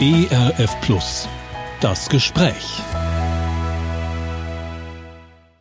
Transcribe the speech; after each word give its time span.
ERF 0.00 0.80
Plus. 0.80 1.28
Das 1.80 2.08
Gespräch. 2.08 2.80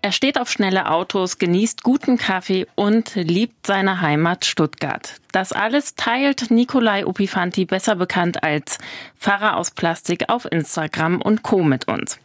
Er 0.01 0.11
steht 0.11 0.39
auf 0.39 0.49
schnelle 0.49 0.89
Autos, 0.89 1.37
genießt 1.37 1.83
guten 1.83 2.17
Kaffee 2.17 2.65
und 2.75 3.13
liebt 3.15 3.67
seine 3.67 4.01
Heimat 4.01 4.45
Stuttgart. 4.45 5.15
Das 5.31 5.51
alles 5.51 5.95
teilt 5.95 6.49
Nikolai 6.49 7.05
Upifanti, 7.05 7.65
besser 7.65 7.95
bekannt 7.95 8.41
als 8.41 8.79
Pfarrer 9.19 9.57
aus 9.57 9.71
Plastik, 9.71 10.29
auf 10.29 10.51
Instagram 10.51 11.21
und 11.21 11.43
Co. 11.43 11.61
mit 11.61 11.87
uns. 11.87 12.17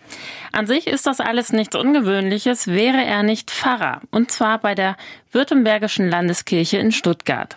An 0.53 0.67
sich 0.67 0.87
ist 0.87 1.07
das 1.07 1.21
alles 1.21 1.53
nichts 1.53 1.77
Ungewöhnliches, 1.77 2.69
wäre 2.69 3.05
er 3.05 3.25
nicht 3.25 3.51
Pfarrer, 3.51 4.01
und 4.11 4.31
zwar 4.31 4.59
bei 4.59 4.75
der 4.75 4.97
Württembergischen 5.33 6.09
Landeskirche 6.09 6.79
in 6.79 6.93
Stuttgart. 6.93 7.57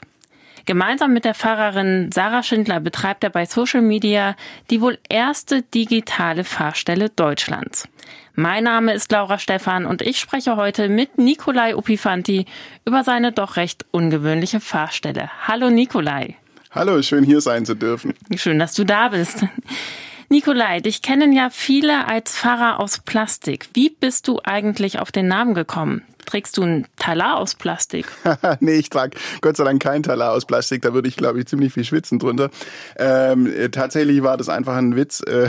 Gemeinsam 0.69 1.13
mit 1.13 1.25
der 1.25 1.33
Pfarrerin 1.33 2.11
Sarah 2.11 2.43
Schindler 2.43 2.79
betreibt 2.79 3.23
er 3.23 3.31
bei 3.31 3.47
Social 3.47 3.81
Media 3.81 4.35
die 4.69 4.81
wohl 4.81 4.99
erste 5.09 5.63
digitale 5.63 6.43
Fahrstelle 6.43 7.09
Deutschlands. 7.09 7.87
Mein 8.35 8.65
Name 8.65 8.93
ist 8.93 9.11
Laura 9.11 9.39
Stephan 9.39 9.87
und 9.87 10.03
ich 10.03 10.19
spreche 10.19 10.57
heute 10.57 10.87
mit 10.87 11.17
Nikolai 11.17 11.75
Upifanti 11.75 12.45
über 12.85 13.03
seine 13.03 13.31
doch 13.31 13.55
recht 13.55 13.83
ungewöhnliche 13.89 14.59
Fahrstelle. 14.59 15.31
Hallo 15.47 15.71
Nikolai. 15.71 16.35
Hallo, 16.69 17.01
schön 17.01 17.23
hier 17.23 17.41
sein 17.41 17.65
zu 17.65 17.73
dürfen. 17.73 18.13
Schön, 18.35 18.59
dass 18.59 18.75
du 18.75 18.83
da 18.83 19.07
bist. 19.07 19.43
Nikolai, 20.29 20.81
dich 20.81 21.01
kennen 21.01 21.33
ja 21.33 21.49
viele 21.49 22.07
als 22.07 22.37
Pfarrer 22.37 22.79
aus 22.79 22.99
Plastik. 22.99 23.69
Wie 23.73 23.89
bist 23.89 24.27
du 24.27 24.39
eigentlich 24.43 24.99
auf 24.99 25.11
den 25.11 25.27
Namen 25.27 25.55
gekommen? 25.55 26.03
Trägst 26.29 26.57
du 26.57 26.61
einen 26.61 26.85
Talar 26.97 27.37
aus 27.37 27.55
Plastik? 27.55 28.05
nee, 28.59 28.75
ich 28.75 28.91
trage 28.91 29.17
Gott 29.41 29.57
sei 29.57 29.63
Dank 29.63 29.81
keinen 29.81 30.03
Talar 30.03 30.33
aus 30.33 30.45
Plastik. 30.45 30.83
Da 30.83 30.93
würde 30.93 31.07
ich, 31.07 31.15
glaube 31.15 31.39
ich, 31.39 31.47
ziemlich 31.47 31.73
viel 31.73 31.83
schwitzen 31.83 32.19
drunter. 32.19 32.51
Ähm, 32.97 33.51
äh, 33.51 33.69
tatsächlich 33.69 34.21
war 34.21 34.37
das 34.37 34.47
einfach 34.47 34.75
ein 34.75 34.95
Witz. 34.95 35.21
Äh, 35.21 35.47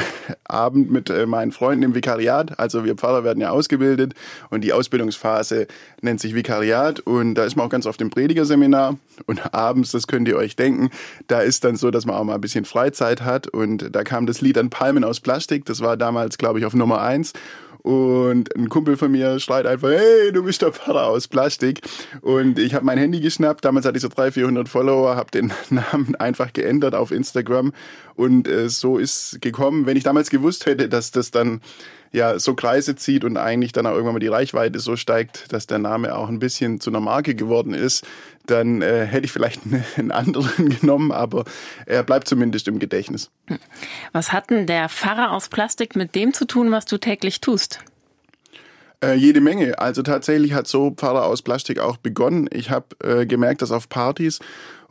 mit 0.72 1.10
äh, 1.10 1.26
meinen 1.26 1.52
Freunden 1.52 1.82
im 1.82 1.94
Vikariat. 1.94 2.58
Also 2.58 2.86
wir 2.86 2.94
Pfarrer 2.94 3.24
werden 3.24 3.42
ja 3.42 3.50
ausgebildet 3.50 4.14
und 4.48 4.62
die 4.62 4.72
Ausbildungsphase 4.72 5.66
nennt 6.00 6.18
sich 6.18 6.34
Vikariat. 6.34 7.00
Und 7.00 7.34
da 7.34 7.44
ist 7.44 7.56
man 7.56 7.66
auch 7.66 7.70
ganz 7.70 7.84
oft 7.84 8.00
im 8.00 8.08
Predigerseminar. 8.08 8.96
Und 9.26 9.52
abends, 9.52 9.92
das 9.92 10.06
könnt 10.06 10.28
ihr 10.28 10.36
euch 10.36 10.56
denken, 10.56 10.88
da 11.26 11.40
ist 11.40 11.62
dann 11.64 11.76
so, 11.76 11.90
dass 11.90 12.06
man 12.06 12.16
auch 12.16 12.24
mal 12.24 12.36
ein 12.36 12.40
bisschen 12.40 12.64
Freizeit 12.64 13.20
hat. 13.20 13.48
Und 13.48 13.94
da 13.94 14.02
kam 14.02 14.24
das 14.24 14.40
Lied 14.40 14.56
an 14.56 14.70
Palmen 14.70 15.04
aus 15.04 15.20
Plastik. 15.20 15.66
Das 15.66 15.82
war 15.82 15.98
damals, 15.98 16.38
glaube 16.38 16.58
ich, 16.58 16.64
auf 16.64 16.72
Nummer 16.72 17.02
eins. 17.02 17.34
Und 17.82 18.54
ein 18.56 18.68
Kumpel 18.68 18.96
von 18.96 19.10
mir 19.10 19.40
schreit 19.40 19.66
einfach, 19.66 19.90
hey, 19.90 20.32
du 20.32 20.42
bist 20.42 20.62
der 20.62 20.72
Pfarrer 20.72 21.06
aus 21.06 21.28
Plastik. 21.28 21.80
Und 22.20 22.58
ich 22.58 22.74
habe 22.74 22.84
mein 22.84 22.98
Handy 22.98 23.20
geschnappt. 23.20 23.64
Damals 23.64 23.86
hatte 23.86 23.96
ich 23.96 24.02
so 24.02 24.08
300, 24.08 24.34
400 24.34 24.68
Follower, 24.68 25.16
habe 25.16 25.30
den 25.30 25.52
Namen 25.70 26.14
einfach 26.16 26.52
geändert 26.52 26.94
auf 26.94 27.10
Instagram. 27.10 27.72
Und 28.14 28.48
äh, 28.48 28.68
so 28.68 28.98
ist 28.98 29.40
gekommen. 29.40 29.86
Wenn 29.86 29.96
ich 29.96 30.04
damals 30.04 30.30
gewusst 30.30 30.66
hätte, 30.66 30.88
dass 30.88 31.10
das 31.10 31.30
dann 31.30 31.60
ja 32.12 32.38
so 32.38 32.54
Kreise 32.54 32.96
zieht 32.96 33.24
und 33.24 33.36
eigentlich 33.36 33.72
dann 33.72 33.86
auch 33.86 33.92
irgendwann 33.92 34.14
mal 34.14 34.20
die 34.20 34.28
Reichweite 34.28 34.78
so 34.80 34.96
steigt, 34.96 35.52
dass 35.52 35.66
der 35.66 35.78
Name 35.78 36.14
auch 36.14 36.28
ein 36.28 36.38
bisschen 36.38 36.80
zu 36.80 36.90
einer 36.90 37.00
Marke 37.00 37.34
geworden 37.34 37.74
ist, 37.74 38.06
dann 38.46 38.82
äh, 38.82 39.06
hätte 39.06 39.26
ich 39.26 39.32
vielleicht 39.32 39.62
einen 39.96 40.10
anderen 40.10 40.68
genommen, 40.80 41.12
aber 41.12 41.44
er 41.86 42.02
bleibt 42.02 42.28
zumindest 42.28 42.68
im 42.68 42.78
Gedächtnis. 42.78 43.30
Was 44.12 44.32
hat 44.32 44.50
denn 44.50 44.66
der 44.66 44.88
Pfarrer 44.88 45.32
aus 45.32 45.48
Plastik 45.48 45.96
mit 45.96 46.14
dem 46.14 46.32
zu 46.32 46.46
tun, 46.46 46.70
was 46.70 46.84
du 46.84 46.98
täglich 46.98 47.40
tust? 47.40 47.80
Äh, 49.02 49.14
jede 49.14 49.40
Menge. 49.40 49.78
Also 49.78 50.02
tatsächlich 50.02 50.52
hat 50.52 50.66
so 50.66 50.90
Pfarrer 50.90 51.24
aus 51.24 51.42
Plastik 51.42 51.78
auch 51.78 51.96
begonnen. 51.96 52.48
Ich 52.52 52.70
habe 52.70 52.86
äh, 53.02 53.26
gemerkt, 53.26 53.62
dass 53.62 53.70
auf 53.70 53.88
Partys 53.88 54.40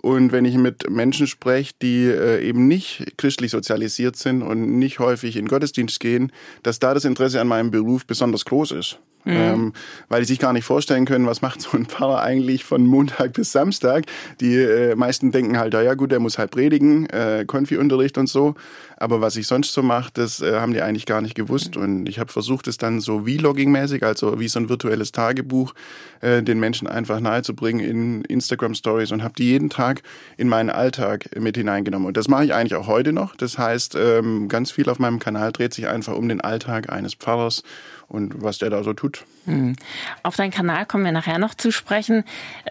und 0.02 0.32
wenn 0.32 0.46
ich 0.46 0.56
mit 0.56 0.90
Menschen 0.90 1.28
spreche, 1.28 1.74
die 1.82 2.06
äh, 2.06 2.42
eben 2.42 2.68
nicht 2.68 3.18
christlich 3.18 3.52
sozialisiert 3.52 4.16
sind 4.16 4.42
und 4.42 4.80
nicht 4.80 5.00
häufig 5.00 5.36
in 5.36 5.48
Gottesdienst 5.48 6.00
gehen, 6.00 6.32
dass 6.64 6.80
da 6.80 6.94
das 6.94 7.06
Interesse 7.06 7.42
an 7.42 7.48
meinem 7.48 7.70
Beruf 7.70 8.06
besonders 8.06 8.46
groß 8.46 8.72
ist. 8.72 9.00
Mhm. 9.26 9.34
Ähm, 9.36 9.74
weil 10.08 10.22
die 10.22 10.28
sich 10.28 10.40
gar 10.40 10.54
nicht 10.54 10.64
vorstellen 10.64 11.06
können, 11.06 11.26
was 11.26 11.42
macht 11.42 11.62
so 11.62 11.78
ein 11.78 11.86
Pfarrer 11.86 12.22
eigentlich 12.22 12.64
von 12.64 12.86
Montag 12.86 13.34
bis 13.34 13.52
Samstag. 13.52 14.06
Die 14.40 14.56
äh, 14.56 14.96
meisten 14.96 15.32
denken 15.32 15.58
halt, 15.58 15.74
ja 15.74 15.94
gut, 15.94 16.12
der 16.12 16.20
muss 16.20 16.38
halt 16.38 16.52
predigen, 16.52 17.08
äh, 17.08 17.44
Konfi-Unterricht 17.46 18.18
und 18.18 18.28
so. 18.28 18.56
Aber 18.98 19.22
was 19.22 19.38
ich 19.38 19.48
sonst 19.48 19.74
so 19.74 19.82
mache, 19.82 20.12
das 20.14 20.42
äh, 20.42 20.60
haben 20.60 20.74
die 20.74 20.82
eigentlich 20.82 21.06
gar 21.06 21.22
nicht 21.22 21.36
gewusst. 21.36 21.78
Und 21.78 22.08
ich 22.10 22.20
habe 22.20 22.32
versucht, 22.32 22.68
es 22.68 22.78
dann 22.78 23.00
so 23.00 23.26
Vlogging-mäßig, 23.26 24.04
also 24.04 24.40
wie 24.40 24.48
so 24.48 24.60
ein 24.60 24.70
virtuelles 24.70 25.12
Tagebuch, 25.12 25.74
äh, 26.22 26.44
den 26.44 26.60
Menschen 26.60 26.88
einfach 26.88 27.20
nahezubringen 27.20 27.86
in 27.86 28.22
Instagram-Stories 28.24 29.12
und 29.12 29.24
habe 29.24 29.34
die 29.38 29.46
jeden 29.46 29.70
Tag 29.70 30.02
in 30.38 30.50
meinen 30.50 30.70
Alltag 30.70 31.30
mit 31.40 31.56
hineingenommen. 31.56 32.08
Und 32.08 32.18
das 32.18 32.28
mache 32.28 32.46
ich 32.46 32.54
eigentlich 32.54 32.76
auch 32.76 32.88
heute 32.88 33.14
noch. 33.14 33.36
Das 33.36 33.58
heißt, 33.58 33.96
ähm, 33.96 34.50
ganz 34.50 34.72
viel 34.72 34.90
auf 34.90 35.00
meinem 35.00 35.20
Kanal 35.20 35.52
dreht 35.52 35.74
sich 35.74 35.88
einfach 35.88 36.16
um 36.16 36.28
den 36.28 36.42
Alltag 36.42 36.92
eines 36.92 37.14
Pfarrers 37.14 37.64
und 38.10 38.42
was 38.42 38.58
der 38.58 38.70
da 38.70 38.84
so 38.84 38.94
tut. 38.94 39.24
Hm. 39.46 39.76
Auf 40.24 40.36
deinen 40.36 40.52
Kanal 40.52 40.86
kommen 40.86 41.06
wir 41.06 41.12
nachher 41.12 41.40
noch 41.40 41.54
zu 41.54 41.72
sprechen. 41.72 42.24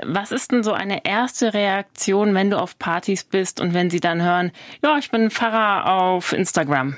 Was 0.04 0.32
ist 0.32 0.52
denn 0.52 0.62
so 0.62 0.72
eine 0.72 1.04
erste 1.04 1.54
Reaktion, 1.54 2.34
wenn 2.34 2.50
du 2.50 2.58
auf 2.58 2.78
Partys 2.78 3.24
bist 3.24 3.60
und 3.60 3.72
wenn 3.72 3.88
sie 3.88 4.00
dann 4.00 4.22
hören, 4.22 4.52
ja, 4.82 4.98
ich 4.98 5.10
bin 5.10 5.30
Pfarrer 5.30 5.90
auf 5.90 6.32
Instagram? 6.32 6.96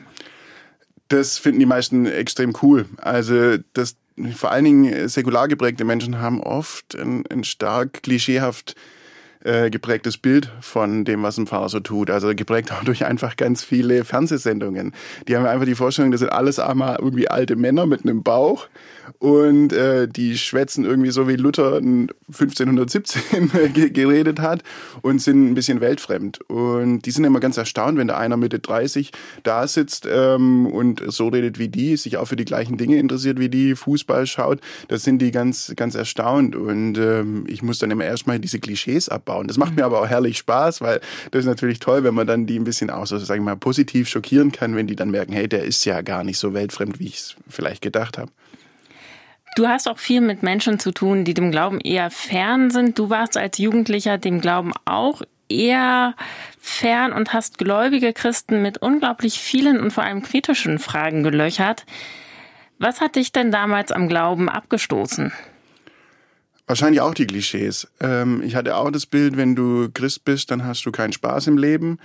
Das 1.08 1.38
finden 1.38 1.60
die 1.60 1.66
meisten 1.66 2.06
extrem 2.06 2.54
cool. 2.62 2.86
Also 2.96 3.58
das 3.74 3.96
vor 4.34 4.50
allen 4.50 4.64
Dingen 4.64 5.08
säkular 5.08 5.48
geprägte 5.48 5.84
Menschen 5.84 6.20
haben 6.20 6.42
oft 6.42 6.94
ein, 6.94 7.24
ein 7.28 7.44
stark 7.44 8.02
klischeehaft 8.02 8.74
äh, 9.44 9.70
geprägtes 9.70 10.18
Bild 10.18 10.50
von 10.60 11.04
dem, 11.04 11.22
was 11.22 11.38
ein 11.38 11.46
Pfarrer 11.46 11.68
so 11.68 11.80
tut. 11.80 12.10
Also 12.10 12.34
geprägt 12.34 12.72
auch 12.72 12.84
durch 12.84 13.04
einfach 13.04 13.36
ganz 13.36 13.64
viele 13.64 14.04
Fernsehsendungen. 14.04 14.92
Die 15.28 15.36
haben 15.36 15.46
einfach 15.46 15.66
die 15.66 15.74
Vorstellung, 15.74 16.10
das 16.10 16.20
sind 16.20 16.30
alles 16.30 16.58
einmal 16.58 16.96
irgendwie 16.98 17.28
alte 17.28 17.56
Männer 17.56 17.86
mit 17.86 18.02
einem 18.02 18.22
Bauch 18.22 18.68
und 19.18 19.72
äh, 19.72 20.08
die 20.08 20.38
schwätzen 20.38 20.84
irgendwie 20.84 21.10
so 21.10 21.28
wie 21.28 21.36
Luther 21.36 21.76
1517 21.76 23.50
geredet 23.92 24.40
hat 24.40 24.62
und 25.02 25.20
sind 25.20 25.50
ein 25.50 25.54
bisschen 25.54 25.80
weltfremd. 25.80 26.40
Und 26.48 27.02
die 27.02 27.10
sind 27.10 27.24
immer 27.24 27.40
ganz 27.40 27.56
erstaunt, 27.56 27.98
wenn 27.98 28.08
da 28.08 28.16
einer 28.16 28.36
Mitte 28.36 28.58
30 28.58 29.12
da 29.42 29.66
sitzt 29.66 30.06
ähm, 30.10 30.66
und 30.66 31.02
so 31.06 31.28
redet 31.28 31.58
wie 31.58 31.68
die, 31.68 31.96
sich 31.96 32.16
auch 32.16 32.26
für 32.26 32.36
die 32.36 32.44
gleichen 32.44 32.76
Dinge 32.76 32.96
interessiert 32.96 33.38
wie 33.38 33.48
die, 33.48 33.74
Fußball 33.74 34.26
schaut. 34.26 34.60
Das 34.88 35.02
sind 35.02 35.20
die 35.20 35.30
ganz, 35.30 35.72
ganz 35.76 35.94
erstaunt. 35.94 36.56
Und 36.56 36.98
ähm, 36.98 37.44
ich 37.46 37.62
muss 37.62 37.78
dann 37.78 37.90
immer 37.90 38.04
erstmal 38.04 38.38
diese 38.38 38.60
Klischees 38.60 39.08
abbauen. 39.08 39.48
Das 39.48 39.58
macht 39.58 39.76
mir 39.76 39.84
aber 39.84 40.00
auch 40.00 40.08
herrlich 40.08 40.38
Spaß, 40.38 40.80
weil 40.80 41.00
das 41.30 41.40
ist 41.40 41.46
natürlich 41.46 41.78
toll, 41.78 42.04
wenn 42.04 42.14
man 42.14 42.26
dann 42.26 42.46
die 42.46 42.58
ein 42.58 42.64
bisschen 42.64 42.90
auch 42.90 43.06
so, 43.06 43.18
sagen 43.18 43.42
wir 43.42 43.52
mal, 43.52 43.56
positiv 43.56 44.08
schockieren 44.08 44.52
kann, 44.52 44.76
wenn 44.76 44.86
die 44.86 44.96
dann 44.96 45.10
merken, 45.10 45.32
hey, 45.32 45.48
der 45.48 45.64
ist 45.64 45.84
ja 45.84 46.02
gar 46.02 46.24
nicht 46.24 46.38
so 46.38 46.54
weltfremd, 46.54 46.98
wie 46.98 47.06
ich 47.06 47.16
es 47.16 47.36
vielleicht 47.48 47.82
gedacht 47.82 48.18
habe. 48.18 48.30
Du 49.56 49.66
hast 49.66 49.88
auch 49.88 49.98
viel 49.98 50.20
mit 50.20 50.42
Menschen 50.42 50.78
zu 50.78 50.92
tun, 50.92 51.24
die 51.24 51.34
dem 51.34 51.50
Glauben 51.50 51.80
eher 51.80 52.10
fern 52.10 52.70
sind. 52.70 52.98
Du 52.98 53.10
warst 53.10 53.36
als 53.36 53.58
Jugendlicher 53.58 54.16
dem 54.16 54.40
Glauben 54.40 54.72
auch 54.84 55.22
eher 55.48 56.14
fern 56.58 57.12
und 57.12 57.32
hast 57.32 57.58
gläubige 57.58 58.12
Christen 58.12 58.62
mit 58.62 58.78
unglaublich 58.78 59.40
vielen 59.40 59.80
und 59.80 59.90
vor 59.90 60.04
allem 60.04 60.22
kritischen 60.22 60.78
Fragen 60.78 61.22
gelöchert. 61.22 61.84
Was 62.78 63.00
hat 63.00 63.16
dich 63.16 63.32
denn 63.32 63.50
damals 63.50 63.92
am 63.92 64.08
Glauben 64.08 64.48
abgestoßen? 64.48 65.32
Wahrscheinlich 66.66 67.00
auch 67.00 67.14
die 67.14 67.26
Klischees. 67.26 67.88
Ähm, 68.00 68.42
ich 68.44 68.54
hatte 68.54 68.76
auch 68.76 68.92
das 68.92 69.04
Bild, 69.04 69.36
wenn 69.36 69.56
du 69.56 69.90
Christ 69.92 70.24
bist, 70.24 70.52
dann 70.52 70.64
hast 70.64 70.86
du 70.86 70.92
keinen 70.92 71.12
Spaß 71.12 71.48
im 71.48 71.58
Leben. 71.58 71.98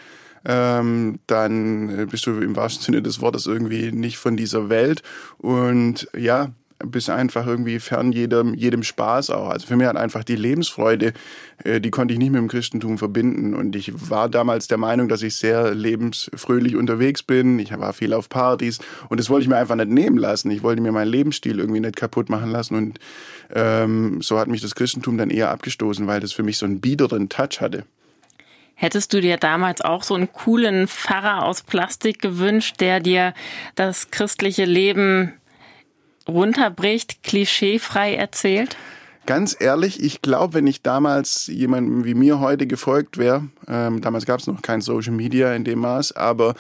Ähm, 0.44 1.20
dann 1.28 2.08
bist 2.08 2.26
du 2.26 2.40
im 2.40 2.56
wahrsten 2.56 2.84
Sinne 2.84 3.04
des 3.04 3.22
Wortes 3.22 3.46
irgendwie 3.46 3.92
nicht 3.92 4.18
von 4.18 4.36
dieser 4.36 4.70
Welt. 4.70 5.04
Und 5.38 6.08
ja, 6.18 6.50
bist 6.80 7.10
einfach 7.10 7.48
irgendwie 7.48 7.80
fern 7.80 8.12
jedem, 8.12 8.54
jedem 8.54 8.84
Spaß 8.84 9.30
auch. 9.30 9.50
Also 9.50 9.68
für 9.68 9.76
mich 9.76 9.88
hat 9.88 9.96
einfach 9.96 10.24
die 10.24 10.36
Lebensfreude, 10.36 11.14
äh, 11.64 11.80
die 11.80 11.90
konnte 11.90 12.14
ich 12.14 12.20
nicht 12.20 12.32
mit 12.32 12.40
dem 12.40 12.48
Christentum 12.48 12.98
verbinden. 12.98 13.54
Und 13.54 13.76
ich 13.76 13.92
war 14.10 14.30
damals 14.30 14.68
der 14.68 14.78
Meinung, 14.78 15.08
dass 15.08 15.22
ich 15.22 15.36
sehr 15.36 15.74
lebensfröhlich 15.74 16.76
unterwegs 16.76 17.24
bin. 17.24 17.60
Ich 17.60 17.72
war 17.78 17.94
viel 17.94 18.14
auf 18.14 18.28
Partys 18.28 18.80
und 19.10 19.20
das 19.20 19.30
wollte 19.30 19.44
ich 19.44 19.50
mir 19.50 19.58
einfach 19.58 19.76
nicht 19.76 19.90
nehmen 19.90 20.18
lassen. 20.18 20.52
Ich 20.52 20.64
wollte 20.64 20.82
mir 20.82 20.92
meinen 20.92 21.12
Lebensstil 21.12 21.60
irgendwie 21.60 21.80
nicht 21.80 21.96
kaputt 21.96 22.30
machen 22.30 22.52
lassen. 22.52 22.76
Und 22.76 23.00
ähm, 23.54 24.22
so 24.22 24.38
hat 24.38 24.50
mich 24.50 24.62
das 24.62 24.76
Christentum 24.76 25.18
dann 25.18 25.30
eher 25.30 25.52
abgestoßen, 25.52 26.06
weil 26.08 26.20
das 26.20 26.34
für 26.34 26.44
mich 26.44 26.58
so 26.58 26.66
einen 26.66 26.82
biederen 26.82 27.30
Touch 27.30 27.62
hatte. 27.62 27.86
Hättest 28.78 29.14
du 29.14 29.22
dir 29.22 29.38
damals 29.38 29.80
auch 29.80 30.04
so 30.04 30.16
einen 30.16 30.32
coolen 30.34 30.90
Pfarrer 30.90 31.46
aus 31.46 31.62
Plastik 31.62 32.22
gewünscht, 32.22 32.82
der 32.82 33.00
dir 33.00 33.34
das 33.76 34.12
christliche 34.12 34.66
Leben 34.66 35.34
runterbricht, 36.28 37.24
klischeefrei 37.24 38.16
erzählt? 38.16 38.76
Ganz 39.26 39.58
ehrlich, 39.60 40.04
ich 40.04 40.22
glaube, 40.22 40.54
wenn 40.54 40.68
ich 40.68 40.84
damals 40.84 41.48
jemandem 41.48 42.06
wie 42.06 42.14
mir 42.14 42.40
heute 42.40 42.68
gefolgt 42.68 43.18
wäre, 43.18 43.48
ähm, 43.68 44.02
damals 44.02 44.26
gab 44.26 44.40
es 44.40 44.46
noch 44.46 44.62
kein 44.62 44.82
Social 44.82 45.14
Media 45.14 45.54
in 45.56 45.64
dem 45.64 45.80
Maß, 45.80 46.12
aber 46.12 46.54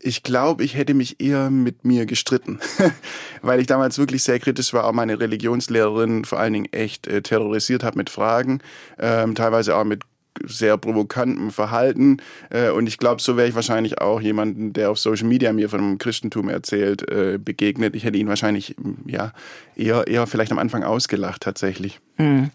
ich 0.00 0.22
glaube, 0.22 0.64
ich 0.64 0.74
hätte 0.74 0.94
mich 0.94 1.20
eher 1.20 1.50
mit 1.50 1.84
mir 1.84 2.06
gestritten, 2.06 2.58
weil 3.42 3.60
ich 3.60 3.66
damals 3.66 3.98
wirklich 3.98 4.24
sehr 4.24 4.40
kritisch 4.40 4.72
war, 4.72 4.86
auch 4.86 4.92
meine 4.92 5.20
Religionslehrerin 5.20 6.24
vor 6.24 6.40
allen 6.40 6.54
Dingen 6.54 6.72
echt 6.72 7.06
äh, 7.06 7.22
terrorisiert 7.22 7.84
hat 7.84 7.94
mit 7.94 8.10
Fragen, 8.10 8.60
ähm, 8.98 9.34
teilweise 9.34 9.76
auch 9.76 9.84
mit 9.84 10.02
sehr 10.46 10.76
provokantem 10.76 11.50
Verhalten. 11.50 12.18
Äh, 12.50 12.70
und 12.70 12.86
ich 12.86 12.98
glaube, 12.98 13.20
so 13.20 13.36
wäre 13.36 13.48
ich 13.48 13.54
wahrscheinlich 13.54 14.00
auch 14.00 14.20
jemanden, 14.20 14.72
der 14.72 14.90
auf 14.90 14.98
Social 14.98 15.26
Media 15.26 15.52
mir 15.52 15.68
vom 15.68 15.98
Christentum 15.98 16.48
erzählt, 16.48 17.08
äh, 17.10 17.38
begegnet. 17.38 17.94
Ich 17.94 18.04
hätte 18.04 18.18
ihn 18.18 18.28
wahrscheinlich 18.28 18.74
ja 19.06 19.32
eher, 19.76 20.06
eher 20.06 20.26
vielleicht 20.26 20.52
am 20.52 20.58
Anfang 20.58 20.84
ausgelacht 20.84 21.42
tatsächlich. 21.42 22.00
Hm. 22.16 22.50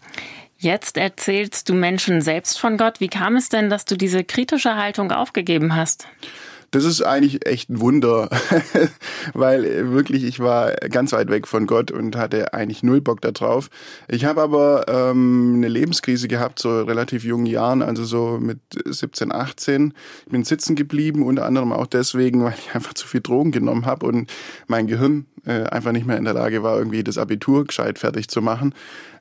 Jetzt 0.58 0.96
erzählst 0.96 1.68
du 1.68 1.74
Menschen 1.74 2.22
selbst 2.22 2.58
von 2.58 2.78
Gott. 2.78 3.00
Wie 3.00 3.08
kam 3.08 3.36
es 3.36 3.50
denn, 3.50 3.68
dass 3.68 3.84
du 3.84 3.96
diese 3.96 4.24
kritische 4.24 4.76
Haltung 4.76 5.12
aufgegeben 5.12 5.76
hast? 5.76 6.06
Das 6.70 6.84
ist 6.84 7.02
eigentlich 7.02 7.46
echt 7.46 7.70
ein 7.70 7.80
Wunder, 7.80 8.28
weil 9.34 9.64
äh, 9.64 9.90
wirklich 9.92 10.24
ich 10.24 10.40
war 10.40 10.72
ganz 10.72 11.12
weit 11.12 11.30
weg 11.30 11.46
von 11.46 11.66
Gott 11.66 11.90
und 11.90 12.16
hatte 12.16 12.52
eigentlich 12.54 12.82
null 12.82 13.00
Bock 13.00 13.20
darauf. 13.20 13.70
Ich 14.08 14.24
habe 14.24 14.42
aber 14.42 14.86
ähm, 14.88 15.54
eine 15.56 15.68
Lebenskrise 15.68 16.28
gehabt, 16.28 16.58
so 16.58 16.82
relativ 16.82 17.24
jungen 17.24 17.46
Jahren, 17.46 17.82
also 17.82 18.04
so 18.04 18.38
mit 18.40 18.58
17, 18.84 19.32
18. 19.32 19.94
Ich 20.26 20.32
bin 20.32 20.44
sitzen 20.44 20.74
geblieben, 20.74 21.22
unter 21.22 21.46
anderem 21.46 21.72
auch 21.72 21.86
deswegen, 21.86 22.44
weil 22.44 22.54
ich 22.58 22.74
einfach 22.74 22.94
zu 22.94 23.06
viel 23.06 23.20
Drogen 23.20 23.52
genommen 23.52 23.86
habe 23.86 24.06
und 24.06 24.30
mein 24.66 24.86
Gehirn 24.86 25.26
äh, 25.44 25.62
einfach 25.64 25.92
nicht 25.92 26.06
mehr 26.06 26.18
in 26.18 26.24
der 26.24 26.34
Lage 26.34 26.62
war, 26.62 26.76
irgendwie 26.76 27.04
das 27.04 27.18
Abitur 27.18 27.64
gescheit 27.64 27.98
fertig 27.98 28.28
zu 28.28 28.42
machen. 28.42 28.74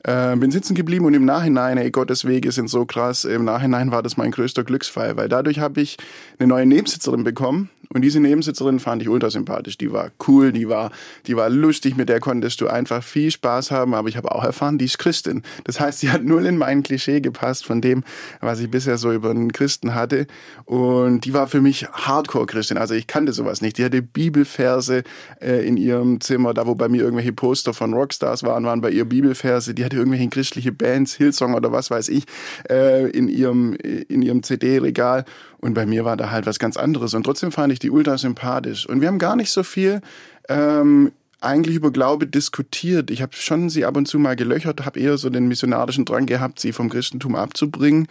Äh, 0.03 0.35
bin 0.35 0.51
sitzen 0.51 0.75
geblieben 0.75 1.05
und 1.05 1.13
im 1.13 1.25
Nachhinein, 1.25 1.77
ey, 1.77 1.89
Gottes 1.89 2.25
Wege 2.25 2.51
sind 2.51 2.69
so 2.69 2.85
krass, 2.85 3.25
im 3.25 3.45
Nachhinein 3.45 3.91
war 3.91 4.03
das 4.03 4.17
mein 4.17 4.31
größter 4.31 4.63
Glücksfall, 4.63 5.17
weil 5.17 5.29
dadurch 5.29 5.59
habe 5.59 5.81
ich 5.81 5.97
eine 6.37 6.47
neue 6.47 6.65
Nebensitzerin 6.65 7.23
bekommen 7.23 7.34
und 7.41 8.01
diese 8.01 8.19
Nebensitzerin 8.19 8.79
fand 8.79 9.01
ich 9.01 9.09
ultra 9.09 9.29
sympathisch. 9.29 9.77
Die 9.77 9.91
war 9.91 10.11
cool, 10.27 10.51
die 10.51 10.69
war, 10.69 10.91
die 11.27 11.35
war 11.35 11.49
lustig, 11.49 11.95
mit 11.95 12.09
der 12.09 12.19
konntest 12.19 12.61
du 12.61 12.67
einfach 12.67 13.03
viel 13.03 13.31
Spaß 13.31 13.71
haben, 13.71 13.93
aber 13.93 14.09
ich 14.09 14.17
habe 14.17 14.31
auch 14.31 14.43
erfahren, 14.43 14.77
die 14.77 14.85
ist 14.85 14.99
Christin. 14.99 15.43
Das 15.63 15.79
heißt, 15.79 15.99
sie 15.99 16.09
hat 16.09 16.23
null 16.23 16.45
in 16.45 16.57
mein 16.57 16.83
Klischee 16.83 17.21
gepasst 17.21 17.65
von 17.65 17.81
dem, 17.81 18.03
was 18.41 18.59
ich 18.59 18.69
bisher 18.69 18.97
so 18.97 19.11
über 19.11 19.29
einen 19.29 19.51
Christen 19.51 19.95
hatte 19.95 20.27
und 20.65 21.25
die 21.25 21.33
war 21.33 21.47
für 21.47 21.61
mich 21.61 21.87
Hardcore-Christin, 21.87 22.77
also 22.77 22.93
ich 22.93 23.07
kannte 23.07 23.33
sowas 23.33 23.61
nicht. 23.61 23.77
Die 23.77 23.85
hatte 23.85 24.01
Bibelverse 24.01 25.03
äh, 25.41 25.67
in 25.67 25.77
ihrem 25.77 26.21
Zimmer, 26.21 26.53
da 26.53 26.67
wo 26.67 26.75
bei 26.75 26.89
mir 26.89 27.01
irgendwelche 27.01 27.33
Poster 27.33 27.73
von 27.73 27.93
Rockstars 27.93 28.43
waren, 28.43 28.65
waren 28.65 28.81
bei 28.81 28.91
ihr 28.91 29.05
Bibelverse, 29.05 29.73
die 29.73 29.83
hatte 29.83 29.95
hatte 29.95 30.01
irgendwelche 30.01 30.29
christliche 30.29 30.71
Bands, 30.71 31.15
Hillsong 31.15 31.53
oder 31.53 31.71
was 31.71 31.89
weiß 31.89 32.09
ich, 32.09 32.25
äh, 32.69 33.09
in 33.09 33.27
ihrem, 33.27 33.73
in 33.73 34.21
ihrem 34.21 34.43
CD-Regal. 34.43 35.25
Und 35.59 35.73
bei 35.73 35.85
mir 35.85 36.05
war 36.05 36.17
da 36.17 36.31
halt 36.31 36.45
was 36.45 36.59
ganz 36.59 36.77
anderes. 36.77 37.13
Und 37.13 37.23
trotzdem 37.23 37.51
fand 37.51 37.73
ich 37.73 37.79
die 37.79 37.89
ultra 37.89 38.17
sympathisch. 38.17 38.87
Und 38.87 39.01
wir 39.01 39.07
haben 39.07 39.19
gar 39.19 39.35
nicht 39.35 39.51
so 39.51 39.63
viel 39.63 40.01
ähm, 40.49 41.11
eigentlich 41.41 41.75
über 41.75 41.91
Glaube 41.91 42.27
diskutiert. 42.27 43.11
Ich 43.11 43.21
habe 43.21 43.33
schon 43.35 43.69
sie 43.69 43.85
ab 43.85 43.97
und 43.97 44.07
zu 44.07 44.19
mal 44.19 44.35
gelöchert, 44.35 44.85
habe 44.85 44.99
eher 44.99 45.17
so 45.17 45.29
den 45.29 45.47
missionarischen 45.47 46.05
Drang 46.05 46.25
gehabt, 46.25 46.59
sie 46.59 46.73
vom 46.73 46.89
Christentum 46.89 47.35
abzubringen. 47.35 48.07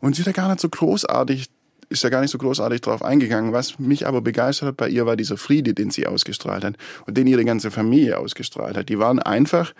Und 0.00 0.14
sie 0.14 0.22
ist 0.22 0.26
da 0.26 0.32
gar 0.32 0.48
nicht 0.48 0.60
so 0.60 0.68
großartig, 0.68 1.46
ist 1.88 2.04
ja 2.04 2.10
gar 2.10 2.20
nicht 2.20 2.30
so 2.30 2.38
großartig 2.38 2.80
drauf 2.80 3.02
eingegangen. 3.02 3.52
Was 3.52 3.78
mich 3.78 4.06
aber 4.06 4.20
begeistert 4.20 4.68
hat 4.68 4.76
bei 4.76 4.88
ihr, 4.88 5.06
war 5.06 5.16
dieser 5.16 5.36
Friede, 5.36 5.74
den 5.74 5.90
sie 5.90 6.06
ausgestrahlt 6.06 6.64
hat 6.64 6.74
und 7.06 7.16
den 7.16 7.26
ihre 7.26 7.44
ganze 7.44 7.70
Familie 7.70 8.18
ausgestrahlt 8.18 8.76
hat. 8.76 8.88
Die 8.88 8.98
waren 8.98 9.18
einfach 9.18 9.72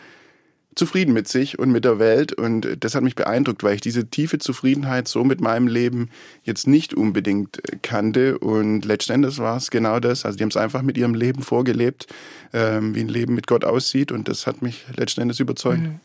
zufrieden 0.76 1.14
mit 1.14 1.26
sich 1.26 1.58
und 1.58 1.72
mit 1.72 1.84
der 1.84 1.98
Welt. 1.98 2.32
Und 2.32 2.84
das 2.84 2.94
hat 2.94 3.02
mich 3.02 3.16
beeindruckt, 3.16 3.64
weil 3.64 3.74
ich 3.74 3.80
diese 3.80 4.08
tiefe 4.08 4.38
Zufriedenheit 4.38 5.08
so 5.08 5.24
mit 5.24 5.40
meinem 5.40 5.66
Leben 5.66 6.10
jetzt 6.44 6.68
nicht 6.68 6.94
unbedingt 6.94 7.58
äh, 7.68 7.78
kannte. 7.82 8.38
Und 8.38 8.84
letztendlich 8.84 9.38
war 9.38 9.56
es 9.56 9.70
genau 9.70 9.98
das. 9.98 10.24
Also 10.24 10.36
die 10.36 10.44
haben 10.44 10.50
es 10.50 10.56
einfach 10.56 10.82
mit 10.82 10.96
ihrem 10.98 11.14
Leben 11.14 11.42
vorgelebt, 11.42 12.06
ähm, 12.52 12.94
wie 12.94 13.00
ein 13.00 13.08
Leben 13.08 13.34
mit 13.34 13.46
Gott 13.46 13.64
aussieht. 13.64 14.12
Und 14.12 14.28
das 14.28 14.46
hat 14.46 14.62
mich 14.62 14.84
letztendlich 14.94 15.40
überzeugt. 15.40 15.82
Mhm. 15.82 16.00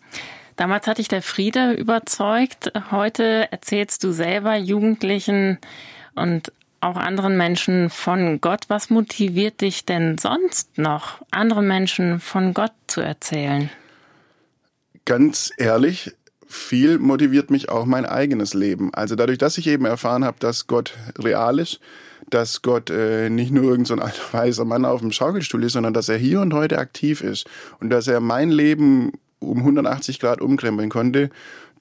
Damals 0.55 0.87
hat 0.87 0.97
dich 0.97 1.07
der 1.07 1.21
Friede 1.21 1.73
überzeugt. 1.73 2.71
Heute 2.91 3.51
erzählst 3.51 4.03
du 4.03 4.11
selber 4.11 4.55
Jugendlichen 4.55 5.57
und 6.15 6.51
auch 6.79 6.95
anderen 6.95 7.37
Menschen 7.37 7.89
von 7.89 8.41
Gott. 8.41 8.65
Was 8.67 8.89
motiviert 8.89 9.61
dich 9.61 9.85
denn 9.85 10.17
sonst 10.17 10.77
noch, 10.77 11.21
anderen 11.29 11.67
Menschen 11.67 12.19
von 12.19 12.53
Gott 12.53 12.73
zu 12.87 13.01
erzählen? 13.01 13.69
Ganz 15.05 15.51
ehrlich, 15.57 16.11
viel 16.47 16.99
motiviert 16.99 17.49
mich 17.49 17.69
auch 17.69 17.85
mein 17.85 18.05
eigenes 18.05 18.53
Leben. 18.53 18.93
Also 18.93 19.15
dadurch, 19.15 19.37
dass 19.37 19.57
ich 19.57 19.67
eben 19.67 19.85
erfahren 19.85 20.25
habe, 20.25 20.37
dass 20.39 20.67
Gott 20.67 20.93
real 21.17 21.59
ist, 21.59 21.79
dass 22.29 22.61
Gott 22.61 22.89
äh, 22.89 23.29
nicht 23.29 23.51
nur 23.51 23.63
irgendein 23.63 23.97
so 23.97 24.03
alter 24.03 24.21
weißer 24.33 24.65
Mann 24.65 24.85
auf 24.85 25.01
dem 25.01 25.11
Schaukelstuhl 25.11 25.63
ist, 25.63 25.73
sondern 25.73 25.93
dass 25.93 26.09
er 26.09 26.17
hier 26.17 26.41
und 26.41 26.53
heute 26.53 26.77
aktiv 26.77 27.21
ist 27.21 27.47
und 27.79 27.89
dass 27.89 28.07
er 28.07 28.19
mein 28.19 28.51
Leben 28.51 29.13
um 29.39 29.59
180 29.59 30.19
Grad 30.19 30.41
umkrempeln 30.41 30.89
konnte 30.89 31.29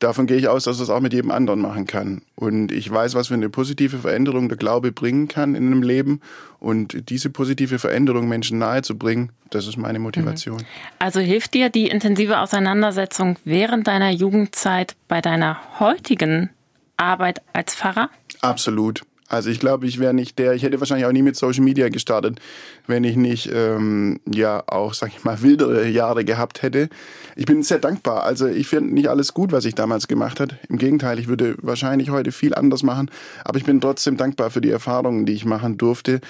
davon 0.01 0.27
gehe 0.27 0.37
ich 0.37 0.49
aus, 0.49 0.65
dass 0.65 0.79
das 0.79 0.91
auch 0.91 1.01
mit 1.01 1.13
jedem 1.13 1.31
anderen 1.31 1.61
machen 1.61 1.87
kann. 1.87 2.23
Und 2.35 2.73
ich 2.73 2.91
weiß, 2.91 3.15
was 3.15 3.29
für 3.29 3.35
eine 3.35 3.49
positive 3.49 3.99
Veränderung 3.99 4.49
der 4.49 4.59
Glaube 4.59 4.91
bringen 4.91 5.29
kann 5.29 5.55
in 5.55 5.67
einem 5.67 5.83
Leben. 5.83 6.21
Und 6.59 7.09
diese 7.11 7.31
positive 7.31 7.79
Veränderung 7.79 8.29
Menschen 8.29 8.59
nahezubringen, 8.59 9.31
das 9.51 9.67
ist 9.67 9.77
meine 9.77 9.99
Motivation. 9.99 10.57
Mhm. 10.57 10.67
Also 10.99 11.21
hilft 11.21 11.55
dir 11.55 11.69
die 11.69 11.89
intensive 11.89 12.41
Auseinandersetzung 12.41 13.37
während 13.45 13.87
deiner 13.87 14.11
Jugendzeit 14.11 14.97
bei 15.07 15.21
deiner 15.21 15.59
heutigen 15.79 16.51
Arbeit 16.97 17.43
als 17.53 17.75
Pfarrer? 17.75 18.11
Absolut. 18.41 19.03
Also 19.31 19.49
ich 19.49 19.61
glaube, 19.61 19.87
ich 19.87 20.01
wäre 20.01 20.13
nicht 20.13 20.41
der, 20.41 20.55
ich 20.55 20.65
hätte 20.65 20.81
wahrscheinlich 20.81 21.07
auch 21.07 21.13
nie 21.13 21.23
mit 21.23 21.37
Social 21.37 21.63
Media 21.63 21.89
gestartet, 21.89 22.41
wenn 22.89 23.05
ich 23.05 23.15
nicht 23.15 23.49
ähm, 23.55 24.19
ja 24.29 24.65
auch, 24.67 24.93
sag 24.93 25.11
ich 25.17 25.23
mal, 25.23 25.41
wildere 25.43 25.87
Jahre 25.89 26.25
gehabt 26.25 26.63
hätte. 26.63 26.89
Ich 27.37 27.47
bin 27.47 27.63
sehr 27.63 27.79
dankbar. 27.79 28.25
Also 28.25 28.49
ich 28.49 28.67
finde 28.67 28.93
nicht 28.93 29.09
alles 29.09 29.33
gut, 29.33 29.53
was 29.53 29.65
ich 29.65 29.77
damals 29.77 30.09
gemacht 30.09 30.41
habe. 30.41 30.59
Im 30.69 30.79
Gegenteil, 30.79 31.21
ich 31.21 31.29
würde 31.29 31.55
wahrscheinlich 31.63 32.11
heute 32.11 32.33
viel 32.33 32.55
anders 32.55 32.83
machen. 32.83 33.09
Aber 33.45 33.57
ich 33.57 33.65
bin 33.65 33.81
trotzdem 33.81 34.17
dankbar 34.17 34.51
für 34.51 34.61
die 34.61 34.71
Erfahrungen, 34.71 35.27
die 35.27 35.35
ich 35.35 35.45
machen 35.45 35.79
durfte, 35.79 36.21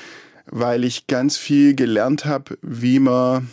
weil 0.45 0.85
ich 0.85 1.07
ganz 1.07 1.39
viel 1.39 1.75
gelernt 1.75 2.27
habe, 2.27 2.59
wie 2.61 2.99
man 2.99 3.49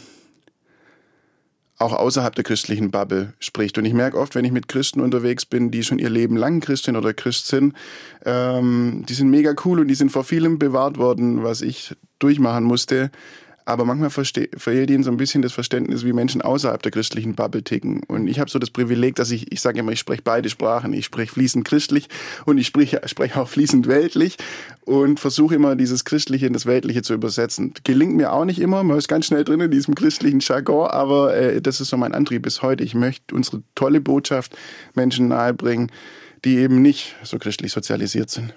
auch 1.80 1.94
außerhalb 1.94 2.34
der 2.34 2.44
christlichen 2.44 2.92
Bubble 2.92 3.34
spricht. 3.40 3.78
Und 3.78 3.86
ich 3.86 3.94
merke 3.94 4.18
oft, 4.18 4.36
wenn 4.36 4.46
ich 4.46 4.52
mit 4.52 4.68
Christen 4.68 5.00
unterwegs 5.00 5.46
bin, 5.46 5.70
die 5.72 5.84
schon 5.84 6.00
ihr 6.00 6.10
Leben 6.10 6.36
lang 6.36 6.60
Christin 6.60 6.96
oder 6.96 7.14
Christ 7.14 7.48
sind, 7.48 7.76
ähm, 8.26 9.04
die 9.08 9.14
sind 9.14 9.30
mega 9.30 9.54
cool 9.66 9.80
und 9.80 9.88
die 9.88 9.96
sind 9.96 10.12
vor 10.12 10.24
vielem 10.24 10.58
bewahrt 10.58 10.98
worden, 10.98 11.44
was 11.44 11.62
ich 11.62 11.96
durchmachen 12.20 12.64
musste 12.64 13.12
aber 13.68 13.84
manchmal 13.84 14.10
fehlt 14.10 14.90
ihnen 14.90 15.04
so 15.04 15.12
ein 15.12 15.18
bisschen 15.18 15.42
das 15.42 15.52
Verständnis, 15.52 16.06
wie 16.06 16.14
Menschen 16.14 16.42
außerhalb 16.42 16.82
der 16.82 16.92
christlichen 16.92 17.36
Bubble 17.36 17.64
ticken. 17.64 18.02
Und 18.08 18.28
ich 18.28 18.40
habe 18.40 18.50
so 18.50 18.60
das 18.60 18.70
Privileg, 18.70 19.16
dass 19.16 19.30
ich, 19.30 19.52
ich 19.52 19.60
sage 19.60 19.80
immer, 19.80 19.92
ich 19.92 20.00
spreche 20.00 20.22
beide 20.24 20.50
Sprachen. 20.50 20.94
Ich 20.94 21.04
spreche 21.04 21.34
fließend 21.34 21.66
christlich 21.66 22.08
und 22.46 22.58
ich 22.58 22.68
spreche, 22.68 23.02
spreche 23.08 23.42
auch 23.42 23.50
fließend 23.50 23.88
weltlich 23.88 24.38
und 24.86 25.20
versuche 25.20 25.56
immer 25.56 25.76
dieses 25.76 26.06
Christliche 26.06 26.48
in 26.48 26.54
das 26.54 26.66
Weltliche 26.66 27.02
zu 27.02 27.14
übersetzen. 27.14 27.74
Gelingt 27.84 28.16
mir 28.16 28.32
auch 28.32 28.46
nicht 28.46 28.60
immer, 28.60 28.84
man 28.84 28.98
ist 28.98 29.10
ganz 29.10 29.26
schnell 29.26 29.44
drin 29.44 29.60
in 29.60 29.72
diesem 29.72 29.96
christlichen 29.96 30.40
Jargon, 30.40 30.88
aber 30.88 31.36
äh, 31.36 31.62
das 31.62 31.82
ist 31.82 31.90
so 31.90 31.98
mein 31.98 32.14
Antrieb 32.14 32.44
bis 32.44 32.62
heute. 32.62 32.86
Ich 32.86 32.96
möchte 32.96 33.36
unsere 33.36 33.64
tolle 33.76 34.00
Botschaft 34.00 34.56
Menschen 34.96 35.28
nahebringen, 35.28 35.92
die 36.46 36.58
eben 36.58 36.82
nicht 36.82 37.16
so 37.24 37.38
christlich 37.38 37.74
sozialisiert 37.74 38.30
sind 38.30 38.54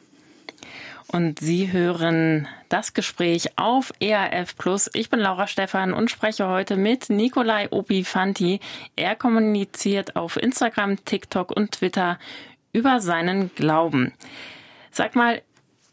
und 1.13 1.41
Sie 1.41 1.73
hören 1.73 2.47
das 2.69 2.95
Gespräch 2.95 3.59
auf 3.59 3.93
ERF 4.01 4.57
Plus. 4.57 4.89
Ich 4.93 5.11
bin 5.11 5.19
Laura 5.19 5.47
Stephan 5.47 5.93
und 5.93 6.11
spreche 6.11 6.47
heute 6.47 6.77
mit 6.77 7.11
Nikolai 7.11 7.69
Opifanti. 7.71 8.61
Er 8.97 9.17
kommuniziert 9.17 10.15
auf 10.17 10.37
Instagram, 10.37 11.05
TikTok 11.05 11.51
und 11.51 11.73
Twitter 11.73 12.19
über 12.73 13.01
seinen 13.01 13.53
Glauben. 13.55 14.13
Sag 14.93 15.17
mal, 15.17 15.43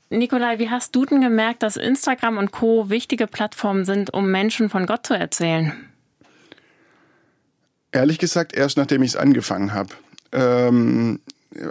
Nikolai, 0.10 0.60
wie 0.60 0.70
hast 0.70 0.96
du 0.96 1.06
denn 1.06 1.22
gemerkt, 1.22 1.64
dass 1.64 1.78
Instagram 1.78 2.38
und 2.38 2.52
Co. 2.52 2.90
wichtige 2.90 3.28
Plattformen 3.28 3.86
sind, 3.86 4.14
um 4.14 4.30
Menschen 4.30 4.70
von 4.70 4.86
Gott 4.86 5.06
zu 5.06 5.16
erzählen? 5.16 5.74
Ehrlich 7.92 8.20
gesagt, 8.20 8.54
erst 8.54 8.78
nachdem 8.78 9.02
ich 9.02 9.12
es 9.12 9.16
angefangen 9.16 9.74
habe. 9.74 9.90
Ähm, 10.32 11.20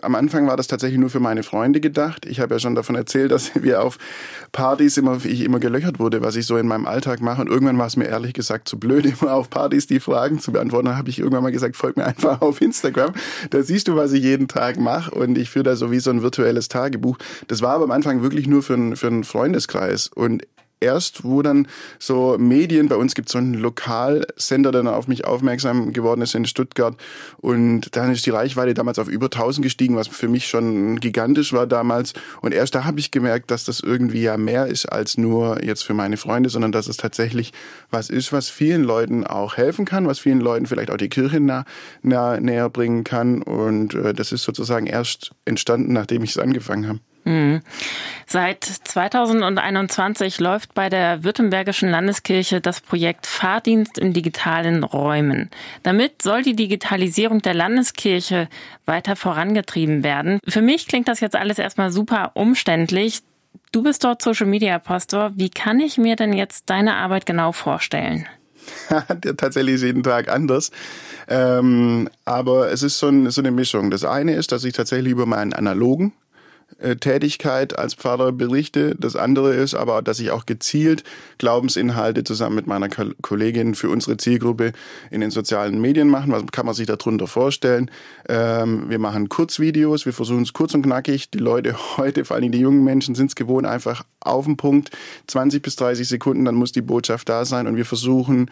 am 0.02 0.14
Anfang 0.14 0.46
war 0.46 0.56
das 0.56 0.66
tatsächlich 0.66 0.98
nur 0.98 1.10
für 1.10 1.20
meine 1.20 1.42
Freunde 1.42 1.80
gedacht. 1.80 2.26
Ich 2.26 2.40
habe 2.40 2.54
ja 2.54 2.58
schon 2.58 2.74
davon 2.74 2.94
erzählt, 2.94 3.30
dass 3.30 3.50
wir 3.62 3.82
auf 3.82 3.98
Partys 4.52 4.96
immer, 4.96 5.24
ich 5.24 5.42
immer 5.42 5.58
gelöchert 5.58 5.98
wurde, 5.98 6.22
was 6.22 6.36
ich 6.36 6.46
so 6.46 6.56
in 6.56 6.66
meinem 6.66 6.86
Alltag 6.86 7.20
mache. 7.20 7.40
Und 7.40 7.48
irgendwann 7.48 7.78
war 7.78 7.86
es 7.86 7.96
mir 7.96 8.06
ehrlich 8.06 8.34
gesagt 8.34 8.68
zu 8.68 8.78
blöd, 8.78 9.06
immer 9.20 9.34
auf 9.34 9.50
Partys 9.50 9.86
die 9.86 10.00
Fragen 10.00 10.40
zu 10.40 10.52
beantworten. 10.52 10.86
Dann 10.86 10.98
habe 10.98 11.10
ich 11.10 11.18
irgendwann 11.18 11.42
mal 11.42 11.52
gesagt, 11.52 11.76
folg 11.76 11.96
mir 11.96 12.04
einfach 12.04 12.40
auf 12.40 12.60
Instagram. 12.60 13.12
Da 13.50 13.62
siehst 13.62 13.88
du, 13.88 13.96
was 13.96 14.12
ich 14.12 14.22
jeden 14.22 14.48
Tag 14.48 14.78
mache. 14.78 15.10
Und 15.12 15.38
ich 15.38 15.50
führe 15.50 15.64
da 15.64 15.76
so 15.76 15.90
wie 15.90 16.00
so 16.00 16.10
ein 16.10 16.22
virtuelles 16.22 16.68
Tagebuch. 16.68 17.18
Das 17.48 17.62
war 17.62 17.74
aber 17.74 17.84
am 17.84 17.90
Anfang 17.90 18.22
wirklich 18.22 18.46
nur 18.46 18.62
für, 18.62 18.74
einen, 18.74 18.96
für 18.96 19.08
einen 19.08 19.24
Freundeskreis. 19.24 20.08
Und 20.08 20.46
erst, 20.80 21.24
wo 21.24 21.42
dann 21.42 21.66
so 21.98 22.36
Medien, 22.38 22.88
bei 22.88 22.96
uns 22.96 23.14
gibt 23.14 23.28
es 23.28 23.32
so 23.32 23.38
einen 23.38 23.54
Lokalsender, 23.54 24.72
der 24.72 24.82
dann 24.82 24.94
auf 24.94 25.08
mich 25.08 25.24
aufmerksam 25.24 25.92
geworden 25.92 26.20
ist 26.20 26.34
in 26.34 26.44
Stuttgart. 26.44 26.96
Und 27.38 27.96
dann 27.96 28.12
ist 28.12 28.26
die 28.26 28.30
Reichweite 28.30 28.74
damals 28.74 28.98
auf 28.98 29.08
über 29.08 29.26
1000 29.26 29.64
gestiegen, 29.64 29.96
was 29.96 30.08
für 30.08 30.28
mich 30.28 30.46
schon 30.46 31.00
gigantisch 31.00 31.52
war 31.52 31.66
damals. 31.66 32.12
Und 32.42 32.52
erst 32.52 32.74
da 32.74 32.84
habe 32.84 33.00
ich 33.00 33.10
gemerkt, 33.10 33.50
dass 33.50 33.64
das 33.64 33.80
irgendwie 33.80 34.22
ja 34.22 34.36
mehr 34.36 34.66
ist 34.66 34.86
als 34.86 35.16
nur 35.16 35.64
jetzt 35.64 35.82
für 35.82 35.94
meine 35.94 36.16
Freunde, 36.16 36.50
sondern 36.50 36.72
dass 36.72 36.88
es 36.88 36.96
tatsächlich 36.96 37.52
was 37.90 38.10
ist, 38.10 38.32
was 38.32 38.48
vielen 38.48 38.84
Leuten 38.84 39.26
auch 39.26 39.56
helfen 39.56 39.84
kann, 39.84 40.06
was 40.06 40.18
vielen 40.18 40.40
Leuten 40.40 40.66
vielleicht 40.66 40.90
auch 40.90 40.96
die 40.96 41.08
Kirche 41.08 41.40
nah, 41.40 41.64
nah, 42.02 42.38
näher 42.38 42.68
bringen 42.68 43.04
kann. 43.04 43.42
Und 43.42 43.94
äh, 43.94 44.12
das 44.12 44.32
ist 44.32 44.44
sozusagen 44.44 44.86
erst 44.86 45.32
entstanden, 45.44 45.92
nachdem 45.92 46.22
ich 46.22 46.30
es 46.30 46.38
angefangen 46.38 46.88
habe. 46.88 47.00
Mhm. 47.26 47.62
Seit 48.26 48.62
2021 48.64 50.38
läuft 50.38 50.74
bei 50.74 50.88
der 50.88 51.24
Württembergischen 51.24 51.90
Landeskirche 51.90 52.60
das 52.60 52.80
Projekt 52.80 53.26
Fahrdienst 53.26 53.98
in 53.98 54.12
digitalen 54.12 54.84
Räumen. 54.84 55.50
Damit 55.82 56.22
soll 56.22 56.42
die 56.42 56.54
Digitalisierung 56.54 57.42
der 57.42 57.54
Landeskirche 57.54 58.48
weiter 58.84 59.16
vorangetrieben 59.16 60.04
werden. 60.04 60.38
Für 60.46 60.62
mich 60.62 60.86
klingt 60.86 61.08
das 61.08 61.20
jetzt 61.20 61.34
alles 61.34 61.58
erstmal 61.58 61.90
super 61.90 62.30
umständlich. 62.34 63.22
Du 63.72 63.82
bist 63.82 64.04
dort 64.04 64.22
Social 64.22 64.46
Media 64.46 64.78
Pastor. 64.78 65.32
Wie 65.34 65.50
kann 65.50 65.80
ich 65.80 65.98
mir 65.98 66.14
denn 66.14 66.32
jetzt 66.32 66.70
deine 66.70 66.94
Arbeit 66.94 67.26
genau 67.26 67.50
vorstellen? 67.50 68.26
Tatsächlich 69.36 69.76
ist 69.76 69.82
jeden 69.82 70.04
Tag 70.04 70.28
anders. 70.28 70.70
Ähm, 71.28 72.08
aber 72.24 72.70
es 72.70 72.84
ist 72.84 72.98
so, 72.98 73.08
ein, 73.08 73.30
so 73.30 73.40
eine 73.40 73.50
Mischung. 73.50 73.90
Das 73.90 74.04
eine 74.04 74.34
ist, 74.34 74.52
dass 74.52 74.62
ich 74.62 74.74
tatsächlich 74.74 75.10
über 75.10 75.26
meinen 75.26 75.52
analogen 75.52 76.12
Tätigkeit 77.00 77.78
als 77.78 77.94
Pfarrer 77.94 78.32
berichte. 78.32 78.94
Das 78.98 79.16
andere 79.16 79.54
ist 79.54 79.74
aber, 79.74 80.02
dass 80.02 80.20
ich 80.20 80.30
auch 80.30 80.44
gezielt 80.44 81.04
Glaubensinhalte 81.38 82.22
zusammen 82.22 82.56
mit 82.56 82.66
meiner 82.66 82.88
Kollegin 82.88 83.74
für 83.74 83.88
unsere 83.88 84.18
Zielgruppe 84.18 84.72
in 85.10 85.22
den 85.22 85.30
sozialen 85.30 85.80
Medien 85.80 86.08
machen. 86.08 86.32
Was 86.32 86.44
kann 86.52 86.66
man 86.66 86.74
sich 86.74 86.86
darunter 86.86 87.26
vorstellen? 87.26 87.90
Ähm, 88.28 88.90
wir 88.90 88.98
machen 88.98 89.30
Kurzvideos, 89.30 90.04
wir 90.04 90.12
versuchen 90.12 90.42
es 90.42 90.52
kurz 90.52 90.74
und 90.74 90.82
knackig. 90.82 91.30
Die 91.30 91.38
Leute 91.38 91.76
heute, 91.96 92.24
vor 92.26 92.36
allem 92.36 92.52
die 92.52 92.60
jungen 92.60 92.84
Menschen, 92.84 93.14
sind 93.14 93.28
es 93.28 93.36
gewohnt, 93.36 93.66
einfach 93.66 94.04
auf 94.20 94.44
den 94.44 94.58
Punkt, 94.58 94.90
20 95.28 95.62
bis 95.62 95.76
30 95.76 96.06
Sekunden, 96.06 96.44
dann 96.44 96.56
muss 96.56 96.72
die 96.72 96.82
Botschaft 96.82 97.28
da 97.28 97.44
sein 97.46 97.66
und 97.66 97.76
wir 97.76 97.86
versuchen, 97.86 98.50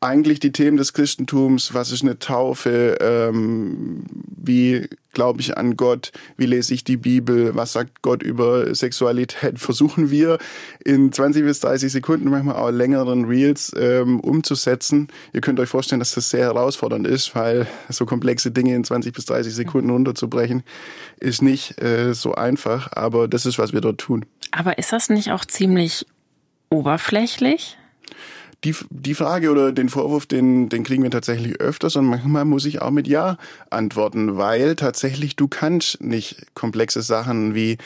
eigentlich 0.00 0.40
die 0.40 0.52
Themen 0.52 0.78
des 0.78 0.94
Christentums, 0.94 1.74
was 1.74 1.92
ist 1.92 2.02
eine 2.02 2.18
Taufe, 2.18 2.96
ähm, 3.00 4.04
wie 4.26 4.88
glaube 5.12 5.40
ich 5.40 5.58
an 5.58 5.76
Gott, 5.76 6.12
wie 6.38 6.46
lese 6.46 6.72
ich 6.72 6.84
die 6.84 6.96
Bibel, 6.96 7.54
was 7.54 7.72
sagt 7.72 8.00
Gott 8.00 8.22
über 8.22 8.74
Sexualität, 8.74 9.58
versuchen 9.58 10.10
wir 10.10 10.38
in 10.84 11.12
20 11.12 11.44
bis 11.44 11.60
30 11.60 11.92
Sekunden, 11.92 12.30
manchmal 12.30 12.56
auch 12.56 12.70
längeren 12.70 13.26
Reels 13.26 13.72
ähm, 13.76 14.20
umzusetzen. 14.20 15.08
Ihr 15.34 15.42
könnt 15.42 15.60
euch 15.60 15.68
vorstellen, 15.68 15.98
dass 15.98 16.14
das 16.14 16.30
sehr 16.30 16.44
herausfordernd 16.44 17.06
ist, 17.06 17.34
weil 17.34 17.66
so 17.90 18.06
komplexe 18.06 18.50
Dinge 18.50 18.74
in 18.74 18.84
20 18.84 19.12
bis 19.12 19.26
30 19.26 19.54
Sekunden 19.54 19.90
runterzubrechen, 19.90 20.62
ist 21.18 21.42
nicht 21.42 21.80
äh, 21.82 22.14
so 22.14 22.34
einfach, 22.34 22.90
aber 22.92 23.28
das 23.28 23.44
ist, 23.44 23.58
was 23.58 23.74
wir 23.74 23.82
dort 23.82 23.98
tun. 23.98 24.24
Aber 24.50 24.78
ist 24.78 24.92
das 24.92 25.10
nicht 25.10 25.30
auch 25.30 25.44
ziemlich 25.44 26.06
oberflächlich? 26.70 27.76
Die, 28.64 28.74
die 28.90 29.14
Frage 29.14 29.50
oder 29.50 29.72
den 29.72 29.88
Vorwurf, 29.88 30.26
den, 30.26 30.68
den 30.68 30.84
kriegen 30.84 31.02
wir 31.02 31.10
tatsächlich 31.10 31.60
öfters 31.60 31.96
und 31.96 32.06
manchmal 32.06 32.44
muss 32.44 32.66
ich 32.66 32.82
auch 32.82 32.90
mit 32.90 33.08
Ja 33.08 33.38
antworten, 33.70 34.36
weil 34.36 34.76
tatsächlich 34.76 35.36
du 35.36 35.48
kannst 35.48 36.00
nicht 36.02 36.54
komplexe 36.54 37.02
Sachen 37.02 37.54
wie 37.54 37.78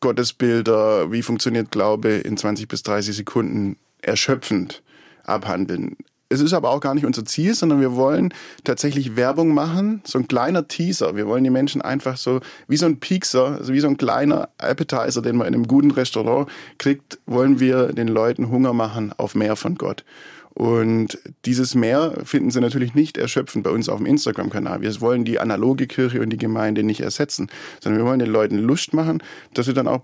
Gottesbilder, 0.00 1.12
wie 1.12 1.22
funktioniert 1.22 1.70
Glaube 1.70 2.10
in 2.10 2.36
20 2.36 2.68
bis 2.68 2.82
30 2.82 3.16
Sekunden 3.16 3.76
erschöpfend 4.00 4.82
abhandeln. 5.24 5.96
Es 6.32 6.40
ist 6.40 6.54
aber 6.54 6.70
auch 6.70 6.80
gar 6.80 6.94
nicht 6.94 7.04
unser 7.04 7.24
Ziel, 7.24 7.54
sondern 7.54 7.80
wir 7.80 7.94
wollen 7.94 8.32
tatsächlich 8.64 9.16
Werbung 9.16 9.52
machen, 9.52 10.00
so 10.04 10.18
ein 10.18 10.28
kleiner 10.28 10.66
Teaser. 10.66 11.14
Wir 11.14 11.26
wollen 11.26 11.44
die 11.44 11.50
Menschen 11.50 11.82
einfach 11.82 12.16
so, 12.16 12.40
wie 12.68 12.78
so 12.78 12.86
ein 12.86 13.00
Piekser, 13.00 13.58
also 13.58 13.72
wie 13.74 13.80
so 13.80 13.88
ein 13.88 13.98
kleiner 13.98 14.48
Appetizer, 14.56 15.20
den 15.20 15.36
man 15.36 15.46
in 15.46 15.54
einem 15.54 15.68
guten 15.68 15.90
Restaurant 15.90 16.48
kriegt, 16.78 17.18
wollen 17.26 17.60
wir 17.60 17.92
den 17.92 18.08
Leuten 18.08 18.50
Hunger 18.50 18.72
machen 18.72 19.12
auf 19.18 19.34
mehr 19.34 19.56
von 19.56 19.74
Gott. 19.74 20.04
Und 20.54 21.18
dieses 21.44 21.74
Mehr 21.74 22.14
finden 22.24 22.50
Sie 22.50 22.60
natürlich 22.60 22.94
nicht 22.94 23.16
erschöpfend 23.16 23.64
bei 23.64 23.70
uns 23.70 23.88
auf 23.88 23.98
dem 23.98 24.06
Instagram-Kanal. 24.06 24.82
Wir 24.82 25.00
wollen 25.00 25.24
die 25.24 25.38
analoge 25.38 25.86
Kirche 25.86 26.20
und 26.20 26.30
die 26.30 26.38
Gemeinde 26.38 26.82
nicht 26.82 27.00
ersetzen, 27.00 27.48
sondern 27.80 28.02
wir 28.02 28.06
wollen 28.06 28.18
den 28.18 28.30
Leuten 28.30 28.58
Lust 28.58 28.92
machen, 28.92 29.22
dass 29.54 29.66
sie 29.66 29.74
dann 29.74 29.88
auch 29.88 30.02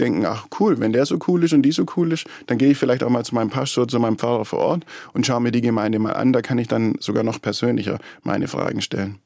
denken, 0.00 0.24
ach 0.26 0.46
cool, 0.58 0.78
wenn 0.80 0.92
der 0.92 1.06
so 1.06 1.18
cool 1.28 1.44
ist 1.44 1.52
und 1.52 1.62
die 1.62 1.72
so 1.72 1.84
cool 1.96 2.12
ist, 2.12 2.26
dann 2.46 2.58
gehe 2.58 2.70
ich 2.70 2.78
vielleicht 2.78 3.02
auch 3.02 3.10
mal 3.10 3.24
zu 3.24 3.34
meinem 3.34 3.50
Pastor, 3.50 3.88
zu 3.88 3.98
meinem 3.98 4.18
Pfarrer 4.18 4.44
vor 4.44 4.60
Ort 4.60 4.86
und 5.12 5.26
schaue 5.26 5.40
mir 5.40 5.52
die 5.52 5.60
Gemeinde 5.60 5.98
mal 5.98 6.12
an. 6.12 6.32
Da 6.32 6.42
kann 6.42 6.58
ich 6.58 6.68
dann 6.68 6.94
sogar 7.00 7.22
noch 7.22 7.40
persönlicher 7.40 7.98
meine 8.22 8.48
Fragen 8.48 8.80
stellen. 8.80 9.18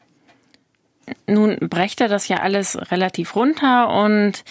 Nun 1.27 1.57
brecht 1.61 2.01
er 2.01 2.09
das 2.09 2.29
ja 2.29 2.39
alles 2.39 2.79
relativ 2.91 3.35
runter 3.35 3.93
und 4.05 4.45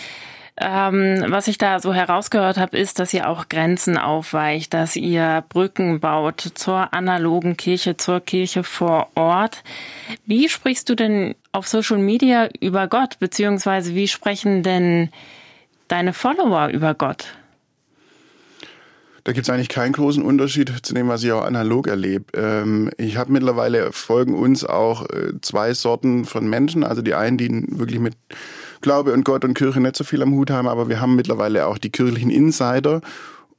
ähm, 0.58 1.26
was 1.28 1.48
ich 1.48 1.58
da 1.58 1.80
so 1.80 1.94
herausgehört 1.94 2.58
habe, 2.58 2.78
ist, 2.78 3.00
dass 3.00 3.14
ihr 3.14 3.30
auch 3.30 3.48
Grenzen 3.50 3.98
aufweicht, 3.98 4.74
dass 4.74 4.96
ihr 4.96 5.44
Brücken 5.50 6.00
baut 6.00 6.42
zur 6.54 6.94
analogen 6.94 7.58
Kirche, 7.58 7.98
zur 7.98 8.20
Kirche 8.20 8.64
vor 8.64 9.08
Ort. 9.16 9.64
Wie 10.26 10.50
sprichst 10.50 10.90
du 10.90 10.96
denn 10.96 11.36
auf 11.52 11.68
Social 11.68 11.98
Media 11.98 12.50
über 12.60 12.88
Gott, 12.88 13.18
beziehungsweise 13.20 13.96
wie 13.96 14.08
sprechen 14.08 14.62
denn 14.62 15.10
deine 15.92 16.14
Follower 16.14 16.70
über 16.70 16.94
Gott? 16.94 17.28
Da 19.24 19.34
gibt 19.34 19.48
es 19.48 19.54
eigentlich 19.54 19.70
keinen 19.70 19.94
großen 19.94 20.24
Unterschied 20.24 20.74
zu 20.82 20.96
dem, 20.96 21.08
was 21.08 21.24
ich 21.24 21.32
auch 21.32 21.44
analog 21.44 21.88
erlebe. 21.88 22.26
Ähm, 22.34 22.90
ich 22.98 23.18
habe 23.18 23.32
mittlerweile 23.32 23.92
folgen 23.92 24.34
uns 24.34 24.66
auch 24.66 25.08
äh, 25.10 25.34
zwei 25.42 25.76
Sorten 25.76 26.26
von 26.26 26.50
Menschen. 26.50 26.84
Also 26.84 27.04
die 27.04 27.14
einen, 27.14 27.38
die 27.38 27.50
wirklich 27.68 28.00
mit 28.00 28.16
Glaube 28.82 29.14
und 29.14 29.24
Gott 29.24 29.46
und 29.46 29.54
Kirche 29.54 29.80
nicht 29.80 29.96
so 29.96 30.04
viel 30.04 30.24
am 30.24 30.34
Hut 30.34 30.50
haben, 30.50 30.68
aber 30.68 30.90
wir 30.90 31.00
haben 31.00 31.16
mittlerweile 31.16 31.68
auch 31.68 31.78
die 31.78 31.92
kirchlichen 31.92 32.32
Insider. 32.32 33.02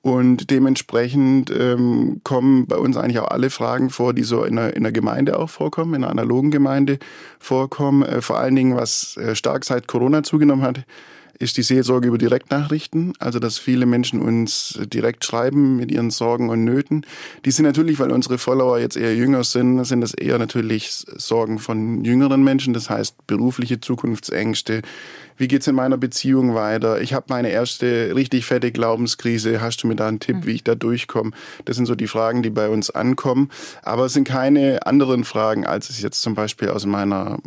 Und 0.00 0.50
dementsprechend 0.50 1.52
ähm, 1.56 2.22
kommen 2.24 2.66
bei 2.66 2.76
uns 2.76 2.96
eigentlich 2.96 3.20
auch 3.20 3.30
alle 3.30 3.50
Fragen 3.50 3.90
vor, 3.90 4.14
die 4.14 4.24
so 4.24 4.42
in 4.42 4.56
der, 4.56 4.74
in 4.74 4.82
der 4.82 4.90
Gemeinde 4.90 5.38
auch 5.38 5.48
vorkommen, 5.48 5.94
in 5.94 6.00
der 6.00 6.10
analogen 6.10 6.50
Gemeinde 6.50 6.98
vorkommen. 7.38 8.02
Äh, 8.02 8.20
vor 8.20 8.36
allen 8.36 8.56
Dingen, 8.56 8.74
was 8.74 9.16
äh, 9.16 9.36
stark 9.36 9.64
seit 9.64 9.86
Corona 9.86 10.24
zugenommen 10.24 10.64
hat, 10.64 10.84
ist 11.38 11.56
die 11.56 11.62
Seelsorge 11.62 12.08
über 12.08 12.18
Direktnachrichten, 12.18 13.12
also 13.18 13.38
dass 13.38 13.58
viele 13.58 13.86
Menschen 13.86 14.20
uns 14.20 14.78
direkt 14.92 15.24
schreiben 15.24 15.76
mit 15.76 15.90
ihren 15.90 16.10
Sorgen 16.10 16.50
und 16.50 16.64
Nöten. 16.64 17.04
Die 17.44 17.50
sind 17.50 17.64
natürlich, 17.64 17.98
weil 17.98 18.10
unsere 18.10 18.38
Follower 18.38 18.78
jetzt 18.78 18.96
eher 18.96 19.14
jünger 19.14 19.44
sind, 19.44 19.84
sind 19.84 20.00
das 20.00 20.14
eher 20.14 20.38
natürlich 20.38 21.04
Sorgen 21.16 21.58
von 21.58 22.04
jüngeren 22.04 22.44
Menschen, 22.44 22.74
das 22.74 22.90
heißt 22.90 23.26
berufliche 23.26 23.80
Zukunftsängste. 23.80 24.82
Wie 25.36 25.48
geht's 25.48 25.66
in 25.66 25.74
meiner 25.74 25.96
Beziehung 25.96 26.54
weiter? 26.54 27.00
Ich 27.00 27.14
habe 27.14 27.26
meine 27.28 27.50
erste 27.50 28.14
richtig 28.14 28.44
fette 28.44 28.70
Glaubenskrise. 28.70 29.60
Hast 29.60 29.82
du 29.82 29.88
mir 29.88 29.96
da 29.96 30.06
einen 30.08 30.20
Tipp, 30.20 30.36
hm. 30.36 30.46
wie 30.46 30.52
ich 30.52 30.64
da 30.64 30.74
durchkomme? 30.74 31.32
Das 31.64 31.76
sind 31.76 31.86
so 31.86 31.94
die 31.94 32.06
Fragen, 32.06 32.42
die 32.42 32.50
bei 32.50 32.68
uns 32.68 32.90
ankommen. 32.90 33.50
Aber 33.82 34.04
es 34.04 34.12
sind 34.12 34.28
keine 34.28 34.86
anderen 34.86 35.24
Fragen, 35.24 35.66
als 35.66 35.90
ich 35.90 36.00
jetzt 36.00 36.22
zum 36.22 36.34
Beispiel 36.34 36.68
aus 36.68 36.86
meiner 36.86 37.38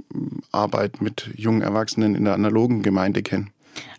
Arbeit 0.52 1.02
mit 1.02 1.30
jungen 1.36 1.62
Erwachsenen 1.62 2.16
in 2.16 2.26
der 2.26 2.34
analogen 2.34 2.82
Gemeinde 2.82 3.22
kenne. 3.24 3.48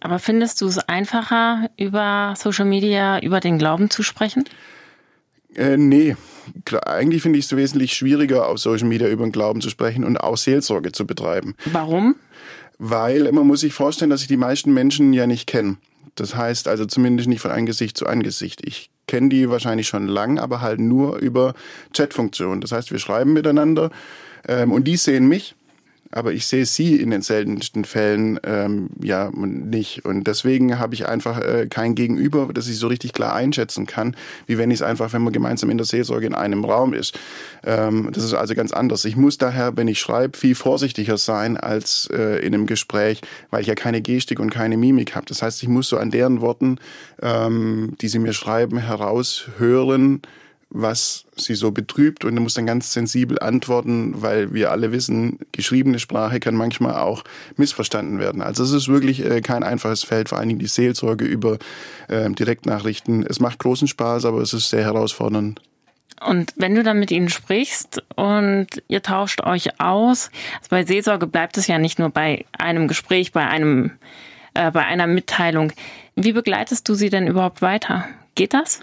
Aber 0.01 0.19
findest 0.19 0.61
du 0.61 0.67
es 0.67 0.79
einfacher, 0.79 1.71
über 1.77 2.35
Social 2.37 2.65
Media 2.65 3.19
über 3.21 3.41
den 3.41 3.59
Glauben 3.59 3.91
zu 3.91 4.03
sprechen? 4.03 4.45
Äh, 5.55 5.77
nee, 5.77 6.17
eigentlich 6.85 7.23
finde 7.23 7.39
ich 7.39 7.47
es 7.47 7.57
wesentlich 7.57 7.95
schwieriger, 7.95 8.49
auf 8.49 8.59
Social 8.59 8.89
Media 8.89 9.09
über 9.09 9.25
den 9.25 9.33
Glauben 9.33 9.61
zu 9.61 9.71
sprechen 9.71 10.05
und 10.05 10.19
auch 10.19 10.37
Seelsorge 10.37 10.93
zu 10.93 11.07
betreiben. 11.07 11.55
Warum? 11.65 12.17
Weil 12.79 13.33
man 13.33 13.47
muss 13.47 13.61
sich 13.61 13.73
vorstellen, 13.73 14.11
dass 14.11 14.21
ich 14.21 14.29
die 14.29 14.37
meisten 14.37 14.75
Menschen 14.75 15.13
ja 15.13 15.27
nicht 15.27 15.47
kenne. 15.47 15.79
Das 16.15 16.35
heißt 16.35 16.69
also 16.69 16.87
zumindest 16.87 17.29
nicht 17.29 17.41
von 17.41 17.51
Angesicht 17.51 17.97
zu 17.97 18.07
Angesicht. 18.07 18.67
Ich 18.67 18.91
kenne 19.07 19.29
die 19.29 19.49
wahrscheinlich 19.49 19.87
schon 19.87 20.09
lang, 20.09 20.39
aber 20.39 20.61
halt 20.61 20.81
nur 20.81 21.17
über 21.19 21.55
Chatfunktionen. 21.95 22.61
Das 22.61 22.73
heißt, 22.73 22.91
wir 22.91 22.99
schreiben 22.99 23.33
miteinander 23.33 23.91
ähm, 24.47 24.73
und 24.73 24.85
die 24.85 24.97
sehen 24.97 25.29
mich 25.29 25.55
aber 26.11 26.33
ich 26.33 26.47
sehe 26.47 26.67
sie 26.67 26.97
in 26.97 27.11
den 27.11 27.23
seltensten 27.23 27.85
Fällen 27.85 28.39
ähm, 28.45 28.91
ja 29.03 29.31
nicht. 29.35 30.05
Und 30.05 30.27
deswegen 30.27 30.79
habe 30.79 30.95
ich 30.95 31.07
einfach 31.07 31.41
äh, 31.41 31.67
kein 31.69 31.95
Gegenüber, 31.95 32.49
das 32.53 32.69
ich 32.69 32.79
so 32.79 32.87
richtig 32.87 33.13
klar 33.13 33.35
einschätzen 33.35 33.87
kann, 33.87 34.17
wie 34.47 34.59
wenn 34.59 34.71
ich 34.71 34.77
es 34.77 34.83
einfach, 34.83 35.13
wenn 35.13 35.23
man 35.23 35.33
gemeinsam 35.33 35.71
in 35.71 35.79
der 35.79 35.87
Seelsorge 35.87 36.27
in 36.27 36.35
einem 36.35 36.65
Raum 36.65 36.95
ist. 36.95 37.19
Ähm, 37.65 38.11
das 38.13 38.25
ist 38.25 38.35
also 38.35 38.55
ganz 38.55 38.73
anders. 38.73 39.05
Ich 39.05 39.17
muss 39.17 39.39
daher, 39.39 39.77
wenn 39.77 39.89
ich 39.89 39.99
schreibe, 39.99 40.37
viel 40.37 40.55
vorsichtiger 40.55 41.19
sein 41.19 41.57
als 41.57 42.09
äh, 42.13 42.45
in 42.45 42.55
einem 42.55 42.67
Gespräch, 42.67 43.21
weil 43.51 43.61
ich 43.61 43.67
ja 43.67 43.75
keine 43.75 44.01
Gestik 44.01 44.41
und 44.41 44.51
keine 44.51 44.77
Mimik 44.77 45.15
habe. 45.15 45.27
Das 45.27 45.43
heißt, 45.43 45.63
ich 45.63 45.69
muss 45.69 45.89
so 45.89 45.99
an 45.99 46.11
deren 46.11 46.41
Worten, 46.41 46.79
ähm, 47.23 47.97
die 48.01 48.09
sie 48.09 48.19
mir 48.19 48.33
schreiben, 48.33 48.79
heraushören, 48.79 50.23
was 50.71 51.27
sie 51.37 51.55
so 51.55 51.71
betrübt 51.71 52.25
und 52.25 52.37
er 52.37 52.41
muss 52.41 52.55
dann 52.55 52.67
ganz 52.67 52.93
sensibel 52.93 53.39
antworten, 53.39 54.21
weil 54.21 54.53
wir 54.53 54.73
alle 54.73 54.93
wissen, 54.93 55.39
geschriebene 55.53 55.99
Sprache 55.99 56.41
kann 56.41 56.55
manchmal 56.55 56.97
auch 56.97 57.25
missverstanden 57.57 58.19
werden. 58.19 58.43
Also 58.43 58.65
es 58.65 58.73
ist 58.73 58.89
wirklich 58.89 59.25
äh, 59.25 59.41
kein 59.41 59.63
einfaches 59.63 60.03
Feld, 60.03 60.29
vor 60.29 60.39
allen 60.39 60.49
Dingen 60.49 60.61
die 60.61 60.67
Seelsorge 60.67 61.25
über 61.25 61.59
äh, 62.09 62.29
Direktnachrichten. 62.31 63.25
Es 63.25 63.39
macht 63.41 63.61
großen 63.61 63.89
Spaß, 63.89 64.25
aber 64.25 64.41
es 64.41 64.53
ist 64.53 64.69
sehr 64.69 64.85
herausfordernd. 64.85 65.61
Und 66.25 66.53
wenn 66.57 66.75
du 66.75 66.83
dann 66.83 66.99
mit 66.99 67.11
ihnen 67.11 67.29
sprichst 67.29 68.03
und 68.17 68.69
ihr 68.89 69.03
tauscht 69.03 69.43
euch 69.43 69.81
aus, 69.81 70.31
also 70.57 70.69
bei 70.71 70.85
Seelsorge 70.85 71.27
bleibt 71.27 71.59
es 71.59 71.67
ja 71.67 71.79
nicht 71.79 71.99
nur 71.99 72.11
bei 72.11 72.45
einem 72.59 72.89
Gespräch, 72.89 73.33
bei 73.33 73.47
einem, 73.47 73.93
äh, 74.55 74.71
bei 74.71 74.85
einer 74.85 75.07
Mitteilung. 75.07 75.73
Wie 76.17 76.33
begleitest 76.33 76.89
du 76.89 76.95
sie 76.95 77.11
denn 77.11 77.27
überhaupt 77.27 77.61
weiter? 77.61 78.07
Geht 78.35 78.55
das? 78.55 78.81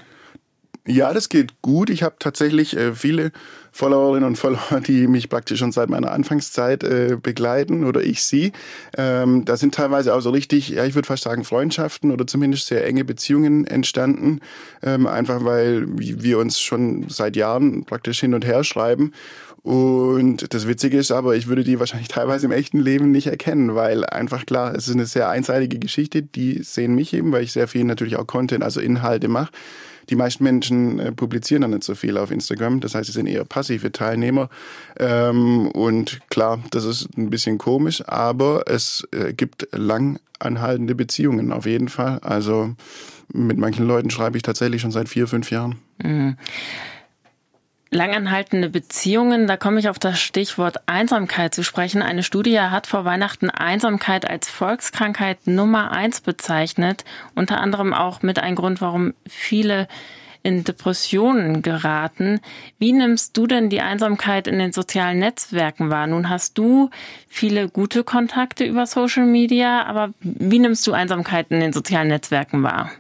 Ja, 0.85 1.13
das 1.13 1.29
geht 1.29 1.61
gut. 1.61 1.89
Ich 1.89 2.03
habe 2.03 2.15
tatsächlich 2.19 2.75
äh, 2.75 2.93
viele 2.93 3.31
Followerinnen 3.71 4.27
und 4.27 4.37
Follower, 4.37 4.81
die 4.85 5.07
mich 5.07 5.29
praktisch 5.29 5.59
schon 5.59 5.71
seit 5.71 5.89
meiner 5.89 6.11
Anfangszeit 6.11 6.83
äh, 6.83 7.17
begleiten 7.21 7.85
oder 7.85 8.01
ich 8.01 8.23
sie. 8.23 8.51
Ähm, 8.97 9.45
da 9.45 9.55
sind 9.55 9.73
teilweise 9.73 10.13
auch 10.13 10.19
so 10.19 10.31
richtig, 10.31 10.69
ja, 10.69 10.83
ich 10.83 10.93
würde 10.93 11.07
fast 11.07 11.23
sagen 11.23 11.45
Freundschaften 11.45 12.11
oder 12.11 12.27
zumindest 12.27 12.67
sehr 12.67 12.85
enge 12.85 13.05
Beziehungen 13.05 13.65
entstanden, 13.65 14.41
ähm, 14.81 15.07
einfach 15.07 15.45
weil 15.45 15.85
wir 15.87 16.37
uns 16.37 16.59
schon 16.59 17.07
seit 17.07 17.37
Jahren 17.37 17.85
praktisch 17.85 18.19
hin 18.19 18.33
und 18.33 18.45
her 18.45 18.65
schreiben. 18.65 19.13
Und 19.61 20.53
das 20.53 20.67
Witzige 20.67 20.97
ist 20.97 21.11
aber, 21.11 21.37
ich 21.37 21.47
würde 21.47 21.63
die 21.63 21.79
wahrscheinlich 21.79 22.09
teilweise 22.09 22.47
im 22.47 22.51
echten 22.51 22.81
Leben 22.81 23.11
nicht 23.11 23.27
erkennen, 23.27 23.75
weil 23.75 24.05
einfach 24.05 24.45
klar, 24.45 24.75
es 24.75 24.89
ist 24.89 24.95
eine 24.95 25.05
sehr 25.05 25.29
einseitige 25.29 25.79
Geschichte. 25.79 26.21
Die 26.21 26.61
sehen 26.61 26.93
mich 26.95 27.13
eben, 27.13 27.31
weil 27.31 27.43
ich 27.43 27.53
sehr 27.53 27.69
viel 27.69 27.85
natürlich 27.85 28.17
auch 28.17 28.27
Content, 28.27 28.61
also 28.61 28.81
Inhalte 28.81 29.29
mache. 29.29 29.53
Die 30.10 30.15
meisten 30.15 30.43
Menschen 30.43 31.00
äh, 31.00 31.12
publizieren 31.12 31.62
dann 31.62 31.72
nicht 31.72 31.83
so 31.83 31.95
viel 31.95 32.17
auf 32.17 32.31
Instagram. 32.31 32.79
Das 32.79 32.95
heißt, 32.95 33.07
sie 33.07 33.13
sind 33.13 33.27
eher 33.27 33.45
passive 33.45 33.91
Teilnehmer. 33.91 34.50
Ähm, 35.00 35.67
und 35.67 36.19
klar, 36.29 36.60
das 36.72 36.86
ist 36.86 37.10
ein 37.17 37.29
bisschen 37.29 37.57
komisch, 37.57 38.03
aber 38.07 38.63
es 38.67 39.07
äh, 39.12 39.33
gibt 39.33 39.67
lang 39.72 40.19
anhaltende 40.39 40.95
Beziehungen 40.95 41.51
auf 41.51 41.65
jeden 41.65 41.88
Fall. 41.88 42.19
Also 42.19 42.75
mit 43.31 43.57
manchen 43.57 43.88
Leuten 43.88 44.10
schreibe 44.10 44.38
ich 44.38 44.43
tatsächlich 44.43 44.81
schon 44.81 44.91
seit 44.91 45.10
vier, 45.10 45.27
fünf 45.27 45.51
Jahren. 45.51 45.75
Mhm 46.03 46.38
langanhaltende 47.93 48.69
Beziehungen, 48.69 49.47
da 49.47 49.57
komme 49.57 49.79
ich 49.79 49.89
auf 49.89 50.00
das 50.00 50.19
Stichwort 50.19 50.77
Einsamkeit 50.88 51.53
zu 51.53 51.63
sprechen. 51.63 52.01
Eine 52.01 52.23
Studie 52.23 52.59
hat 52.59 52.88
vor 52.88 53.05
Weihnachten 53.05 53.50
Einsamkeit 53.50 54.29
als 54.29 54.50
Volkskrankheit 54.50 55.47
Nummer 55.47 55.91
eins 55.91 56.21
bezeichnet, 56.21 57.05
unter 57.35 57.59
anderem 57.59 57.93
auch 57.93 58.21
mit 58.21 58.39
einem 58.39 58.55
Grund, 58.55 58.81
warum 58.81 59.13
viele 59.27 59.88
in 60.43 60.65
Depressionen 60.65 61.62
geraten. 61.62 62.41
Wie 62.77 62.91
nimmst 62.91 63.38
du 63.38 63.47
denn 63.47 63.69
die 63.69 63.81
Einsamkeit 63.81 64.47
in 64.47 64.59
den 64.59 64.73
sozialen 64.73 65.19
Netzwerken 65.19 65.89
wahr? 65.89 66.05
Nun 66.05 66.29
hast 66.29 66.57
du 66.57 66.89
viele 67.29 67.69
gute 67.69 68.03
Kontakte 68.03 68.65
über 68.65 68.85
Social 68.85 69.25
Media, 69.25 69.85
aber 69.85 70.13
wie 70.19 70.59
nimmst 70.59 70.85
du 70.85 70.91
Einsamkeit 70.91 71.47
in 71.50 71.62
den 71.62 71.71
sozialen 71.71 72.09
Netzwerken 72.09 72.62
wahr? 72.62 72.91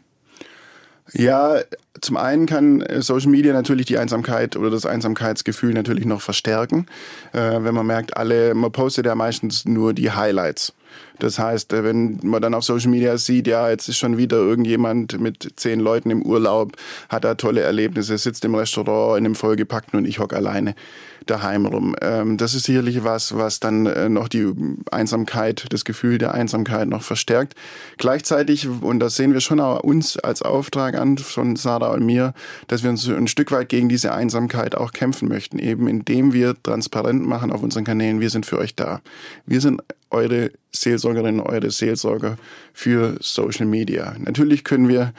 Ja, 1.13 1.59
zum 2.01 2.17
einen 2.17 2.47
kann 2.47 2.81
äh, 2.81 3.01
Social 3.01 3.29
Media 3.29 3.53
natürlich 3.53 3.85
die 3.85 3.97
Einsamkeit 3.97 4.55
oder 4.55 4.69
das 4.69 4.85
Einsamkeitsgefühl 4.85 5.73
natürlich 5.73 6.05
noch 6.05 6.21
verstärken, 6.21 6.87
äh, 7.33 7.37
wenn 7.37 7.75
man 7.75 7.85
merkt, 7.85 8.17
alle, 8.17 8.55
man 8.55 8.71
postet 8.71 9.05
ja 9.05 9.15
meistens 9.15 9.65
nur 9.65 9.93
die 9.93 10.11
Highlights. 10.11 10.73
Das 11.19 11.37
heißt, 11.37 11.71
äh, 11.73 11.83
wenn 11.83 12.19
man 12.23 12.41
dann 12.41 12.55
auf 12.55 12.63
Social 12.63 12.89
Media 12.89 13.17
sieht, 13.17 13.47
ja, 13.47 13.69
jetzt 13.69 13.87
ist 13.87 13.97
schon 13.97 14.17
wieder 14.17 14.37
irgendjemand 14.37 15.19
mit 15.19 15.53
zehn 15.55 15.79
Leuten 15.79 16.09
im 16.09 16.23
Urlaub, 16.23 16.73
hat 17.09 17.23
da 17.23 17.35
tolle 17.35 17.61
Erlebnisse, 17.61 18.17
sitzt 18.17 18.43
im 18.43 18.55
Restaurant 18.55 19.19
in 19.19 19.25
einem 19.25 19.35
vollgepackten 19.35 19.99
und 19.99 20.05
ich 20.05 20.19
hock 20.19 20.33
alleine 20.33 20.73
daheim 21.25 21.65
rum. 21.65 21.95
Ähm, 22.01 22.37
das 22.37 22.53
ist 22.53 22.65
sicherlich 22.65 23.03
was, 23.03 23.35
was 23.35 23.59
dann 23.59 23.85
äh, 23.85 24.09
noch 24.09 24.27
die 24.27 24.51
Einsamkeit, 24.91 25.65
das 25.69 25.85
Gefühl 25.85 26.17
der 26.17 26.33
Einsamkeit 26.33 26.87
noch 26.87 27.03
verstärkt. 27.03 27.55
Gleichzeitig, 27.97 28.67
und 28.67 28.99
das 28.99 29.15
sehen 29.15 29.33
wir 29.33 29.41
schon 29.41 29.59
auch 29.59 29.81
uns 29.81 30.17
als 30.17 30.41
Auftrag 30.41 30.95
an, 30.95 31.17
von 31.17 31.55
Sarah 31.55 31.91
und 31.93 32.05
mir, 32.05 32.33
dass 32.67 32.83
wir 32.83 32.89
uns 32.89 33.07
ein 33.07 33.27
Stück 33.27 33.51
weit 33.51 33.69
gegen 33.69 33.89
diese 33.89 34.13
Einsamkeit 34.13 34.75
auch 34.75 34.91
kämpfen 34.91 35.27
möchten, 35.27 35.59
eben 35.59 35.87
indem 35.87 36.33
wir 36.33 36.55
transparent 36.61 37.25
machen 37.25 37.51
auf 37.51 37.63
unseren 37.63 37.83
Kanälen, 37.83 38.19
wir 38.19 38.29
sind 38.29 38.45
für 38.45 38.57
euch 38.57 38.75
da. 38.75 39.01
Wir 39.45 39.61
sind 39.61 39.81
eure 40.09 40.51
Seelsorgerinnen, 40.71 41.41
eure 41.41 41.71
Seelsorger 41.71 42.37
für 42.73 43.17
Social 43.19 43.65
Media. 43.65 44.15
Natürlich 44.19 44.63
können 44.63 44.87
wir 44.87 45.13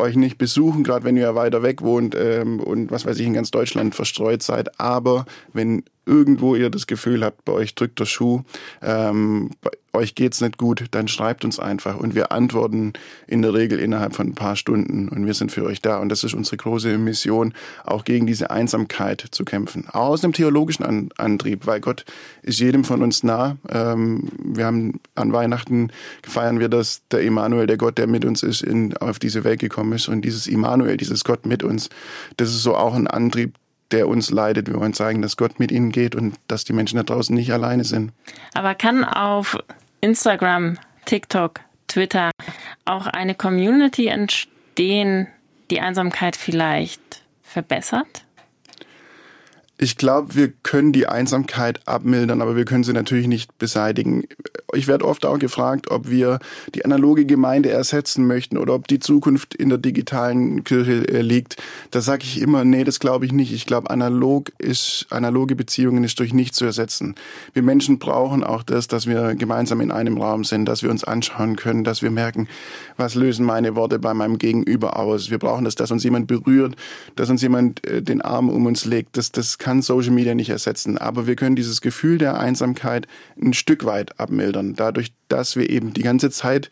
euch 0.00 0.16
nicht 0.16 0.38
besuchen, 0.38 0.82
gerade 0.82 1.04
wenn 1.04 1.16
ihr 1.16 1.34
weiter 1.34 1.62
weg 1.62 1.82
wohnt 1.82 2.16
ähm, 2.18 2.60
und 2.60 2.90
was 2.90 3.06
weiß 3.06 3.18
ich 3.18 3.26
in 3.26 3.34
ganz 3.34 3.50
Deutschland 3.50 3.94
verstreut 3.94 4.42
seid. 4.42 4.80
Aber 4.80 5.26
wenn 5.52 5.84
irgendwo 6.06 6.54
ihr 6.54 6.70
das 6.70 6.86
Gefühl 6.86 7.24
habt, 7.24 7.44
bei 7.44 7.52
euch 7.52 7.74
drückt 7.74 8.00
der 8.00 8.06
Schuh, 8.06 8.42
ähm, 8.82 9.50
bei 9.60 9.70
euch 9.92 10.14
geht's 10.14 10.40
nicht 10.40 10.56
gut, 10.56 10.84
dann 10.92 11.08
schreibt 11.08 11.44
uns 11.44 11.58
einfach 11.58 11.96
und 11.96 12.14
wir 12.14 12.32
antworten 12.32 12.92
in 13.26 13.42
der 13.42 13.54
Regel 13.54 13.78
innerhalb 13.78 14.14
von 14.14 14.28
ein 14.28 14.34
paar 14.34 14.56
Stunden 14.56 15.08
und 15.08 15.26
wir 15.26 15.34
sind 15.34 15.50
für 15.50 15.64
euch 15.64 15.82
da. 15.82 15.98
Und 15.98 16.10
das 16.10 16.22
ist 16.24 16.34
unsere 16.34 16.56
große 16.56 16.96
Mission, 16.96 17.54
auch 17.84 18.04
gegen 18.04 18.26
diese 18.26 18.50
Einsamkeit 18.50 19.26
zu 19.30 19.44
kämpfen. 19.44 19.88
Auch 19.88 20.10
aus 20.10 20.24
einem 20.24 20.32
theologischen 20.32 20.84
An 20.84 21.10
Antrieb, 21.16 21.66
weil 21.66 21.80
Gott 21.80 22.04
ist 22.42 22.60
jedem 22.60 22.84
von 22.84 23.02
uns 23.02 23.22
nah. 23.22 23.56
Ähm, 23.68 24.28
wir 24.42 24.66
haben 24.66 25.00
an 25.14 25.32
Weihnachten 25.32 25.90
feiern 26.22 26.60
wir, 26.60 26.68
dass 26.68 27.02
der 27.10 27.20
Immanuel, 27.22 27.66
der 27.66 27.76
Gott, 27.76 27.98
der 27.98 28.06
mit 28.06 28.24
uns 28.24 28.42
ist, 28.42 28.62
in, 28.62 28.96
auf 28.96 29.18
diese 29.18 29.44
Welt 29.44 29.60
gekommen 29.60 29.92
ist. 29.92 30.08
Und 30.08 30.22
dieses 30.22 30.46
Immanuel, 30.46 30.96
dieses 30.96 31.24
Gott 31.24 31.46
mit 31.46 31.62
uns, 31.62 31.90
das 32.36 32.50
ist 32.50 32.62
so 32.62 32.76
auch 32.76 32.94
ein 32.94 33.06
Antrieb, 33.06 33.54
der 33.92 34.08
uns 34.08 34.30
leidet. 34.30 34.68
Wir 34.68 34.78
wollen 34.78 34.94
zeigen, 34.94 35.22
dass 35.22 35.36
Gott 35.36 35.58
mit 35.58 35.72
ihnen 35.72 35.92
geht 35.92 36.14
und 36.14 36.34
dass 36.48 36.64
die 36.64 36.72
Menschen 36.72 36.96
da 36.96 37.02
draußen 37.02 37.34
nicht 37.34 37.52
alleine 37.52 37.84
sind. 37.84 38.12
Aber 38.54 38.74
kann 38.74 39.04
auf 39.04 39.58
Instagram, 40.00 40.78
TikTok, 41.04 41.60
Twitter 41.88 42.30
auch 42.84 43.06
eine 43.06 43.34
Community 43.34 44.06
entstehen, 44.06 45.26
die 45.70 45.80
Einsamkeit 45.80 46.36
vielleicht 46.36 47.22
verbessert? 47.42 48.24
Ich 49.82 49.96
glaube, 49.96 50.34
wir 50.34 50.48
können 50.62 50.92
die 50.92 51.06
Einsamkeit 51.06 51.80
abmildern, 51.88 52.42
aber 52.42 52.54
wir 52.54 52.66
können 52.66 52.84
sie 52.84 52.92
natürlich 52.92 53.28
nicht 53.28 53.56
beseitigen. 53.56 54.24
Ich 54.74 54.88
werde 54.88 55.06
oft 55.06 55.24
auch 55.24 55.38
gefragt, 55.38 55.90
ob 55.90 56.10
wir 56.10 56.38
die 56.74 56.84
analoge 56.84 57.24
Gemeinde 57.24 57.70
ersetzen 57.70 58.26
möchten 58.26 58.58
oder 58.58 58.74
ob 58.74 58.88
die 58.88 58.98
Zukunft 58.98 59.54
in 59.54 59.70
der 59.70 59.78
digitalen 59.78 60.64
Kirche 60.64 61.08
äh, 61.08 61.22
liegt. 61.22 61.56
Da 61.92 62.02
sage 62.02 62.24
ich 62.24 62.42
immer, 62.42 62.62
nee, 62.62 62.84
das 62.84 63.00
glaube 63.00 63.24
ich 63.24 63.32
nicht. 63.32 63.54
Ich 63.54 63.64
glaube, 63.64 63.88
analog 63.88 64.52
ist, 64.58 65.06
analoge 65.08 65.56
Beziehungen 65.56 66.04
ist 66.04 66.20
durch 66.20 66.34
nichts 66.34 66.58
zu 66.58 66.66
ersetzen. 66.66 67.14
Wir 67.54 67.62
Menschen 67.62 67.98
brauchen 67.98 68.44
auch 68.44 68.62
das, 68.62 68.86
dass 68.86 69.06
wir 69.06 69.34
gemeinsam 69.34 69.80
in 69.80 69.90
einem 69.90 70.18
Raum 70.18 70.44
sind, 70.44 70.66
dass 70.66 70.82
wir 70.82 70.90
uns 70.90 71.04
anschauen 71.04 71.56
können, 71.56 71.84
dass 71.84 72.02
wir 72.02 72.10
merken, 72.10 72.48
was 72.98 73.14
lösen 73.14 73.46
meine 73.46 73.76
Worte 73.76 73.98
bei 73.98 74.12
meinem 74.12 74.36
Gegenüber 74.36 74.98
aus. 74.98 75.30
Wir 75.30 75.38
brauchen 75.38 75.64
das, 75.64 75.74
dass 75.74 75.90
uns 75.90 76.04
jemand 76.04 76.26
berührt, 76.26 76.76
dass 77.16 77.30
uns 77.30 77.40
jemand 77.40 77.82
äh, 77.86 78.02
den 78.02 78.20
Arm 78.20 78.50
um 78.50 78.66
uns 78.66 78.84
legt. 78.84 79.16
Das, 79.16 79.32
das 79.32 79.56
kann 79.56 79.69
kann 79.70 79.82
Social 79.82 80.10
Media 80.10 80.34
nicht 80.34 80.50
ersetzen, 80.50 80.98
aber 80.98 81.28
wir 81.28 81.36
können 81.36 81.54
dieses 81.54 81.80
Gefühl 81.80 82.18
der 82.18 82.40
Einsamkeit 82.40 83.06
ein 83.40 83.52
Stück 83.52 83.84
weit 83.84 84.18
abmildern, 84.18 84.74
dadurch, 84.74 85.12
dass 85.28 85.54
wir 85.54 85.70
eben 85.70 85.92
die 85.92 86.02
ganze 86.02 86.28
Zeit 86.30 86.70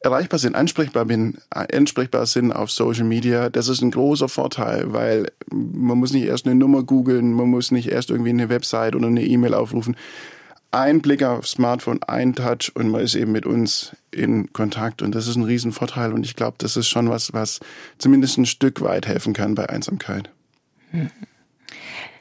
erreichbar 0.00 0.38
sind, 0.38 0.56
ansprechbar, 0.56 1.06
bin, 1.06 1.38
ansprechbar 1.48 2.26
sind 2.26 2.52
auf 2.52 2.70
Social 2.70 3.06
Media, 3.06 3.48
das 3.48 3.68
ist 3.68 3.80
ein 3.80 3.92
großer 3.92 4.28
Vorteil, 4.28 4.92
weil 4.92 5.32
man 5.50 5.96
muss 5.96 6.12
nicht 6.12 6.26
erst 6.26 6.44
eine 6.44 6.54
Nummer 6.54 6.82
googeln, 6.82 7.32
man 7.32 7.48
muss 7.48 7.70
nicht 7.70 7.88
erst 7.88 8.10
irgendwie 8.10 8.28
eine 8.28 8.50
Website 8.50 8.94
oder 8.94 9.06
eine 9.06 9.24
E-Mail 9.24 9.54
aufrufen. 9.54 9.96
Ein 10.72 11.00
Blick 11.00 11.22
aufs 11.22 11.52
Smartphone, 11.52 12.02
ein 12.02 12.34
Touch 12.34 12.72
und 12.74 12.90
man 12.90 13.00
ist 13.00 13.14
eben 13.14 13.32
mit 13.32 13.46
uns 13.46 13.96
in 14.10 14.52
Kontakt 14.52 15.00
und 15.00 15.14
das 15.14 15.28
ist 15.28 15.36
ein 15.36 15.44
Riesenvorteil 15.44 16.12
und 16.12 16.26
ich 16.26 16.36
glaube, 16.36 16.56
das 16.58 16.76
ist 16.76 16.88
schon 16.88 17.08
was, 17.08 17.32
was 17.32 17.60
zumindest 17.96 18.36
ein 18.36 18.44
Stück 18.44 18.82
weit 18.82 19.06
helfen 19.06 19.32
kann 19.32 19.54
bei 19.54 19.70
Einsamkeit. 19.70 20.28
Mhm. 20.92 21.08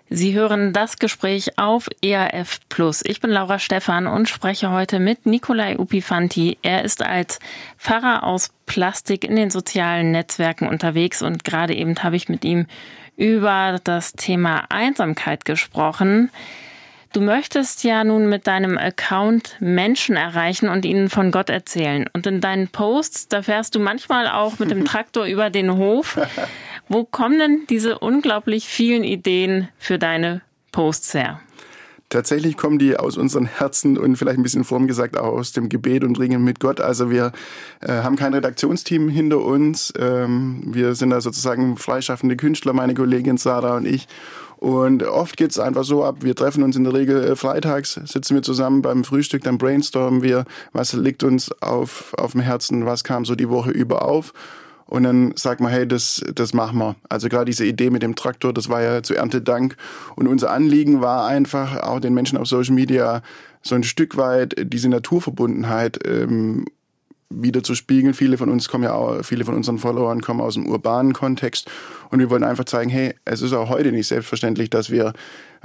Sie 0.09 0.35
hören 0.35 0.71
das 0.71 0.97
Gespräch 0.97 1.57
auf 1.57 1.89
ERF 2.03 2.59
Plus. 2.69 3.01
Ich 3.03 3.21
bin 3.21 3.31
Laura 3.31 3.57
Stephan 3.57 4.05
und 4.05 4.29
spreche 4.29 4.69
heute 4.69 4.99
mit 4.99 5.25
Nikolai 5.25 5.79
Upifanti. 5.79 6.59
Er 6.61 6.83
ist 6.83 7.01
als 7.01 7.39
Pfarrer 7.79 8.23
aus 8.23 8.51
Plastik 8.67 9.23
in 9.23 9.35
den 9.35 9.49
sozialen 9.49 10.11
Netzwerken 10.11 10.67
unterwegs 10.67 11.23
und 11.23 11.43
gerade 11.43 11.73
eben 11.73 11.95
habe 12.03 12.17
ich 12.17 12.29
mit 12.29 12.45
ihm 12.45 12.67
über 13.17 13.79
das 13.83 14.13
Thema 14.13 14.65
Einsamkeit 14.69 15.43
gesprochen. 15.43 16.29
Du 17.15 17.21
möchtest 17.21 17.85
ja 17.85 18.03
nun 18.03 18.27
mit 18.27 18.45
deinem 18.45 18.77
Account 18.77 19.55
Menschen 19.61 20.17
erreichen 20.17 20.67
und 20.67 20.83
ihnen 20.83 21.09
von 21.09 21.31
Gott 21.31 21.49
erzählen. 21.49 22.09
Und 22.11 22.27
in 22.27 22.41
deinen 22.41 22.67
Posts, 22.67 23.29
da 23.29 23.41
fährst 23.41 23.73
du 23.73 23.79
manchmal 23.79 24.27
auch 24.27 24.59
mit 24.59 24.69
dem 24.69 24.83
Traktor 24.85 25.25
über 25.25 25.49
den 25.49 25.77
Hof. 25.77 26.19
Wo 26.87 27.03
kommen 27.03 27.39
denn 27.39 27.61
diese 27.69 27.99
unglaublich 27.99 28.67
vielen 28.67 29.03
Ideen 29.03 29.69
für 29.77 29.97
deine 29.97 30.41
Posts 30.71 31.13
her? 31.15 31.39
Tatsächlich 32.09 32.55
kommen 32.55 32.77
die 32.77 32.95
aus 32.95 33.17
unseren 33.17 33.45
Herzen 33.45 33.97
und 33.97 34.15
vielleicht 34.15 34.37
ein 34.37 34.43
bisschen 34.43 34.63
vorm 34.63 34.85
gesagt 34.85 35.17
auch 35.17 35.33
aus 35.33 35.53
dem 35.53 35.69
Gebet 35.69 36.03
und 36.03 36.19
Ringen 36.19 36.43
mit 36.43 36.59
Gott. 36.59 36.79
Also 36.79 37.09
wir 37.09 37.31
äh, 37.81 37.91
haben 37.91 38.15
kein 38.15 38.35
Redaktionsteam 38.35 39.09
hinter 39.09 39.39
uns. 39.43 39.91
Ähm, 39.97 40.61
wir 40.67 40.93
sind 40.93 41.09
da 41.09 41.19
sozusagen 41.19 41.77
freischaffende 41.77 42.37
Künstler, 42.37 42.73
meine 42.73 42.93
Kollegin 42.93 43.37
Sarah 43.37 43.77
und 43.77 43.87
ich. 43.87 44.07
Und 44.57 45.03
oft 45.03 45.35
geht's 45.35 45.59
einfach 45.59 45.83
so 45.83 46.03
ab, 46.03 46.17
wir 46.21 46.35
treffen 46.35 46.63
uns 46.63 46.75
in 46.75 46.83
der 46.83 46.93
Regel 46.93 47.23
äh, 47.23 47.35
freitags, 47.35 47.99
sitzen 48.05 48.35
wir 48.35 48.43
zusammen 48.43 48.81
beim 48.81 49.03
Frühstück, 49.03 49.43
dann 49.43 49.57
brainstormen 49.57 50.23
wir, 50.23 50.45
was 50.71 50.93
liegt 50.93 51.23
uns 51.23 51.51
auf, 51.61 52.13
auf 52.17 52.31
dem 52.31 52.41
Herzen, 52.41 52.85
was 52.85 53.03
kam 53.03 53.25
so 53.25 53.35
die 53.35 53.49
Woche 53.49 53.71
über 53.71 54.05
auf. 54.05 54.31
Und 54.87 55.03
dann 55.03 55.33
sagt 55.35 55.61
man, 55.61 55.71
hey, 55.71 55.87
das, 55.87 56.23
das 56.35 56.53
machen 56.53 56.77
wir. 56.77 56.95
Also 57.09 57.27
gerade 57.27 57.45
diese 57.45 57.65
Idee 57.65 57.89
mit 57.89 58.03
dem 58.03 58.15
Traktor, 58.15 58.53
das 58.53 58.69
war 58.69 58.81
ja 58.81 59.01
zu 59.01 59.15
Erntedank. 59.15 59.75
Und 60.15 60.27
unser 60.27 60.51
Anliegen 60.51 61.01
war 61.01 61.25
einfach, 61.25 61.77
auch 61.81 61.99
den 61.99 62.13
Menschen 62.13 62.37
auf 62.37 62.47
Social 62.47 62.75
Media 62.75 63.21
so 63.61 63.73
ein 63.73 63.83
Stück 63.83 64.15
weit 64.15 64.53
diese 64.59 64.89
Naturverbundenheit 64.89 65.99
ähm, 66.07 66.65
wieder 67.31 67.63
zu 67.63 67.73
spiegeln. 67.73 68.13
Viele 68.13 68.37
von 68.37 68.49
uns 68.49 68.69
kommen 68.69 68.83
ja 68.83 68.93
auch, 68.93 69.23
viele 69.23 69.43
von 69.43 69.55
unseren 69.55 69.79
Followern 69.79 70.21
kommen 70.21 70.41
aus 70.41 70.53
dem 70.53 70.67
urbanen 70.67 71.13
Kontext. 71.13 71.69
Und 72.11 72.19
wir 72.19 72.29
wollen 72.29 72.43
einfach 72.43 72.65
zeigen, 72.65 72.91
hey, 72.91 73.15
es 73.25 73.41
ist 73.41 73.53
auch 73.53 73.69
heute 73.69 73.91
nicht 73.91 74.07
selbstverständlich, 74.07 74.69
dass 74.69 74.91
wir 74.91 75.13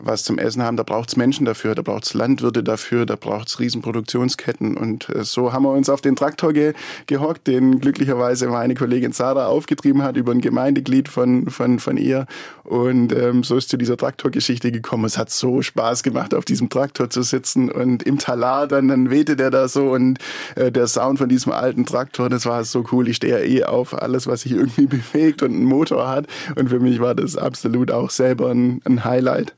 was 0.02 0.24
zum 0.24 0.38
Essen 0.38 0.62
haben, 0.62 0.76
da 0.76 0.82
braucht's 0.82 1.16
Menschen 1.16 1.44
dafür, 1.44 1.74
da 1.74 1.82
braucht's 1.82 2.14
Landwirte 2.14 2.62
dafür, 2.62 3.06
da 3.06 3.16
braucht's 3.16 3.58
Riesenproduktionsketten. 3.58 4.76
Und 4.76 5.08
äh, 5.10 5.24
so 5.24 5.52
haben 5.52 5.64
wir 5.64 5.72
uns 5.72 5.88
auf 5.88 6.00
den 6.00 6.16
Traktor 6.16 6.52
ge 6.52 6.72
gehockt, 7.06 7.46
den 7.46 7.80
glücklicherweise 7.80 8.48
meine 8.48 8.74
Kollegin 8.74 9.12
Sarah 9.12 9.46
aufgetrieben 9.46 10.02
hat 10.02 10.16
über 10.16 10.32
ein 10.32 10.40
Gemeindeglied 10.40 11.08
von, 11.08 11.48
von, 11.50 11.78
von 11.78 11.96
ihr. 11.96 12.26
Und 12.64 13.12
ähm, 13.12 13.42
so 13.42 13.56
ist 13.56 13.68
zu 13.68 13.76
dieser 13.76 13.96
Traktorgeschichte 13.96 14.70
gekommen. 14.72 15.04
Es 15.04 15.18
hat 15.18 15.30
so 15.30 15.62
Spaß 15.62 16.02
gemacht, 16.02 16.34
auf 16.34 16.44
diesem 16.44 16.68
Traktor 16.68 17.10
zu 17.10 17.22
sitzen 17.22 17.70
und 17.70 18.02
im 18.04 18.18
Talar 18.18 18.66
dann, 18.66 18.88
dann 18.88 19.10
wehte 19.10 19.36
der 19.36 19.50
da 19.50 19.68
so 19.68 19.90
und 19.90 20.18
äh, 20.56 20.70
der 20.70 20.86
Sound 20.86 21.18
von 21.18 21.28
diesem 21.28 21.52
alten 21.52 21.86
Traktor, 21.86 22.28
das 22.28 22.46
war 22.46 22.64
so 22.64 22.84
cool. 22.92 23.08
Ich 23.08 23.16
stehe 23.16 23.38
ja 23.38 23.44
eh 23.44 23.64
auf 23.64 24.00
alles, 24.00 24.26
was 24.26 24.42
sich 24.42 24.52
irgendwie 24.52 24.86
bewegt 24.86 25.42
und 25.42 25.52
einen 25.52 25.64
Motor 25.64 26.08
hat. 26.08 26.26
Und 26.56 26.68
für 26.68 26.80
mich 26.80 27.00
war 27.00 27.14
das 27.14 27.36
absolut 27.36 27.90
auch 27.90 28.10
selber 28.10 28.50
ein, 28.50 28.80
ein 28.84 29.04
Highlight. 29.04 29.54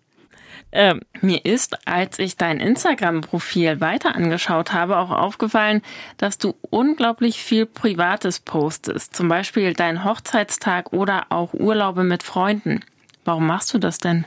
Äh, 0.72 0.94
mir 1.20 1.44
ist, 1.44 1.86
als 1.86 2.18
ich 2.18 2.36
dein 2.36 2.58
Instagram-Profil 2.58 3.80
weiter 3.80 4.16
angeschaut 4.16 4.72
habe, 4.72 4.96
auch 4.96 5.10
aufgefallen, 5.10 5.82
dass 6.16 6.38
du 6.38 6.54
unglaublich 6.70 7.42
viel 7.42 7.66
Privates 7.66 8.40
postest. 8.40 9.14
Zum 9.14 9.28
Beispiel 9.28 9.74
dein 9.74 10.02
Hochzeitstag 10.02 10.92
oder 10.94 11.26
auch 11.28 11.52
Urlaube 11.52 12.04
mit 12.04 12.22
Freunden. 12.22 12.80
Warum 13.24 13.46
machst 13.46 13.72
du 13.74 13.78
das 13.78 13.98
denn? 13.98 14.24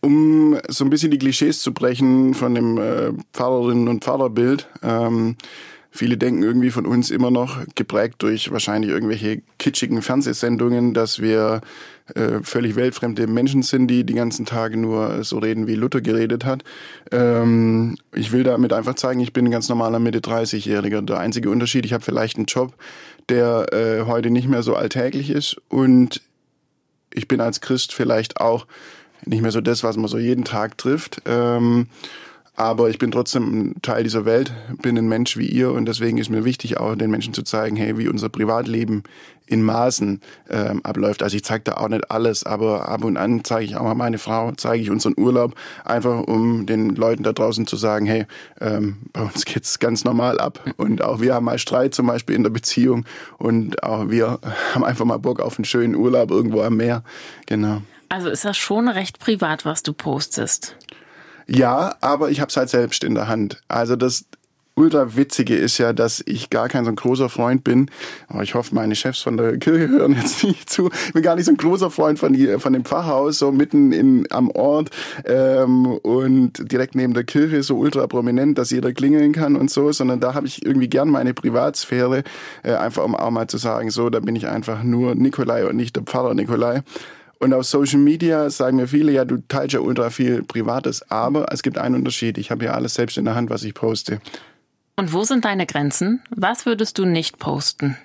Um 0.00 0.58
so 0.68 0.84
ein 0.84 0.90
bisschen 0.90 1.10
die 1.10 1.18
Klischees 1.18 1.60
zu 1.60 1.74
brechen 1.74 2.32
von 2.32 2.54
dem 2.54 2.78
äh, 2.78 3.12
Pfarrerinnen- 3.34 3.88
und 3.88 4.02
Pfarrerbild. 4.02 4.66
Ähm, 4.82 5.36
Viele 5.96 6.18
denken 6.18 6.42
irgendwie 6.42 6.70
von 6.70 6.84
uns 6.84 7.10
immer 7.10 7.30
noch, 7.30 7.64
geprägt 7.74 8.16
durch 8.18 8.52
wahrscheinlich 8.52 8.90
irgendwelche 8.90 9.40
kitschigen 9.58 10.02
Fernsehsendungen, 10.02 10.92
dass 10.92 11.22
wir 11.22 11.62
äh, 12.14 12.40
völlig 12.42 12.76
weltfremde 12.76 13.26
Menschen 13.26 13.62
sind, 13.62 13.88
die 13.88 14.04
die 14.04 14.14
ganzen 14.14 14.46
Tage 14.46 14.76
nur 14.76 15.24
so 15.24 15.38
reden, 15.38 15.66
wie 15.66 15.74
Luther 15.74 16.00
geredet 16.00 16.44
hat. 16.44 16.62
Ähm, 17.10 17.96
ich 18.14 18.32
will 18.32 18.44
damit 18.44 18.72
einfach 18.72 18.94
zeigen, 18.94 19.20
ich 19.20 19.32
bin 19.32 19.46
ein 19.46 19.50
ganz 19.50 19.68
normaler 19.68 19.98
Mitte-30-Jähriger. 19.98 21.02
Der 21.02 21.18
einzige 21.18 21.50
Unterschied, 21.50 21.84
ich 21.84 21.92
habe 21.92 22.04
vielleicht 22.04 22.36
einen 22.36 22.46
Job, 22.46 22.74
der 23.28 23.72
äh, 23.72 24.02
heute 24.06 24.30
nicht 24.30 24.48
mehr 24.48 24.62
so 24.62 24.76
alltäglich 24.76 25.30
ist 25.30 25.56
und 25.68 26.20
ich 27.12 27.28
bin 27.28 27.40
als 27.40 27.60
Christ 27.60 27.92
vielleicht 27.92 28.40
auch 28.40 28.66
nicht 29.24 29.42
mehr 29.42 29.52
so 29.52 29.60
das, 29.60 29.82
was 29.82 29.96
man 29.96 30.08
so 30.08 30.18
jeden 30.18 30.44
Tag 30.44 30.78
trifft. 30.78 31.22
Ähm, 31.26 31.88
aber 32.56 32.88
ich 32.88 32.98
bin 32.98 33.10
trotzdem 33.10 33.44
ein 33.44 33.82
Teil 33.82 34.02
dieser 34.02 34.24
Welt, 34.24 34.52
bin 34.82 34.96
ein 34.96 35.08
Mensch 35.08 35.36
wie 35.36 35.46
ihr 35.46 35.72
und 35.72 35.86
deswegen 35.86 36.18
ist 36.18 36.30
mir 36.30 36.44
wichtig, 36.44 36.78
auch 36.78 36.96
den 36.96 37.10
Menschen 37.10 37.34
zu 37.34 37.42
zeigen, 37.42 37.76
hey, 37.76 37.98
wie 37.98 38.08
unser 38.08 38.30
Privatleben 38.30 39.02
in 39.46 39.62
Maßen 39.62 40.20
ähm, 40.50 40.84
abläuft. 40.84 41.22
Also 41.22 41.36
ich 41.36 41.44
zeige 41.44 41.64
da 41.64 41.72
auch 41.74 41.88
nicht 41.88 42.10
alles, 42.10 42.44
aber 42.44 42.88
ab 42.88 43.04
und 43.04 43.16
an 43.16 43.44
zeige 43.44 43.64
ich 43.64 43.76
auch 43.76 43.82
mal 43.82 43.94
meine 43.94 44.18
Frau, 44.18 44.52
zeige 44.56 44.82
ich 44.82 44.90
unseren 44.90 45.14
Urlaub, 45.16 45.54
einfach 45.84 46.22
um 46.22 46.66
den 46.66 46.96
Leuten 46.96 47.22
da 47.22 47.32
draußen 47.32 47.66
zu 47.66 47.76
sagen, 47.76 48.06
hey, 48.06 48.26
ähm, 48.60 48.96
bei 49.12 49.22
uns 49.22 49.44
geht's 49.44 49.78
ganz 49.78 50.04
normal 50.04 50.40
ab. 50.40 50.60
Und 50.76 51.02
auch 51.02 51.20
wir 51.20 51.34
haben 51.34 51.44
mal 51.44 51.58
Streit 51.58 51.94
zum 51.94 52.06
Beispiel 52.06 52.36
in 52.36 52.42
der 52.42 52.50
Beziehung 52.50 53.04
und 53.38 53.82
auch 53.82 54.08
wir 54.08 54.40
haben 54.74 54.84
einfach 54.84 55.04
mal 55.04 55.18
Bock 55.18 55.40
auf 55.40 55.58
einen 55.58 55.64
schönen 55.64 55.94
Urlaub 55.94 56.30
irgendwo 56.30 56.62
am 56.62 56.76
Meer. 56.76 57.02
Genau. 57.46 57.82
Also 58.08 58.28
ist 58.28 58.44
das 58.44 58.56
schon 58.56 58.88
recht 58.88 59.18
privat, 59.18 59.64
was 59.64 59.82
du 59.82 59.92
postest? 59.92 60.76
Ja, 61.46 61.94
aber 62.00 62.30
ich 62.30 62.40
habe 62.40 62.48
es 62.48 62.56
halt 62.56 62.68
selbst 62.68 63.04
in 63.04 63.14
der 63.14 63.28
Hand. 63.28 63.62
Also 63.68 63.96
das 63.96 64.24
ultra 64.78 65.16
witzige 65.16 65.56
ist 65.56 65.78
ja, 65.78 65.94
dass 65.94 66.22
ich 66.26 66.50
gar 66.50 66.68
kein 66.68 66.84
so 66.84 66.90
ein 66.90 66.96
großer 66.96 67.30
Freund 67.30 67.64
bin. 67.64 67.90
Aber 68.28 68.42
ich 68.42 68.54
hoffe, 68.54 68.74
meine 68.74 68.94
Chefs 68.94 69.20
von 69.20 69.36
der 69.36 69.56
Kirche 69.58 69.88
hören 69.88 70.14
jetzt 70.14 70.44
nicht 70.44 70.68
zu. 70.68 70.90
Ich 71.06 71.14
bin 71.14 71.22
gar 71.22 71.34
nicht 71.34 71.46
so 71.46 71.52
ein 71.52 71.56
großer 71.56 71.90
Freund 71.90 72.18
von, 72.18 72.34
die, 72.34 72.58
von 72.58 72.74
dem 72.74 72.84
Pfarrhaus, 72.84 73.38
so 73.38 73.50
mitten 73.50 73.92
in, 73.92 74.26
am 74.30 74.50
Ort 74.50 74.90
ähm, 75.24 75.86
und 75.86 76.70
direkt 76.70 76.94
neben 76.94 77.14
der 77.14 77.24
Kirche, 77.24 77.62
so 77.62 77.78
ultra 77.78 78.06
prominent, 78.06 78.58
dass 78.58 78.70
jeder 78.70 78.92
klingeln 78.92 79.32
kann 79.32 79.56
und 79.56 79.70
so, 79.70 79.92
sondern 79.92 80.20
da 80.20 80.34
habe 80.34 80.46
ich 80.46 80.64
irgendwie 80.64 80.88
gern 80.88 81.08
meine 81.08 81.32
Privatsphäre, 81.32 82.22
äh, 82.62 82.74
einfach 82.74 83.04
um 83.04 83.14
auch 83.14 83.30
mal 83.30 83.46
zu 83.46 83.56
sagen, 83.56 83.90
so, 83.90 84.10
da 84.10 84.20
bin 84.20 84.36
ich 84.36 84.46
einfach 84.46 84.82
nur 84.82 85.14
Nikolai 85.14 85.66
und 85.66 85.76
nicht 85.76 85.96
der 85.96 86.02
Pfarrer 86.02 86.34
Nikolai. 86.34 86.82
Und 87.38 87.52
auf 87.52 87.64
Social 87.64 87.98
Media 87.98 88.48
sagen 88.50 88.76
mir 88.76 88.88
viele, 88.88 89.12
ja, 89.12 89.24
du 89.24 89.38
teilst 89.48 89.74
ja 89.74 89.80
ultra 89.80 90.10
viel 90.10 90.42
Privates, 90.42 91.10
aber 91.10 91.52
es 91.52 91.62
gibt 91.62 91.78
einen 91.78 91.94
Unterschied. 91.94 92.38
Ich 92.38 92.50
habe 92.50 92.64
ja 92.64 92.72
alles 92.72 92.94
selbst 92.94 93.18
in 93.18 93.24
der 93.24 93.34
Hand, 93.34 93.50
was 93.50 93.62
ich 93.62 93.74
poste. 93.74 94.20
Und 94.96 95.12
wo 95.12 95.24
sind 95.24 95.44
deine 95.44 95.66
Grenzen? 95.66 96.22
Was 96.30 96.64
würdest 96.64 96.98
du 96.98 97.04
nicht 97.04 97.38
posten? 97.38 97.98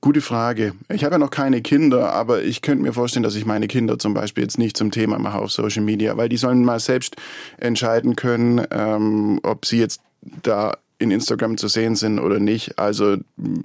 Gute 0.00 0.20
Frage. 0.20 0.74
Ich 0.90 1.02
habe 1.02 1.14
ja 1.14 1.18
noch 1.18 1.30
keine 1.30 1.62
Kinder, 1.62 2.12
aber 2.12 2.42
ich 2.42 2.60
könnte 2.62 2.82
mir 2.82 2.92
vorstellen, 2.92 3.22
dass 3.22 3.34
ich 3.34 3.46
meine 3.46 3.66
Kinder 3.66 3.98
zum 3.98 4.14
Beispiel 4.14 4.44
jetzt 4.44 4.58
nicht 4.58 4.76
zum 4.76 4.90
Thema 4.90 5.18
mache 5.18 5.38
auf 5.38 5.50
Social 5.50 5.82
Media, 5.82 6.16
weil 6.16 6.28
die 6.28 6.36
sollen 6.36 6.62
mal 6.62 6.78
selbst 6.78 7.16
entscheiden 7.56 8.14
können, 8.14 8.64
ähm, 8.70 9.40
ob 9.42 9.64
sie 9.64 9.78
jetzt 9.78 10.02
da 10.42 10.76
in 10.98 11.10
Instagram 11.10 11.56
zu 11.56 11.68
sehen 11.68 11.96
sind 11.96 12.18
oder 12.18 12.38
nicht. 12.38 12.78
Also 12.78 13.16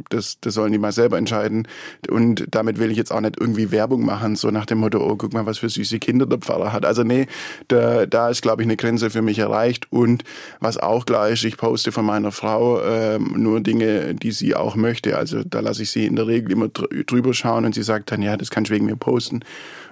das, 0.09 0.39
das 0.41 0.53
sollen 0.55 0.71
die 0.71 0.79
mal 0.79 0.91
selber 0.91 1.17
entscheiden. 1.17 1.67
Und 2.09 2.45
damit 2.49 2.79
will 2.79 2.91
ich 2.91 2.97
jetzt 2.97 3.11
auch 3.11 3.21
nicht 3.21 3.39
irgendwie 3.39 3.71
Werbung 3.71 4.03
machen, 4.03 4.35
so 4.35 4.49
nach 4.49 4.65
dem 4.65 4.79
Motto, 4.79 4.99
oh, 4.99 5.15
guck 5.15 5.33
mal, 5.33 5.45
was 5.45 5.59
für 5.59 5.69
süße 5.69 5.99
Kinder 5.99 6.25
der 6.25 6.39
Pfarrer 6.39 6.73
hat. 6.73 6.85
Also 6.85 7.03
nee, 7.03 7.27
da, 7.67 8.05
da 8.05 8.29
ist, 8.29 8.41
glaube 8.41 8.63
ich, 8.63 8.67
eine 8.67 8.77
Grenze 8.77 9.09
für 9.09 9.21
mich 9.21 9.39
erreicht. 9.39 9.91
Und 9.91 10.23
was 10.59 10.77
auch 10.77 11.05
ist, 11.29 11.43
ich 11.43 11.57
poste 11.57 11.91
von 11.91 12.05
meiner 12.05 12.31
Frau 12.31 12.81
ähm, 12.83 13.33
nur 13.37 13.61
Dinge, 13.61 14.15
die 14.15 14.31
sie 14.31 14.55
auch 14.55 14.75
möchte. 14.75 15.17
Also 15.17 15.43
da 15.43 15.59
lasse 15.59 15.83
ich 15.83 15.91
sie 15.91 16.05
in 16.05 16.15
der 16.15 16.27
Regel 16.27 16.51
immer 16.51 16.69
drüber 16.69 17.33
schauen 17.33 17.65
und 17.65 17.75
sie 17.75 17.83
sagt 17.83 18.11
dann, 18.11 18.21
ja, 18.21 18.37
das 18.37 18.49
kannst 18.49 18.69
du 18.69 18.75
wegen 18.75 18.85
mir 18.85 18.95
posten 18.95 19.41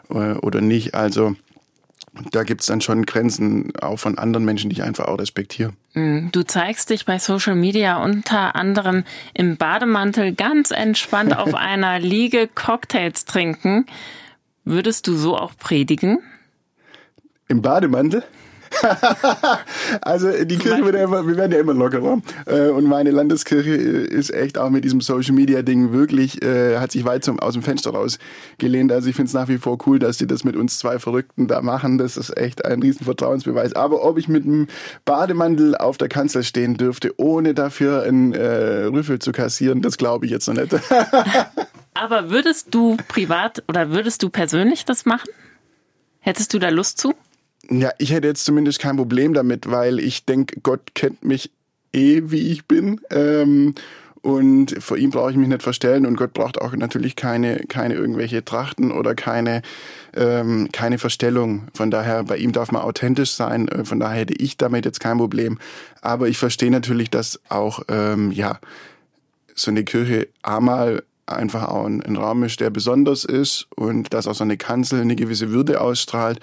äh, 0.10 0.34
oder 0.34 0.62
nicht. 0.62 0.96
Also 0.96 1.36
da 2.32 2.44
gibt's 2.44 2.68
dann 2.68 2.82
schon 2.82 3.06
Grenzen 3.06 3.74
auch 3.82 3.98
von 3.98 4.18
anderen 4.18 4.46
Menschen, 4.46 4.70
die 4.70 4.78
ich 4.78 4.84
einfach 4.84 5.06
auch 5.06 5.20
respektiere. 5.20 5.74
Mm, 5.94 6.30
du 6.32 6.44
zeigst 6.44 6.90
dich 6.90 7.06
bei 7.06 7.20
Social 7.20 7.56
Media 7.56 8.04
unter 8.04 8.56
anderem 8.56 9.04
im 9.34 9.58
Bademantel 9.58 10.34
ganz 10.34 10.72
entspannt 10.72 11.38
auf 11.38 11.54
einer 11.56 12.00
Liege 12.00 12.48
Cocktails 12.54 13.26
trinken. 13.26 13.86
Würdest 14.64 15.08
du 15.08 15.16
so 15.16 15.38
auch 15.38 15.54
predigen? 15.58 16.20
Im 17.48 17.62
Bademantel? 17.62 18.24
also 20.02 20.32
die 20.44 20.58
Kirche 20.58 20.84
wird 20.86 20.96
ja 20.96 21.04
immer, 21.04 21.26
wir 21.26 21.38
werden 21.38 21.52
ja 21.52 21.60
immer 21.60 21.74
lockerer. 21.74 22.22
Äh, 22.46 22.70
und 22.70 22.86
meine 22.86 23.12
Landeskirche 23.12 23.72
ist 23.72 24.34
echt 24.34 24.58
auch 24.58 24.70
mit 24.70 24.84
diesem 24.84 25.02
Social 25.02 25.34
Media 25.34 25.62
Ding 25.62 25.92
wirklich, 25.92 26.42
äh, 26.44 26.78
hat 26.78 26.92
sich 26.92 27.06
weit 27.06 27.24
zum, 27.24 27.40
aus 27.40 27.54
dem 27.54 27.64
Fenster 27.64 27.92
rausgelehnt. 27.92 28.92
Also 28.92 29.10
ich 29.10 29.16
finde 29.16 29.28
es 29.28 29.34
nach 29.34 29.48
wie 29.48 29.58
vor 29.58 29.78
cool, 29.86 30.00
dass 30.00 30.18
die 30.18 30.28
das 30.28 30.44
mit 30.44 30.56
uns 30.56 30.80
zwei 30.80 31.00
Verrückten 31.00 31.48
da 31.48 31.62
machen. 31.62 31.98
Das 31.98 32.18
ist 32.18 32.36
echt 32.38 32.66
ein 32.66 32.82
riesen 32.82 33.06
Vertrauensbeweis. 33.06 33.74
Aber 33.74 34.04
ob 34.04 34.18
ich 34.18 34.28
mit 34.28 34.46
einem 34.46 34.68
Bademantel 35.06 35.76
auf 35.76 35.98
der 35.98 36.10
Kanzel 36.10 36.44
stehen 36.44 36.76
dürfte, 36.76 37.14
ohne 37.18 37.54
dafür 37.54 38.04
einen 38.04 38.34
äh, 38.34 38.86
Rüffel 38.86 39.20
zu 39.20 39.32
kassieren, 39.32 39.82
das 39.82 39.98
glaube 39.98 40.26
ich 40.26 40.32
jetzt 40.32 40.48
noch 40.48 40.56
nicht. 40.56 40.74
Aber 41.94 42.30
würdest 42.30 42.68
du 42.72 42.96
privat 43.08 43.64
oder 43.68 43.90
würdest 43.90 44.22
du 44.22 44.30
persönlich 44.30 44.86
das 44.86 45.06
machen? 45.06 45.30
Hättest 46.20 46.54
du 46.54 46.60
da 46.60 46.70
Lust 46.70 47.00
zu? 47.00 47.16
Ja, 47.70 47.92
ich 47.98 48.12
hätte 48.12 48.28
jetzt 48.28 48.46
zumindest 48.46 48.80
kein 48.80 48.98
Problem 48.98 49.34
damit, 49.34 49.70
weil 49.70 50.00
ich 50.00 50.26
denke, 50.26 50.60
Gott 50.62 50.96
kennt 50.96 51.24
mich 51.24 51.52
eh, 51.94 52.24
wie 52.26 52.52
ich 52.52 52.66
bin. 52.66 53.02
Ähm, 53.10 53.76
und 54.22 54.84
vor 54.84 54.98
ihm 54.98 55.12
brauche 55.12 55.32
ich 55.32 55.38
mich 55.38 55.48
nicht 55.48 55.64
verstellen 55.64 56.06
und 56.06 56.18
Gott 56.18 56.34
braucht 56.34 56.60
auch 56.60 56.76
natürlich 56.76 57.16
keine, 57.16 57.60
keine 57.68 57.94
irgendwelche 57.94 58.44
Trachten 58.44 58.92
oder 58.92 59.16
keine, 59.16 59.62
ähm, 60.16 60.70
keine 60.72 60.98
Verstellung. 60.98 61.68
Von 61.74 61.92
daher, 61.92 62.24
bei 62.24 62.38
ihm 62.38 62.52
darf 62.52 62.72
man 62.72 62.82
authentisch 62.82 63.32
sein. 63.32 63.68
Äh, 63.68 63.86
von 63.86 64.00
daher 64.00 64.22
hätte 64.22 64.34
ich 64.34 64.58
damit 64.58 64.86
jetzt 64.86 65.00
kein 65.00 65.18
Problem. 65.18 65.60
Aber 66.02 66.28
ich 66.28 66.38
verstehe 66.38 66.72
natürlich, 66.72 67.10
dass 67.10 67.40
auch, 67.50 67.84
ähm, 67.90 68.32
ja, 68.32 68.60
so 69.56 69.72
eine 69.72 69.84
Kirche 69.84 70.28
einmal 70.44 71.04
einfach 71.26 71.68
auch 71.68 71.86
ein, 71.86 72.02
ein 72.04 72.16
Raum 72.16 72.44
ist, 72.44 72.60
der 72.60 72.70
besonders 72.70 73.24
ist 73.24 73.68
und 73.76 74.14
dass 74.14 74.28
auch 74.28 74.36
so 74.36 74.44
eine 74.44 74.58
Kanzel 74.58 75.02
eine 75.02 75.16
gewisse 75.16 75.52
Würde 75.52 75.82
ausstrahlt 75.82 76.40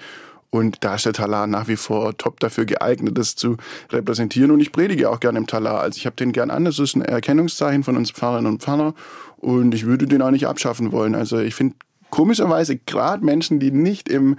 Und 0.49 0.83
da 0.85 0.95
ist 0.95 1.05
der 1.05 1.13
Talar 1.13 1.47
nach 1.47 1.67
wie 1.67 1.75
vor 1.75 2.17
top 2.17 2.39
dafür 2.39 2.65
geeignet, 2.65 3.17
das 3.17 3.35
zu 3.35 3.57
repräsentieren. 3.91 4.51
Und 4.51 4.61
ich 4.61 4.71
predige 4.71 5.09
auch 5.09 5.19
gerne 5.19 5.39
im 5.39 5.47
Talar. 5.47 5.81
Also 5.81 5.97
ich 5.97 6.05
habe 6.05 6.15
den 6.15 6.31
gern 6.31 6.49
an. 6.49 6.65
Das 6.65 6.79
ist 6.79 6.95
ein 6.95 7.01
Erkennungszeichen 7.01 7.83
von 7.83 7.97
uns 7.97 8.11
Pfarrerinnen 8.11 8.51
und 8.51 8.61
Pfarrer. 8.63 8.93
Und 9.37 9.73
ich 9.73 9.85
würde 9.85 10.07
den 10.07 10.21
auch 10.21 10.31
nicht 10.31 10.47
abschaffen 10.47 10.91
wollen. 10.91 11.13
Also 11.13 11.39
ich 11.39 11.55
finde 11.55 11.75
komischerweise 12.09 12.77
gerade 12.77 13.25
Menschen, 13.25 13.59
die 13.59 13.71
nicht 13.71 14.07
im, 14.07 14.37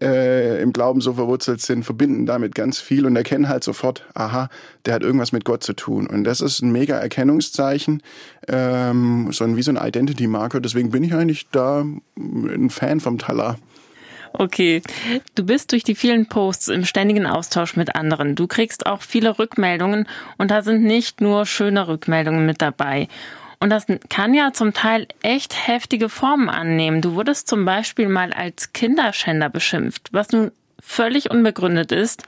äh, 0.00 0.62
im 0.62 0.72
Glauben 0.72 1.02
so 1.02 1.12
verwurzelt 1.12 1.60
sind, 1.60 1.84
verbinden 1.84 2.24
damit 2.24 2.54
ganz 2.54 2.78
viel 2.80 3.04
und 3.04 3.16
erkennen 3.16 3.50
halt 3.50 3.64
sofort, 3.64 4.06
aha, 4.14 4.48
der 4.86 4.94
hat 4.94 5.02
irgendwas 5.02 5.32
mit 5.32 5.44
Gott 5.44 5.62
zu 5.62 5.74
tun. 5.74 6.06
Und 6.06 6.24
das 6.24 6.40
ist 6.40 6.62
ein 6.62 6.72
mega 6.72 6.96
Erkennungszeichen, 6.96 8.02
ähm, 8.48 9.28
so 9.32 9.44
ein, 9.44 9.56
wie 9.56 9.62
so 9.62 9.70
ein 9.70 9.76
Identity-Marker. 9.76 10.60
Deswegen 10.60 10.90
bin 10.90 11.04
ich 11.04 11.12
eigentlich 11.12 11.48
da 11.50 11.84
ein 12.16 12.70
Fan 12.70 13.00
vom 13.00 13.18
Talar. 13.18 13.58
Okay, 14.32 14.82
du 15.34 15.44
bist 15.44 15.72
durch 15.72 15.84
die 15.84 15.94
vielen 15.94 16.26
Posts 16.26 16.68
im 16.68 16.84
ständigen 16.84 17.26
Austausch 17.26 17.76
mit 17.76 17.94
anderen. 17.94 18.34
Du 18.34 18.46
kriegst 18.46 18.86
auch 18.86 19.02
viele 19.02 19.38
Rückmeldungen 19.38 20.06
und 20.36 20.50
da 20.50 20.62
sind 20.62 20.82
nicht 20.84 21.20
nur 21.20 21.46
schöne 21.46 21.88
Rückmeldungen 21.88 22.46
mit 22.46 22.62
dabei. 22.62 23.08
Und 23.60 23.70
das 23.70 23.86
kann 24.08 24.34
ja 24.34 24.52
zum 24.52 24.72
Teil 24.72 25.08
echt 25.22 25.66
heftige 25.66 26.08
Formen 26.08 26.48
annehmen. 26.48 27.00
Du 27.00 27.14
wurdest 27.14 27.48
zum 27.48 27.64
Beispiel 27.64 28.08
mal 28.08 28.32
als 28.32 28.72
Kinderschänder 28.72 29.48
beschimpft, 29.48 30.08
was 30.12 30.30
nun 30.30 30.52
völlig 30.78 31.30
unbegründet 31.30 31.90
ist. 31.90 32.22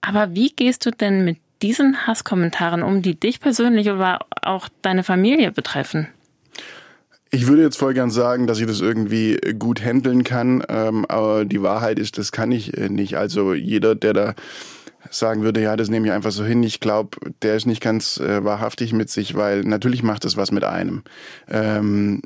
Aber 0.00 0.34
wie 0.34 0.50
gehst 0.50 0.86
du 0.86 0.90
denn 0.90 1.24
mit 1.24 1.38
diesen 1.60 2.06
Hasskommentaren 2.06 2.82
um, 2.82 3.02
die 3.02 3.18
dich 3.18 3.40
persönlich 3.40 3.90
oder 3.90 4.20
auch 4.42 4.68
deine 4.80 5.02
Familie 5.04 5.52
betreffen? 5.52 6.08
Ich 7.30 7.46
würde 7.46 7.62
jetzt 7.62 7.76
voll 7.76 7.92
gern 7.92 8.10
sagen, 8.10 8.46
dass 8.46 8.58
ich 8.58 8.66
das 8.66 8.80
irgendwie 8.80 9.38
gut 9.58 9.84
handeln 9.84 10.24
kann, 10.24 10.62
ähm, 10.68 11.04
aber 11.08 11.44
die 11.44 11.62
Wahrheit 11.62 11.98
ist, 11.98 12.16
das 12.16 12.32
kann 12.32 12.50
ich 12.52 12.76
äh, 12.76 12.88
nicht. 12.88 13.18
Also 13.18 13.52
jeder, 13.52 13.94
der 13.94 14.12
da 14.14 14.34
sagen 15.10 15.42
würde, 15.42 15.60
ja, 15.60 15.76
das 15.76 15.90
nehme 15.90 16.06
ich 16.06 16.12
einfach 16.12 16.30
so 16.30 16.44
hin. 16.44 16.62
Ich 16.62 16.80
glaube, 16.80 17.18
der 17.42 17.56
ist 17.56 17.66
nicht 17.66 17.82
ganz 17.82 18.18
äh, 18.18 18.44
wahrhaftig 18.44 18.92
mit 18.92 19.10
sich, 19.10 19.34
weil 19.34 19.62
natürlich 19.62 20.02
macht 20.02 20.24
das 20.24 20.36
was 20.36 20.52
mit 20.52 20.64
einem. 20.64 21.02
Ähm, 21.48 22.22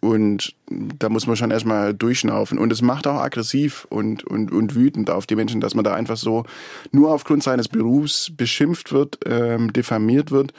und 0.00 0.54
da 0.68 1.08
muss 1.08 1.26
man 1.26 1.36
schon 1.36 1.50
erstmal 1.50 1.94
durchschnaufen. 1.94 2.58
Und 2.58 2.72
es 2.72 2.82
macht 2.82 3.06
auch 3.06 3.20
aggressiv 3.20 3.86
und, 3.90 4.24
und, 4.24 4.52
und 4.52 4.74
wütend 4.74 5.10
auf 5.10 5.26
die 5.26 5.36
Menschen, 5.36 5.60
dass 5.60 5.74
man 5.74 5.84
da 5.84 5.94
einfach 5.94 6.16
so 6.16 6.44
nur 6.92 7.12
aufgrund 7.12 7.42
seines 7.42 7.68
Berufs 7.68 8.30
beschimpft 8.36 8.92
wird, 8.92 9.18
ähm, 9.26 9.72
diffamiert 9.72 10.30
wird. 10.30 10.52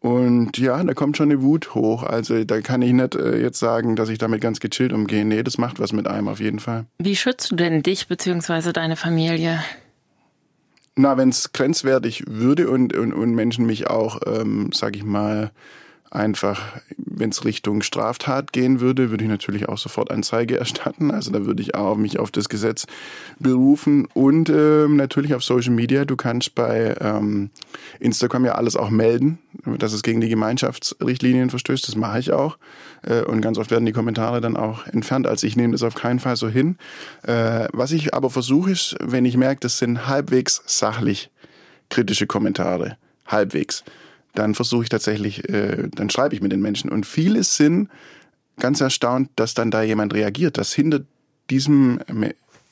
Und 0.00 0.56
ja, 0.56 0.82
da 0.82 0.94
kommt 0.94 1.18
schon 1.18 1.30
eine 1.30 1.42
Wut 1.42 1.74
hoch. 1.74 2.02
Also 2.02 2.44
da 2.44 2.62
kann 2.62 2.80
ich 2.80 2.92
nicht 2.92 3.14
äh, 3.14 3.38
jetzt 3.38 3.58
sagen, 3.58 3.96
dass 3.96 4.08
ich 4.08 4.16
damit 4.16 4.40
ganz 4.40 4.58
gechillt 4.58 4.94
umgehe. 4.94 5.26
Nee, 5.26 5.42
das 5.42 5.58
macht 5.58 5.78
was 5.78 5.92
mit 5.92 6.08
einem 6.08 6.28
auf 6.28 6.40
jeden 6.40 6.58
Fall. 6.58 6.86
Wie 6.98 7.16
schützt 7.16 7.50
du 7.50 7.56
denn 7.56 7.82
dich 7.82 8.08
bzw. 8.08 8.72
deine 8.72 8.96
Familie? 8.96 9.62
Na, 10.96 11.18
wenn 11.18 11.28
es 11.28 11.52
grenzwertig 11.52 12.24
würde 12.26 12.70
und, 12.70 12.94
und, 12.94 13.12
und 13.12 13.34
Menschen 13.34 13.66
mich 13.66 13.88
auch, 13.88 14.20
ähm, 14.26 14.70
sag 14.72 14.96
ich 14.96 15.04
mal, 15.04 15.50
einfach, 16.10 16.60
wenn 16.96 17.30
es 17.30 17.44
Richtung 17.44 17.82
Straftat 17.82 18.52
gehen 18.52 18.80
würde, 18.80 19.10
würde 19.10 19.24
ich 19.24 19.30
natürlich 19.30 19.68
auch 19.68 19.78
sofort 19.78 20.10
Anzeige 20.10 20.58
erstatten. 20.58 21.10
Also 21.10 21.30
da 21.30 21.46
würde 21.46 21.62
ich 21.62 21.74
auch 21.74 21.96
mich 21.96 22.18
auf 22.18 22.30
das 22.30 22.48
Gesetz 22.48 22.86
berufen 23.38 24.06
und 24.12 24.50
ähm, 24.50 24.96
natürlich 24.96 25.34
auf 25.34 25.44
Social 25.44 25.72
Media. 25.72 26.04
Du 26.04 26.16
kannst 26.16 26.54
bei 26.54 26.96
ähm, 27.00 27.50
Instagram 28.00 28.44
ja 28.44 28.52
alles 28.56 28.74
auch 28.74 28.90
melden, 28.90 29.38
dass 29.64 29.92
es 29.92 30.02
gegen 30.02 30.20
die 30.20 30.28
Gemeinschaftsrichtlinien 30.28 31.50
verstößt. 31.50 31.86
Das 31.86 31.94
mache 31.94 32.18
ich 32.18 32.32
auch. 32.32 32.58
Äh, 33.02 33.22
und 33.22 33.40
ganz 33.40 33.58
oft 33.58 33.70
werden 33.70 33.86
die 33.86 33.92
Kommentare 33.92 34.40
dann 34.40 34.56
auch 34.56 34.86
entfernt. 34.86 35.28
Also 35.28 35.46
ich 35.46 35.56
nehme 35.56 35.72
das 35.72 35.84
auf 35.84 35.94
keinen 35.94 36.18
Fall 36.18 36.36
so 36.36 36.48
hin. 36.48 36.76
Äh, 37.22 37.68
was 37.72 37.92
ich 37.92 38.14
aber 38.14 38.30
versuche 38.30 38.72
ist, 38.72 38.96
wenn 39.00 39.24
ich 39.24 39.36
merke, 39.36 39.60
das 39.60 39.78
sind 39.78 40.08
halbwegs 40.08 40.62
sachlich 40.66 41.30
kritische 41.88 42.26
Kommentare, 42.26 42.96
halbwegs 43.26 43.84
dann 44.34 44.54
versuche 44.54 44.84
ich 44.84 44.88
tatsächlich, 44.88 45.48
äh, 45.48 45.88
dann 45.94 46.10
schreibe 46.10 46.34
ich 46.34 46.42
mit 46.42 46.52
den 46.52 46.60
Menschen. 46.60 46.90
Und 46.90 47.06
viele 47.06 47.42
sind 47.44 47.88
ganz 48.58 48.80
erstaunt, 48.80 49.30
dass 49.36 49.54
dann 49.54 49.70
da 49.70 49.82
jemand 49.82 50.14
reagiert, 50.14 50.58
dass 50.58 50.72
hinter 50.72 51.00
diesem 51.48 52.00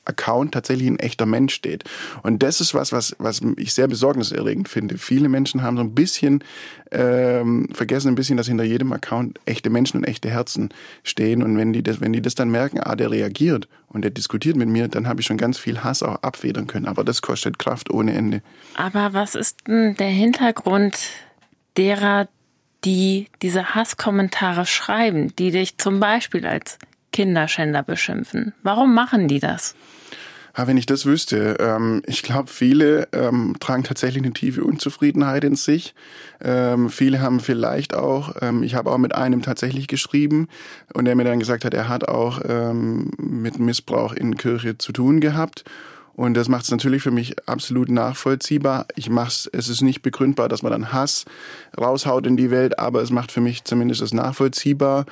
Account 0.09 0.53
tatsächlich 0.53 0.87
ein 0.87 0.99
echter 0.99 1.25
Mensch 1.25 1.53
steht. 1.53 1.83
Und 2.23 2.43
das 2.43 2.59
ist 2.61 2.73
was, 2.73 2.91
was, 2.91 3.15
was 3.19 3.41
ich 3.57 3.73
sehr 3.73 3.87
besorgniserregend 3.87 4.67
finde. 4.67 4.97
Viele 4.97 5.29
Menschen 5.29 5.61
haben 5.61 5.77
so 5.77 5.83
ein 5.83 5.93
bisschen 5.93 6.43
ähm, 6.91 7.69
vergessen 7.71 8.09
ein 8.09 8.15
bisschen, 8.15 8.35
dass 8.35 8.47
hinter 8.47 8.63
jedem 8.63 8.91
Account 8.91 9.39
echte 9.45 9.69
Menschen 9.69 9.97
und 9.97 10.03
echte 10.05 10.29
Herzen 10.29 10.69
stehen. 11.03 11.43
Und 11.43 11.57
wenn 11.57 11.73
die 11.73 11.83
das, 11.83 12.01
wenn 12.01 12.11
die 12.11 12.21
das 12.21 12.35
dann 12.35 12.49
merken, 12.49 12.79
ah, 12.79 12.95
der 12.95 13.11
reagiert 13.11 13.67
und 13.87 14.01
der 14.01 14.11
diskutiert 14.11 14.55
mit 14.55 14.67
mir, 14.67 14.87
dann 14.87 15.07
habe 15.07 15.21
ich 15.21 15.27
schon 15.27 15.37
ganz 15.37 15.57
viel 15.57 15.83
Hass 15.83 16.01
auch 16.01 16.23
abfedern 16.23 16.67
können. 16.67 16.87
Aber 16.87 17.03
das 17.03 17.21
kostet 17.21 17.59
Kraft 17.59 17.91
ohne 17.91 18.13
Ende. 18.13 18.41
Aber 18.75 19.13
was 19.13 19.35
ist 19.35 19.67
denn 19.67 19.95
der 19.95 20.09
Hintergrund 20.09 20.97
derer, 21.79 22.27
die 22.85 23.27
diese 23.41 23.73
Hasskommentare 23.73 24.65
schreiben, 24.65 25.33
die 25.37 25.51
dich 25.51 25.77
zum 25.77 25.99
Beispiel 25.99 26.45
als 26.45 26.77
Kinderschänder 27.11 27.83
beschimpfen. 27.83 28.53
Warum 28.63 28.93
machen 28.93 29.27
die 29.27 29.39
das? 29.39 29.75
Ja, 30.57 30.67
wenn 30.67 30.77
ich 30.77 30.85
das 30.85 31.05
wüsste, 31.05 31.55
ähm, 31.59 32.01
ich 32.05 32.21
glaube, 32.21 32.49
viele 32.49 33.07
ähm, 33.13 33.55
tragen 33.61 33.83
tatsächlich 33.83 34.23
eine 34.23 34.33
tiefe 34.33 34.63
Unzufriedenheit 34.63 35.45
in 35.45 35.55
sich. 35.55 35.93
Ähm, 36.41 36.89
viele 36.89 37.21
haben 37.21 37.39
vielleicht 37.39 37.93
auch, 37.93 38.35
ähm, 38.41 38.63
ich 38.63 38.75
habe 38.75 38.91
auch 38.91 38.97
mit 38.97 39.15
einem 39.15 39.41
tatsächlich 39.41 39.87
geschrieben 39.87 40.49
und 40.93 41.05
der 41.05 41.15
mir 41.15 41.23
dann 41.23 41.39
gesagt 41.39 41.63
hat, 41.63 41.73
er 41.73 41.87
hat 41.87 42.09
auch 42.09 42.41
ähm, 42.45 43.11
mit 43.17 43.57
Missbrauch 43.57 44.11
in 44.11 44.35
Kirche 44.35 44.77
zu 44.77 44.91
tun 44.91 45.21
gehabt 45.21 45.63
und 46.15 46.33
das 46.33 46.49
macht 46.49 46.63
es 46.63 46.71
natürlich 46.71 47.01
für 47.01 47.11
mich 47.11 47.35
absolut 47.47 47.89
nachvollziehbar. 47.89 48.85
Ich 48.95 49.09
mach's, 49.09 49.49
es 49.51 49.69
ist 49.69 49.81
nicht 49.81 50.01
begründbar, 50.01 50.49
dass 50.49 50.63
man 50.63 50.71
dann 50.71 50.91
Hass 50.91 51.25
raushaut 51.79 52.27
in 52.27 52.37
die 52.37 52.51
Welt, 52.51 52.77
aber 52.77 53.01
es 53.01 53.09
macht 53.09 53.31
für 53.31 53.41
mich 53.41 53.63
zumindest 53.63 54.01
es 54.01 54.13
nachvollziehbar. 54.13 55.05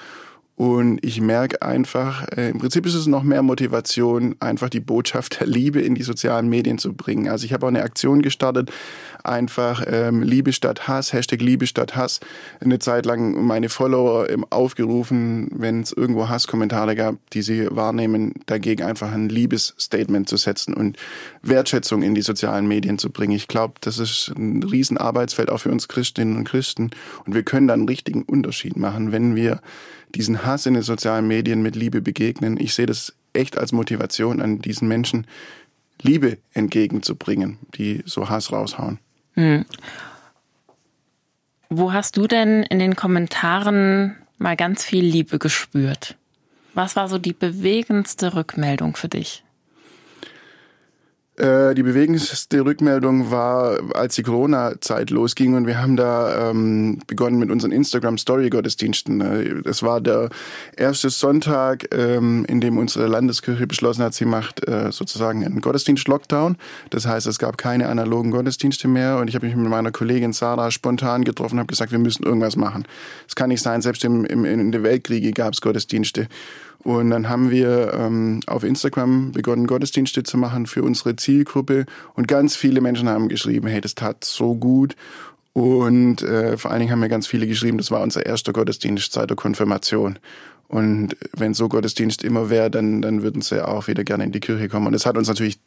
Und 0.57 1.05
ich 1.05 1.21
merke 1.21 1.61
einfach, 1.61 2.27
äh, 2.35 2.49
im 2.49 2.57
Prinzip 2.57 2.87
ist 2.87 2.95
es 2.95 3.05
noch 3.05 3.21
mehr 3.21 3.43
Motivation, 3.43 4.35
einfach 4.39 4.69
die 4.69 4.79
Botschaft 4.79 5.39
der 5.39 5.45
Liebe 5.45 5.81
in 5.81 5.93
die 5.93 6.01
sozialen 6.01 6.49
Medien 6.49 6.79
zu 6.79 6.93
bringen. 6.93 7.29
Also 7.29 7.45
ich 7.45 7.53
habe 7.53 7.63
auch 7.63 7.69
eine 7.69 7.83
Aktion 7.83 8.23
gestartet, 8.23 8.71
einfach 9.23 9.85
ähm, 9.85 10.23
Liebe 10.23 10.51
statt 10.53 10.87
Hass, 10.87 11.13
Hashtag 11.13 11.43
Liebe 11.43 11.67
statt 11.67 11.95
Hass, 11.95 12.21
eine 12.59 12.79
Zeit 12.79 13.05
lang 13.05 13.45
meine 13.45 13.69
Follower 13.69 14.31
ähm, 14.31 14.47
aufgerufen, 14.49 15.51
wenn 15.53 15.81
es 15.81 15.91
irgendwo 15.91 16.27
Hasskommentare 16.27 16.95
gab, 16.95 17.17
die 17.33 17.43
sie 17.43 17.67
wahrnehmen, 17.69 18.33
dagegen 18.47 18.81
einfach 18.81 19.11
ein 19.11 19.29
Liebesstatement 19.29 20.27
zu 20.27 20.37
setzen 20.37 20.73
und 20.73 20.97
Wertschätzung 21.43 22.01
in 22.01 22.15
die 22.15 22.23
sozialen 22.23 22.67
Medien 22.67 22.97
zu 22.97 23.11
bringen. 23.11 23.33
Ich 23.33 23.47
glaube, 23.47 23.75
das 23.81 23.99
ist 23.99 24.33
ein 24.35 24.63
Riesenarbeitsfeld 24.63 25.51
auch 25.51 25.59
für 25.59 25.69
uns 25.69 25.87
Christinnen 25.87 26.35
und 26.35 26.45
Christen. 26.45 26.89
Und 27.27 27.35
wir 27.35 27.43
können 27.43 27.67
da 27.67 27.75
einen 27.75 27.87
richtigen 27.87 28.23
Unterschied 28.23 28.75
machen, 28.75 29.11
wenn 29.11 29.35
wir 29.35 29.61
diesen 30.15 30.45
Hass 30.45 30.65
in 30.65 30.73
den 30.73 30.83
sozialen 30.83 31.27
Medien 31.27 31.61
mit 31.61 31.75
Liebe 31.75 32.01
begegnen. 32.01 32.57
Ich 32.59 32.73
sehe 32.73 32.85
das 32.85 33.13
echt 33.33 33.57
als 33.57 33.71
Motivation 33.71 34.41
an 34.41 34.59
diesen 34.59 34.87
Menschen, 34.87 35.27
Liebe 36.01 36.37
entgegenzubringen, 36.53 37.57
die 37.75 38.03
so 38.05 38.29
Hass 38.29 38.51
raushauen. 38.51 38.99
Hm. 39.33 39.65
Wo 41.69 41.91
hast 41.91 42.17
du 42.17 42.27
denn 42.27 42.63
in 42.63 42.79
den 42.79 42.95
Kommentaren 42.95 44.15
mal 44.37 44.55
ganz 44.55 44.83
viel 44.83 45.03
Liebe 45.03 45.39
gespürt? 45.39 46.15
Was 46.73 46.95
war 46.95 47.07
so 47.07 47.17
die 47.17 47.33
bewegendste 47.33 48.35
Rückmeldung 48.35 48.95
für 48.95 49.09
dich? 49.09 49.43
Äh, 51.37 51.75
die 51.75 51.83
bewegendste 51.83 52.65
Rückmeldung 52.65 53.29
war, 53.29 53.77
als 53.93 54.15
die 54.15 54.23
Corona-Zeit 54.23 55.11
losging 55.11 55.53
und 55.53 55.67
wir 55.67 55.79
haben 55.79 55.95
da 55.95 56.49
ähm, 56.49 56.97
begonnen 57.05 57.37
mit 57.37 57.51
unseren 57.51 57.71
Instagram-Story-Gottesdiensten. 57.71 59.21
Äh, 59.21 59.61
das 59.61 59.83
war 59.83 60.01
der 60.01 60.29
erste 60.75 61.11
Sonntag, 61.11 61.93
ähm, 61.93 62.43
in 62.47 62.59
dem 62.59 62.79
unsere 62.79 63.05
Landeskirche 63.05 63.67
beschlossen 63.67 64.01
hat, 64.01 64.15
sie 64.15 64.25
macht 64.25 64.67
äh, 64.67 64.91
sozusagen 64.91 65.45
einen 65.45 65.61
Gottesdienst-Lockdown. 65.61 66.57
Das 66.89 67.05
heißt, 67.05 67.27
es 67.27 67.37
gab 67.37 67.59
keine 67.59 67.87
analogen 67.87 68.31
Gottesdienste 68.31 68.87
mehr 68.87 69.17
und 69.17 69.27
ich 69.27 69.35
habe 69.35 69.45
mich 69.45 69.55
mit 69.55 69.69
meiner 69.69 69.91
Kollegin 69.91 70.33
Sarah 70.33 70.71
spontan 70.71 71.23
getroffen 71.23 71.53
und 71.53 71.59
habe 71.59 71.67
gesagt, 71.67 71.91
wir 71.91 71.99
müssen 71.99 72.23
irgendwas 72.23 72.55
machen. 72.55 72.87
Es 73.27 73.35
kann 73.35 73.49
nicht 73.49 73.61
sein, 73.61 73.83
selbst 73.83 74.03
im, 74.03 74.25
im, 74.25 74.43
in 74.43 74.71
der 74.71 74.81
Weltkriege 74.81 75.31
gab 75.33 75.53
es 75.53 75.61
Gottesdienste. 75.61 76.29
Und 76.87 77.09
dann 77.09 77.27
haben 77.27 77.51
wir 77.51 77.93
ähm, 77.95 78.39
auf 78.47 78.63
Instagram 78.63 79.33
begonnen, 79.33 79.67
Gottesdienste 79.67 80.23
zu 80.23 80.37
machen 80.37 80.67
für 80.67 80.83
unsere 80.83 81.17
Zielgruppe. 81.17 81.85
Und 82.13 82.29
ganz 82.29 82.55
viele 82.55 82.79
Menschen 82.79 83.09
haben 83.09 83.27
geschrieben, 83.27 83.67
hey, 83.67 83.81
das 83.81 83.93
tat 83.93 84.23
so 84.23 84.55
gut. 84.55 84.95
Und 85.51 86.21
äh, 86.21 86.55
vor 86.55 86.71
allen 86.71 86.79
Dingen 86.79 86.93
haben 86.93 87.01
mir 87.01 87.09
ganz 87.09 87.27
viele 87.27 87.45
geschrieben, 87.45 87.77
das 87.77 87.91
war 87.91 87.99
unser 87.99 88.25
erster 88.25 88.53
Gottesdienst 88.53 89.11
seit 89.11 89.29
der 89.29 89.35
Konfirmation. 89.35 90.17
Und 90.69 91.17
wenn 91.35 91.53
so 91.53 91.67
Gottesdienst 91.67 92.23
immer 92.23 92.49
wäre, 92.49 92.71
dann, 92.71 93.01
dann 93.01 93.21
würden 93.21 93.41
sie 93.41 93.67
auch 93.67 93.87
wieder 93.87 94.05
gerne 94.05 94.23
in 94.23 94.31
die 94.31 94.39
Kirche 94.39 94.69
kommen. 94.69 94.87
Und 94.87 94.93
das 94.93 95.05
hat 95.05 95.17
uns 95.17 95.27
natürlich 95.27 95.59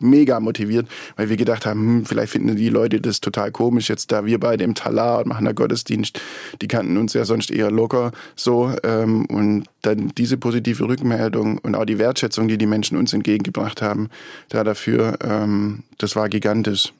mega 0.00 0.40
motiviert, 0.40 0.88
weil 1.16 1.28
wir 1.28 1.36
gedacht 1.36 1.66
haben, 1.66 1.80
hm, 1.80 2.06
vielleicht 2.06 2.32
finden 2.32 2.56
die 2.56 2.68
Leute 2.68 3.00
das 3.00 3.20
total 3.20 3.52
komisch, 3.52 3.88
jetzt 3.88 4.12
da 4.12 4.26
wir 4.26 4.40
beide 4.40 4.64
im 4.64 4.74
Talar 4.74 5.18
und 5.20 5.28
machen 5.28 5.44
da 5.44 5.52
Gottesdienst, 5.52 6.20
die 6.60 6.68
kannten 6.68 6.96
uns 6.96 7.12
ja 7.12 7.24
sonst 7.24 7.50
eher 7.50 7.70
locker 7.70 8.12
so. 8.36 8.74
Ähm, 8.82 9.26
und 9.26 9.64
dann 9.82 10.08
diese 10.16 10.36
positive 10.36 10.86
Rückmeldung 10.88 11.58
und 11.58 11.74
auch 11.74 11.84
die 11.84 11.98
Wertschätzung, 11.98 12.48
die 12.48 12.58
die 12.58 12.66
Menschen 12.66 12.96
uns 12.98 13.12
entgegengebracht 13.12 13.82
haben, 13.82 14.08
da 14.48 14.64
dafür, 14.64 15.18
ähm, 15.22 15.84
das 15.98 16.16
war 16.16 16.28
gigantisch. 16.28 16.92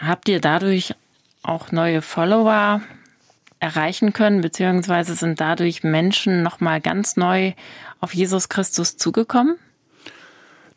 Habt 0.00 0.28
ihr 0.28 0.40
dadurch 0.40 0.94
auch 1.42 1.72
neue 1.72 2.02
Follower 2.02 2.80
erreichen 3.58 4.12
können, 4.12 4.40
beziehungsweise 4.40 5.14
sind 5.14 5.40
dadurch 5.40 5.82
Menschen 5.82 6.42
nochmal 6.42 6.80
ganz 6.80 7.16
neu 7.16 7.52
auf 8.00 8.14
Jesus 8.14 8.48
Christus 8.48 8.96
zugekommen? 8.96 9.56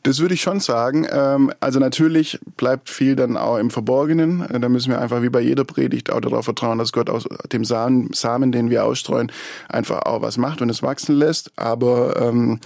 Das 0.04 0.20
würde 0.20 0.34
ich 0.34 0.42
schon 0.42 0.60
sagen. 0.60 1.08
Ähm, 1.10 1.52
also 1.62 1.80
natürlich 1.80 2.38
bleibt 2.58 2.90
viel 2.90 3.16
dann 3.16 3.38
auch 3.38 3.58
im 3.58 3.70
Verborgenen. 3.70 4.42
Äh, 4.50 4.60
da 4.60 4.68
müssen 4.68 4.92
wir 4.92 5.00
einfach 5.00 5.22
wie 5.22 5.30
bei 5.30 5.40
jeder 5.40 5.64
Predigt 5.64 6.12
auch 6.12 6.20
darauf 6.20 6.44
vertrauen, 6.44 6.78
dass 6.78 6.92
Gott 6.92 7.10
aus 7.10 7.26
dem 7.52 7.64
Samen, 7.64 8.52
den 8.52 8.70
wir 8.70 8.84
ausstreuen, 8.84 9.32
einfach 9.70 10.02
auch 10.02 10.22
was 10.22 10.38
macht 10.38 10.62
und 10.62 10.70
es 10.70 10.84
wachsen 10.84 11.16
lässt. 11.16 11.54
Aber 11.56 12.22
ähm, 12.22 12.60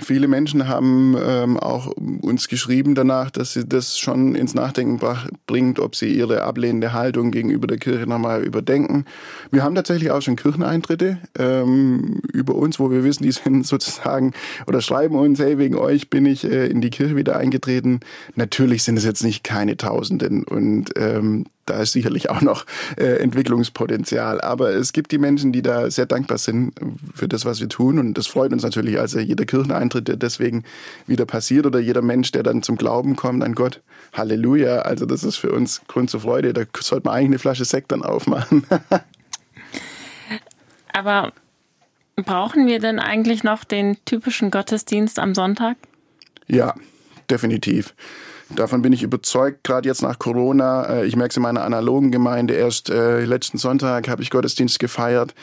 Viele 0.00 0.26
Menschen 0.26 0.66
haben 0.66 1.16
ähm, 1.16 1.56
auch 1.56 1.86
uns 1.96 2.48
geschrieben 2.48 2.96
danach, 2.96 3.30
dass 3.30 3.52
sie 3.52 3.68
das 3.68 3.96
schon 3.96 4.34
ins 4.34 4.52
Nachdenken 4.52 5.00
bringt, 5.46 5.78
ob 5.78 5.94
sie 5.94 6.12
ihre 6.12 6.42
ablehnende 6.42 6.92
Haltung 6.92 7.30
gegenüber 7.30 7.68
der 7.68 7.78
Kirche 7.78 8.04
nochmal 8.04 8.42
überdenken. 8.42 9.04
Wir 9.52 9.62
haben 9.62 9.76
tatsächlich 9.76 10.10
auch 10.10 10.22
schon 10.22 10.34
Kircheneintritte 10.34 11.18
ähm, 11.38 12.20
über 12.32 12.56
uns, 12.56 12.80
wo 12.80 12.90
wir 12.90 13.04
wissen, 13.04 13.22
die 13.22 13.30
sind 13.32 13.64
sozusagen 13.64 14.32
oder 14.66 14.80
schreiben 14.80 15.14
uns, 15.14 15.38
hey, 15.38 15.56
wegen 15.56 15.76
euch 15.76 16.10
bin 16.10 16.26
ich 16.26 16.42
äh, 16.42 16.66
in 16.66 16.80
die 16.80 16.90
Kirche 16.90 17.14
wieder 17.14 17.36
eingetreten. 17.36 18.00
Natürlich 18.34 18.82
sind 18.82 18.96
es 18.96 19.04
jetzt 19.04 19.22
nicht 19.22 19.44
keine 19.44 19.76
Tausenden 19.76 20.42
und 20.42 20.90
ähm, 20.96 21.44
da 21.66 21.82
ist 21.82 21.92
sicherlich 21.92 22.30
auch 22.30 22.40
noch 22.40 22.64
äh, 22.96 23.18
Entwicklungspotenzial. 23.18 24.40
Aber 24.40 24.70
es 24.70 24.92
gibt 24.92 25.12
die 25.12 25.18
Menschen, 25.18 25.52
die 25.52 25.62
da 25.62 25.90
sehr 25.90 26.06
dankbar 26.06 26.38
sind 26.38 26.72
für 27.14 27.28
das, 27.28 27.44
was 27.44 27.60
wir 27.60 27.68
tun. 27.68 27.98
Und 27.98 28.14
das 28.14 28.26
freut 28.26 28.52
uns 28.52 28.62
natürlich. 28.62 28.98
Also 28.98 29.18
jeder 29.18 29.44
Kircheneintritt, 29.44 30.08
der 30.08 30.16
deswegen 30.16 30.64
wieder 31.06 31.26
passiert 31.26 31.66
oder 31.66 31.80
jeder 31.80 32.02
Mensch, 32.02 32.32
der 32.32 32.42
dann 32.42 32.62
zum 32.62 32.76
Glauben 32.76 33.16
kommt 33.16 33.42
an 33.42 33.54
Gott. 33.54 33.82
Halleluja. 34.12 34.78
Also 34.78 35.06
das 35.06 35.24
ist 35.24 35.36
für 35.36 35.52
uns 35.52 35.82
Grund 35.88 36.08
zur 36.08 36.20
Freude. 36.20 36.52
Da 36.52 36.62
sollte 36.78 37.06
man 37.08 37.16
eigentlich 37.16 37.26
eine 37.26 37.38
Flasche 37.38 37.64
Sekt 37.64 37.92
dann 37.92 38.02
aufmachen. 38.02 38.64
Aber 40.92 41.32
brauchen 42.16 42.66
wir 42.66 42.78
denn 42.78 42.98
eigentlich 42.98 43.44
noch 43.44 43.64
den 43.64 43.98
typischen 44.04 44.50
Gottesdienst 44.50 45.18
am 45.18 45.34
Sonntag? 45.34 45.76
Ja, 46.46 46.74
definitiv. 47.28 47.94
Davon 48.50 48.82
bin 48.82 48.92
ich 48.92 49.02
überzeugt, 49.02 49.64
gerade 49.64 49.88
jetzt 49.88 50.02
nach 50.02 50.18
Corona. 50.18 50.84
Äh, 50.84 51.06
ich 51.06 51.16
merke 51.16 51.30
es 51.30 51.36
in 51.36 51.42
meiner 51.42 51.64
analogen 51.64 52.12
Gemeinde. 52.12 52.54
Erst 52.54 52.90
äh, 52.90 53.24
letzten 53.24 53.58
Sonntag 53.58 54.08
habe 54.08 54.22
ich 54.22 54.30
Gottesdienst 54.30 54.78
gefeiert 54.78 55.34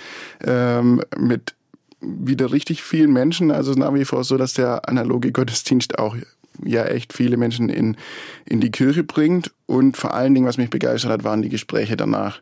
ähm, 0.44 1.02
mit 1.18 1.54
wieder 2.00 2.52
richtig 2.52 2.84
vielen 2.84 3.12
Menschen. 3.12 3.52
Also 3.52 3.74
nach 3.74 3.94
wie 3.94 4.06
vor 4.06 4.24
so, 4.24 4.38
dass 4.38 4.54
der 4.54 4.88
analoge 4.88 5.32
Gottesdienst 5.32 6.00
auch 6.00 6.16
ja 6.64 6.86
echt 6.86 7.14
viele 7.14 7.38
Menschen 7.38 7.70
in, 7.70 7.98
in 8.46 8.62
die 8.62 8.72
Kirche 8.72 9.04
bringt. 9.04 9.52
Und 9.66 9.98
vor 9.98 10.14
allen 10.14 10.34
Dingen, 10.34 10.48
was 10.48 10.58
mich 10.58 10.70
begeistert 10.70 11.12
hat, 11.12 11.24
waren 11.24 11.42
die 11.42 11.50
Gespräche 11.50 11.98
danach. 11.98 12.42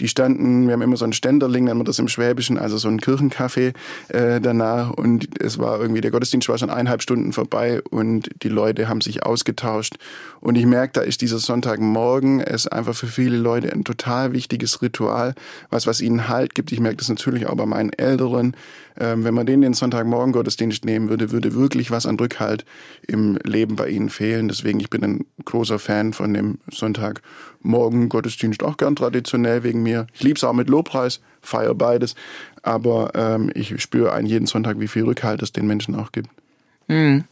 Die 0.00 0.08
standen, 0.08 0.66
wir 0.66 0.72
haben 0.72 0.82
immer 0.82 0.96
so 0.96 1.04
ein 1.04 1.12
Ständerling, 1.12 1.64
nennen 1.64 1.80
wir 1.80 1.84
das 1.84 1.98
im 1.98 2.08
Schwäbischen, 2.08 2.58
also 2.58 2.78
so 2.78 2.88
ein 2.88 3.00
Kirchencafé 3.00 3.74
äh, 4.08 4.40
danach. 4.40 4.90
Und 4.90 5.40
es 5.40 5.58
war 5.58 5.80
irgendwie, 5.80 6.00
der 6.00 6.10
Gottesdienst 6.10 6.48
war 6.48 6.58
schon 6.58 6.70
eineinhalb 6.70 7.02
Stunden 7.02 7.32
vorbei 7.32 7.82
und 7.90 8.30
die 8.42 8.48
Leute 8.48 8.88
haben 8.88 9.00
sich 9.00 9.24
ausgetauscht. 9.24 9.96
Und 10.40 10.56
ich 10.56 10.66
merke, 10.66 10.94
da 10.94 11.00
ist 11.02 11.20
dieser 11.20 11.38
Sonntagmorgen 11.38 12.40
es 12.40 12.66
einfach 12.66 12.94
für 12.94 13.06
viele 13.06 13.36
Leute 13.36 13.72
ein 13.72 13.84
total 13.84 14.32
wichtiges 14.32 14.82
Ritual, 14.82 15.34
was, 15.68 15.86
was 15.86 16.00
ihnen 16.00 16.28
Halt 16.28 16.54
gibt. 16.54 16.72
Ich 16.72 16.80
merke 16.80 16.96
das 16.96 17.08
natürlich 17.08 17.46
auch 17.46 17.56
bei 17.56 17.66
meinen 17.66 17.92
Älteren. 17.92 18.56
Ähm, 18.98 19.24
wenn 19.24 19.34
man 19.34 19.46
denen 19.46 19.62
den 19.62 19.74
Sonntagmorgen 19.74 20.32
Gottesdienst 20.32 20.84
nehmen 20.84 21.08
würde, 21.08 21.30
würde 21.30 21.54
wirklich 21.54 21.90
was 21.90 22.06
an 22.06 22.18
Rückhalt 22.18 22.64
im 23.06 23.38
Leben 23.44 23.76
bei 23.76 23.88
ihnen 23.88 24.10
fehlen. 24.10 24.48
Deswegen, 24.48 24.80
ich 24.80 24.90
bin 24.90 25.04
ein 25.04 25.24
großer 25.44 25.78
Fan 25.78 26.12
von 26.12 26.34
dem 26.34 26.58
Sonntagmorgen 26.70 28.08
Gottesdienst, 28.08 28.62
auch 28.62 28.76
gern 28.76 28.96
traditionell 28.96 29.62
wegen 29.62 29.82
mir. 29.82 29.89
Ich 30.12 30.22
liebe 30.22 30.36
es 30.36 30.44
auch 30.44 30.52
mit 30.52 30.68
Lobpreis, 30.68 31.20
feiere 31.40 31.74
beides, 31.74 32.14
aber 32.62 33.12
ähm, 33.14 33.50
ich 33.54 33.80
spüre 33.82 34.12
einen 34.12 34.26
jeden 34.26 34.46
Sonntag, 34.46 34.80
wie 34.80 34.88
viel 34.88 35.04
Rückhalt 35.04 35.42
es 35.42 35.52
den 35.52 35.66
Menschen 35.66 35.94
auch 35.94 36.12
gibt. 36.12 36.28
Mhm. 36.88 37.24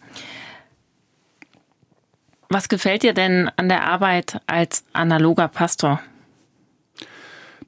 Was 2.48 2.68
gefällt 2.68 3.02
dir 3.02 3.12
denn 3.12 3.50
an 3.56 3.68
der 3.68 3.84
Arbeit 3.84 4.40
als 4.46 4.84
analoger 4.92 5.48
Pastor? 5.48 6.00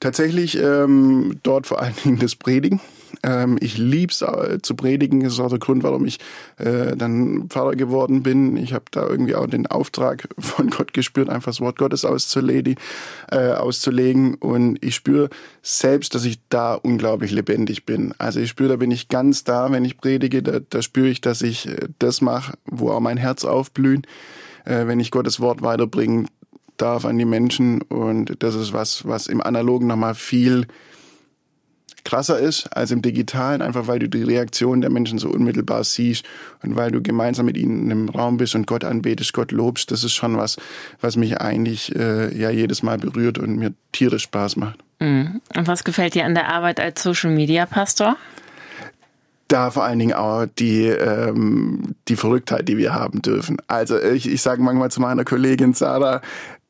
Tatsächlich 0.00 0.56
ähm, 0.56 1.38
dort 1.42 1.66
vor 1.66 1.82
allen 1.82 1.94
Dingen 2.02 2.18
das 2.18 2.34
Predigen. 2.34 2.80
Ähm, 3.22 3.58
ich 3.60 3.78
lieb's 3.78 4.22
äh, 4.22 4.58
zu 4.62 4.74
predigen. 4.74 5.20
Das 5.20 5.34
ist 5.34 5.40
auch 5.40 5.48
der 5.48 5.58
Grund, 5.58 5.82
warum 5.82 6.04
ich 6.06 6.18
äh, 6.58 6.96
dann 6.96 7.48
Pfarrer 7.48 7.76
geworden 7.76 8.22
bin. 8.22 8.56
Ich 8.56 8.72
habe 8.72 8.84
da 8.90 9.06
irgendwie 9.06 9.34
auch 9.34 9.46
den 9.46 9.66
Auftrag 9.66 10.28
von 10.38 10.70
Gott 10.70 10.92
gespürt, 10.92 11.28
einfach 11.28 11.52
das 11.52 11.60
Wort 11.60 11.78
Gottes 11.78 12.04
auszulegen. 12.04 12.76
Äh, 13.30 13.52
auszulegen. 13.52 14.34
Und 14.34 14.78
ich 14.84 14.94
spüre 14.94 15.30
selbst, 15.62 16.14
dass 16.14 16.24
ich 16.24 16.40
da 16.48 16.74
unglaublich 16.74 17.30
lebendig 17.32 17.86
bin. 17.86 18.14
Also 18.18 18.40
ich 18.40 18.50
spüre, 18.50 18.70
da 18.70 18.76
bin 18.76 18.90
ich 18.90 19.08
ganz 19.08 19.44
da, 19.44 19.70
wenn 19.72 19.84
ich 19.84 19.98
predige. 19.98 20.42
Da, 20.42 20.60
da 20.60 20.82
spüre 20.82 21.08
ich, 21.08 21.20
dass 21.20 21.42
ich 21.42 21.68
äh, 21.68 21.88
das 21.98 22.20
mache, 22.20 22.54
wo 22.64 22.90
auch 22.90 23.00
mein 23.00 23.16
Herz 23.16 23.44
aufblüht. 23.44 24.06
Äh, 24.64 24.86
wenn 24.86 25.00
ich 25.00 25.10
Gottes 25.10 25.40
Wort 25.40 25.62
weiterbringen 25.62 26.28
darf 26.80 27.04
an 27.04 27.18
die 27.18 27.24
Menschen. 27.24 27.82
Und 27.82 28.42
das 28.42 28.54
ist 28.54 28.72
was, 28.72 29.06
was 29.06 29.26
im 29.26 29.40
Analogen 29.40 29.86
nochmal 29.86 30.14
viel 30.14 30.66
krasser 32.04 32.38
ist 32.38 32.66
als 32.76 32.90
im 32.90 33.02
Digitalen, 33.02 33.62
einfach 33.62 33.86
weil 33.86 33.98
du 33.98 34.08
die 34.08 34.22
Reaktion 34.22 34.80
der 34.80 34.90
Menschen 34.90 35.18
so 35.18 35.28
unmittelbar 35.28 35.84
siehst 35.84 36.24
und 36.62 36.76
weil 36.76 36.90
du 36.90 37.02
gemeinsam 37.02 37.46
mit 37.46 37.56
ihnen 37.56 37.84
in 37.84 37.90
einem 37.90 38.08
Raum 38.08 38.36
bist 38.36 38.54
und 38.54 38.66
Gott 38.66 38.84
anbetest, 38.84 39.32
Gott 39.32 39.52
lobst. 39.52 39.90
Das 39.90 40.04
ist 40.04 40.14
schon 40.14 40.36
was, 40.36 40.56
was 41.00 41.16
mich 41.16 41.40
eigentlich 41.40 41.94
äh, 41.94 42.36
ja 42.36 42.50
jedes 42.50 42.82
Mal 42.82 42.98
berührt 42.98 43.38
und 43.38 43.56
mir 43.56 43.72
tierisch 43.92 44.24
Spaß 44.24 44.56
macht. 44.56 44.78
Mhm. 45.00 45.40
Und 45.56 45.66
was 45.66 45.84
gefällt 45.84 46.14
dir 46.14 46.24
an 46.24 46.34
der 46.34 46.48
Arbeit 46.48 46.80
als 46.80 47.02
Social 47.02 47.30
Media 47.30 47.66
Pastor? 47.66 48.16
da 49.50 49.70
vor 49.70 49.84
allen 49.84 49.98
Dingen 49.98 50.12
auch 50.12 50.46
die, 50.58 50.86
ähm, 50.86 51.96
die 52.08 52.16
Verrücktheit, 52.16 52.68
die 52.68 52.78
wir 52.78 52.94
haben 52.94 53.20
dürfen. 53.20 53.56
Also 53.66 54.00
ich, 54.00 54.30
ich 54.30 54.42
sage 54.42 54.62
manchmal 54.62 54.90
zu 54.90 55.00
meiner 55.00 55.24
Kollegin 55.24 55.74
Sarah, 55.74 56.20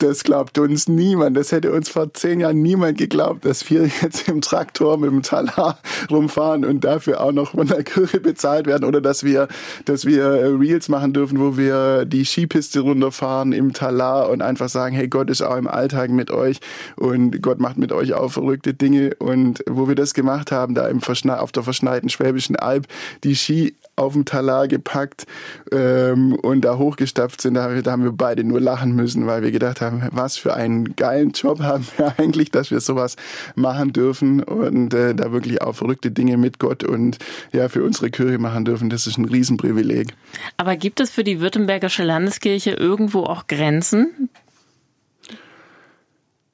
das 0.02 0.24
glaubt 0.24 0.58
uns 0.58 0.88
niemand. 0.88 1.36
Das 1.36 1.52
hätte 1.52 1.72
uns 1.72 1.88
vor 1.88 2.12
zehn 2.12 2.40
Jahren 2.40 2.62
niemand 2.62 2.98
geglaubt, 2.98 3.44
dass 3.44 3.70
wir 3.70 3.88
jetzt 4.02 4.28
im 4.28 4.40
Traktor 4.40 4.98
mit 4.98 5.10
dem 5.10 5.22
Talar 5.22 5.78
rumfahren 6.10 6.64
und 6.64 6.84
dafür 6.84 7.20
auch 7.20 7.32
noch 7.32 7.52
von 7.52 7.66
der 7.66 7.84
Kirche 7.84 8.20
bezahlt 8.20 8.66
werden 8.66 8.84
oder 8.84 9.00
dass 9.00 9.24
wir, 9.24 9.48
dass 9.84 10.06
wir 10.06 10.58
Reels 10.58 10.88
machen 10.88 11.12
dürfen, 11.12 11.38
wo 11.38 11.56
wir 11.56 12.04
die 12.06 12.24
Skipiste 12.24 12.80
runterfahren 12.80 13.52
im 13.52 13.72
Talar 13.72 14.30
und 14.30 14.42
einfach 14.42 14.68
sagen, 14.68 14.94
hey, 14.94 15.08
Gott 15.08 15.30
ist 15.30 15.42
auch 15.42 15.56
im 15.56 15.68
Alltag 15.68 16.10
mit 16.10 16.30
euch 16.30 16.60
und 16.96 17.42
Gott 17.42 17.60
macht 17.60 17.76
mit 17.76 17.92
euch 17.92 18.14
auch 18.14 18.30
verrückte 18.30 18.74
Dinge 18.74 19.14
und 19.18 19.62
wo 19.68 19.88
wir 19.88 19.94
das 19.94 20.14
gemacht 20.14 20.50
haben, 20.50 20.74
da 20.74 20.88
im 20.88 21.00
Verschne 21.00 21.40
auf 21.40 21.52
der 21.52 21.62
verschneiten 21.62 22.08
Schwäbischen 22.08 22.56
Alb, 22.56 22.86
die 23.22 23.36
Ski 23.36 23.74
auf 23.96 24.14
dem 24.14 24.24
Talar 24.24 24.68
gepackt 24.68 25.26
ähm, 25.72 26.34
und 26.34 26.62
da 26.64 26.78
hochgestapft 26.78 27.40
sind, 27.40 27.54
da, 27.54 27.70
haben 27.86 28.04
wir 28.04 28.12
beide 28.12 28.44
nur 28.44 28.60
lachen 28.60 28.94
müssen, 28.94 29.26
weil 29.26 29.42
wir 29.42 29.50
gedacht 29.50 29.80
haben, 29.80 30.08
was 30.12 30.36
für 30.36 30.54
einen 30.54 30.96
geilen 30.96 31.30
Job 31.30 31.60
haben 31.60 31.86
wir 31.96 32.14
eigentlich, 32.18 32.50
dass 32.50 32.70
wir 32.70 32.80
sowas 32.80 33.16
machen 33.54 33.92
dürfen 33.92 34.42
und 34.42 34.94
äh, 34.94 35.14
da 35.14 35.32
wirklich 35.32 35.62
auch 35.62 35.74
verrückte 35.74 36.10
Dinge 36.10 36.36
mit 36.36 36.58
Gott 36.58 36.84
und 36.84 37.18
ja 37.52 37.68
für 37.68 37.84
unsere 37.84 38.10
Kirche 38.10 38.38
machen 38.38 38.64
dürfen. 38.64 38.90
Das 38.90 39.06
ist 39.06 39.18
ein 39.18 39.26
Riesenprivileg. 39.26 40.14
Aber 40.56 40.76
gibt 40.76 41.00
es 41.00 41.10
für 41.10 41.24
die 41.24 41.40
Württembergische 41.40 42.04
Landeskirche 42.04 42.72
irgendwo 42.72 43.24
auch 43.24 43.46
Grenzen? 43.46 44.30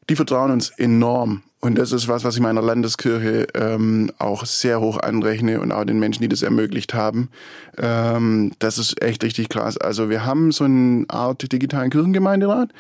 Die 0.09 0.17
vertrauen 0.17 0.51
uns 0.51 0.71
enorm. 0.71 1.43
Und 1.61 1.79
das 1.79 1.91
ist 1.91 2.07
was, 2.07 2.23
was 2.23 2.37
ich 2.37 2.43
meiner 2.43 2.61
Landeskirche 2.61 3.47
ähm, 3.55 4.13
auch 4.19 4.45
sehr 4.45 4.81
hoch 4.81 4.99
anrechne 4.99 5.61
und 5.61 5.73
auch 5.73 5.85
den 5.85 5.99
Menschen, 5.99 6.23
die 6.23 6.29
das 6.29 6.43
ermöglicht 6.43 6.93
haben. 6.93 7.31
Ähm, 7.79 8.53
das 8.59 8.79
ist 8.79 9.03
echt 9.03 9.25
richtig 9.25 9.49
krass. 9.49 9.79
Also 9.79 10.11
wir 10.11 10.25
haben 10.25 10.53
so 10.53 10.65
eine 10.65 11.07
Art 11.09 11.51
digitalen 11.51 11.91
Kirchengemeinderat, 11.91 12.71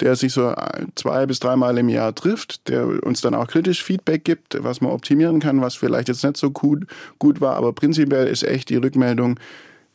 der 0.00 0.16
sich 0.16 0.32
so 0.32 0.52
zwei 0.96 1.26
bis 1.26 1.38
dreimal 1.38 1.78
im 1.78 1.88
Jahr 1.88 2.14
trifft, 2.14 2.68
der 2.68 3.04
uns 3.04 3.20
dann 3.20 3.34
auch 3.34 3.46
kritisch 3.46 3.82
Feedback 3.82 4.24
gibt, 4.24 4.62
was 4.62 4.80
man 4.80 4.90
optimieren 4.90 5.38
kann, 5.38 5.62
was 5.62 5.76
vielleicht 5.76 6.08
jetzt 6.08 6.24
nicht 6.24 6.36
so 6.36 6.50
gut, 6.50 6.86
gut 7.20 7.40
war. 7.40 7.54
Aber 7.54 7.72
prinzipiell 7.72 8.26
ist 8.26 8.42
echt 8.42 8.68
die 8.68 8.76
Rückmeldung, 8.76 9.38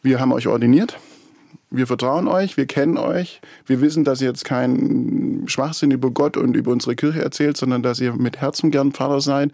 wir 0.01 0.21
haben 0.21 0.31
euch 0.31 0.47
ordiniert 0.47 0.97
wir 1.71 1.85
vertrauen 1.87 2.27
euch, 2.27 2.57
wir 2.57 2.65
kennen 2.65 2.97
euch, 2.97 3.41
wir 3.65 3.79
wissen, 3.81 4.03
dass 4.03 4.21
ihr 4.21 4.27
jetzt 4.27 4.45
keinen 4.45 5.47
Schwachsinn 5.47 5.91
über 5.91 6.09
Gott 6.09 6.35
und 6.35 6.55
über 6.55 6.71
unsere 6.71 6.95
Kirche 6.95 7.21
erzählt, 7.21 7.57
sondern 7.57 7.83
dass 7.83 7.99
ihr 7.99 8.13
mit 8.13 8.41
Herzen 8.41 8.71
gern 8.71 8.91
Pfarrer 8.91 9.21
seid 9.21 9.51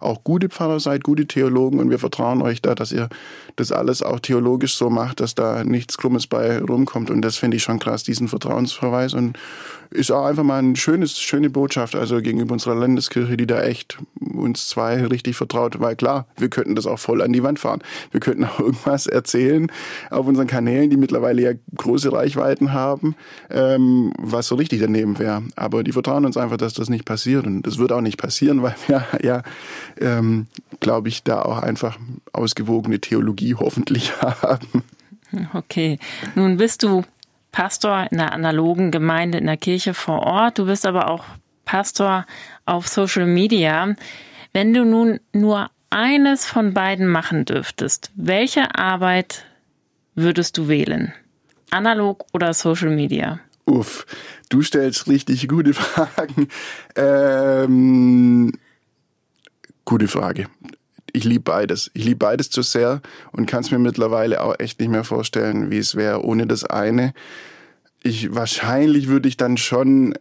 auch 0.00 0.24
gute 0.24 0.48
Pfarrer 0.48 0.80
seid, 0.80 1.04
gute 1.04 1.26
Theologen 1.26 1.80
und 1.80 1.90
wir 1.90 1.98
vertrauen 1.98 2.42
euch 2.42 2.62
da, 2.62 2.74
dass 2.74 2.92
ihr 2.92 3.08
das 3.56 3.72
alles 3.72 4.02
auch 4.02 4.20
theologisch 4.20 4.76
so 4.76 4.90
macht, 4.90 5.20
dass 5.20 5.34
da 5.34 5.64
nichts 5.64 5.98
Krummes 5.98 6.26
bei 6.26 6.58
rumkommt. 6.58 7.10
Und 7.10 7.22
das 7.22 7.36
finde 7.36 7.56
ich 7.56 7.62
schon 7.62 7.78
krass, 7.78 8.04
diesen 8.04 8.28
Vertrauensverweis. 8.28 9.14
Und 9.14 9.36
ist 9.90 10.10
auch 10.10 10.26
einfach 10.26 10.42
mal 10.42 10.58
eine 10.58 10.76
schöne 10.76 11.50
Botschaft, 11.50 11.96
also 11.96 12.20
gegenüber 12.20 12.52
unserer 12.52 12.74
Landeskirche, 12.74 13.36
die 13.36 13.46
da 13.46 13.62
echt 13.62 13.98
uns 14.20 14.68
zwei 14.68 15.06
richtig 15.06 15.36
vertraut, 15.36 15.80
weil 15.80 15.96
klar, 15.96 16.26
wir 16.36 16.48
könnten 16.48 16.74
das 16.74 16.86
auch 16.86 16.98
voll 16.98 17.22
an 17.22 17.32
die 17.32 17.42
Wand 17.42 17.58
fahren. 17.58 17.80
Wir 18.10 18.20
könnten 18.20 18.44
auch 18.44 18.60
irgendwas 18.60 19.06
erzählen 19.06 19.70
auf 20.10 20.26
unseren 20.26 20.46
Kanälen, 20.46 20.90
die 20.90 20.96
mittlerweile 20.96 21.42
ja 21.42 21.52
große 21.76 22.12
Reichweiten 22.12 22.72
haben, 22.72 23.16
ähm, 23.50 24.12
was 24.18 24.48
so 24.48 24.56
richtig 24.56 24.80
daneben 24.80 25.18
wäre. 25.18 25.42
Aber 25.56 25.82
die 25.82 25.92
vertrauen 25.92 26.26
uns 26.26 26.36
einfach, 26.36 26.58
dass 26.58 26.74
das 26.74 26.90
nicht 26.90 27.04
passiert 27.04 27.46
und 27.46 27.62
das 27.62 27.78
wird 27.78 27.92
auch 27.92 28.02
nicht 28.02 28.18
passieren, 28.18 28.62
weil 28.62 28.74
wir 28.86 29.06
ja, 29.22 29.42
ähm, 30.00 30.46
glaube 30.80 31.08
ich, 31.08 31.22
da 31.22 31.42
auch 31.42 31.58
einfach 31.62 31.98
ausgewogene 32.32 33.00
Theologie 33.00 33.54
hoffentlich 33.54 34.12
haben. 34.22 34.84
Okay, 35.52 35.98
nun 36.34 36.56
bist 36.56 36.82
du 36.82 37.04
Pastor 37.52 38.06
in 38.10 38.18
der 38.18 38.32
analogen 38.32 38.90
Gemeinde 38.90 39.38
in 39.38 39.46
der 39.46 39.56
Kirche 39.56 39.94
vor 39.94 40.20
Ort. 40.20 40.58
Du 40.58 40.66
bist 40.66 40.86
aber 40.86 41.10
auch 41.10 41.24
Pastor 41.64 42.26
auf 42.66 42.88
Social 42.88 43.26
Media. 43.26 43.94
Wenn 44.52 44.72
du 44.72 44.84
nun 44.84 45.20
nur 45.32 45.70
eines 45.90 46.46
von 46.46 46.74
beiden 46.74 47.08
machen 47.08 47.44
dürftest, 47.44 48.10
welche 48.14 48.74
Arbeit 48.74 49.44
würdest 50.14 50.56
du 50.58 50.68
wählen? 50.68 51.12
Analog 51.70 52.26
oder 52.32 52.54
Social 52.54 52.90
Media? 52.90 53.40
Uff, 53.64 54.06
du 54.48 54.62
stellst 54.62 55.08
richtig 55.08 55.46
gute 55.48 55.74
Fragen. 55.74 56.48
Ähm, 56.96 58.52
gute 59.88 60.06
Frage 60.06 60.46
ich 61.12 61.24
liebe 61.24 61.44
beides. 61.44 61.90
Ich 61.94 62.04
liebe 62.04 62.18
beides 62.18 62.50
zu 62.50 62.62
sehr 62.62 63.00
und 63.32 63.46
kann 63.46 63.60
es 63.60 63.70
mir 63.70 63.78
mittlerweile 63.78 64.42
auch 64.42 64.54
echt 64.58 64.80
nicht 64.80 64.90
mehr 64.90 65.04
vorstellen, 65.04 65.70
wie 65.70 65.78
es 65.78 65.94
wäre 65.94 66.24
ohne 66.24 66.46
das 66.46 66.64
eine. 66.64 67.12
Ich 68.02 68.34
wahrscheinlich 68.34 69.08
würde 69.08 69.28
ich 69.28 69.36
dann 69.36 69.56
schon 69.56 70.14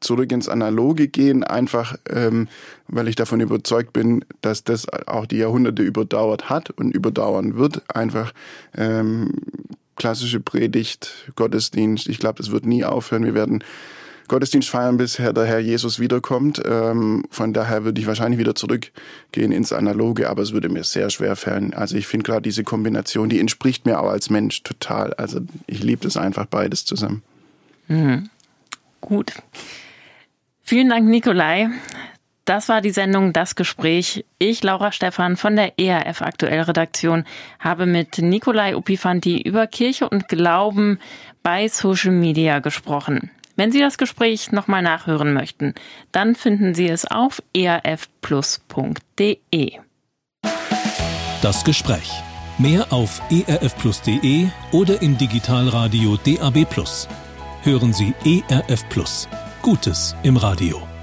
zurück 0.00 0.30
ins 0.30 0.48
Analoge 0.48 1.08
gehen, 1.08 1.42
einfach 1.42 1.96
ähm, 2.10 2.48
weil 2.86 3.08
ich 3.08 3.16
davon 3.16 3.40
überzeugt 3.40 3.94
bin, 3.94 4.24
dass 4.42 4.62
das 4.62 4.86
auch 5.06 5.24
die 5.24 5.38
Jahrhunderte 5.38 5.82
überdauert 5.82 6.50
hat 6.50 6.70
und 6.70 6.94
überdauern 6.94 7.56
wird. 7.56 7.82
Einfach 7.94 8.32
ähm, 8.76 9.30
klassische 9.96 10.40
Predigt, 10.40 11.32
Gottesdienst. 11.34 12.08
Ich 12.08 12.18
glaube, 12.18 12.36
das 12.36 12.50
wird 12.50 12.66
nie 12.66 12.84
aufhören. 12.84 13.24
Wir 13.24 13.34
werden 13.34 13.64
Gottesdienst 14.28 14.70
feiern, 14.70 14.96
bis 14.96 15.14
der 15.16 15.44
Herr 15.44 15.58
Jesus 15.58 15.98
wiederkommt. 15.98 16.60
Ähm, 16.64 17.24
von 17.30 17.52
daher 17.52 17.84
würde 17.84 18.00
ich 18.00 18.06
wahrscheinlich 18.06 18.38
wieder 18.38 18.54
zurückgehen 18.54 19.52
ins 19.52 19.72
Analoge, 19.72 20.30
aber 20.30 20.42
es 20.42 20.52
würde 20.52 20.68
mir 20.68 20.84
sehr 20.84 21.10
schwer 21.10 21.36
fallen. 21.36 21.74
Also 21.74 21.96
ich 21.96 22.06
finde 22.06 22.24
gerade 22.24 22.42
diese 22.42 22.64
Kombination, 22.64 23.28
die 23.28 23.40
entspricht 23.40 23.86
mir 23.86 24.00
auch 24.00 24.08
als 24.08 24.30
Mensch 24.30 24.62
total. 24.62 25.14
Also 25.14 25.40
ich 25.66 25.82
liebe 25.82 26.06
es 26.06 26.16
einfach 26.16 26.46
beides 26.46 26.84
zusammen. 26.84 27.22
Mhm. 27.88 28.30
Gut. 29.00 29.32
Vielen 30.62 30.88
Dank, 30.88 31.06
Nikolai. 31.06 31.68
Das 32.46 32.68
war 32.68 32.82
die 32.82 32.90
Sendung 32.90 33.32
Das 33.32 33.54
Gespräch. 33.54 34.24
Ich, 34.38 34.62
Laura 34.62 34.92
Stephan 34.92 35.36
von 35.36 35.56
der 35.56 35.78
ERF 35.78 36.20
Aktuell 36.20 36.62
Redaktion, 36.62 37.24
habe 37.58 37.86
mit 37.86 38.18
Nikolai 38.18 38.76
Upifanti 38.76 39.40
über 39.40 39.66
Kirche 39.66 40.08
und 40.08 40.28
Glauben 40.28 40.98
bei 41.42 41.68
Social 41.68 42.12
Media 42.12 42.58
gesprochen. 42.58 43.30
Wenn 43.56 43.72
Sie 43.72 43.80
das 43.80 43.98
Gespräch 43.98 44.52
nochmal 44.52 44.82
nachhören 44.82 45.32
möchten, 45.32 45.74
dann 46.12 46.34
finden 46.34 46.74
Sie 46.74 46.88
es 46.88 47.04
auf 47.06 47.42
erfplus.de. 47.52 49.38
Das 51.42 51.64
Gespräch. 51.64 52.10
Mehr 52.58 52.92
auf 52.92 53.20
erfplus.de 53.30 54.46
oder 54.72 55.02
im 55.02 55.18
Digitalradio 55.18 56.16
DAB+. 56.16 56.66
Hören 57.62 57.92
Sie 57.92 58.14
ERF. 58.24 58.84
Gutes 59.62 60.14
im 60.22 60.36
Radio. 60.36 60.93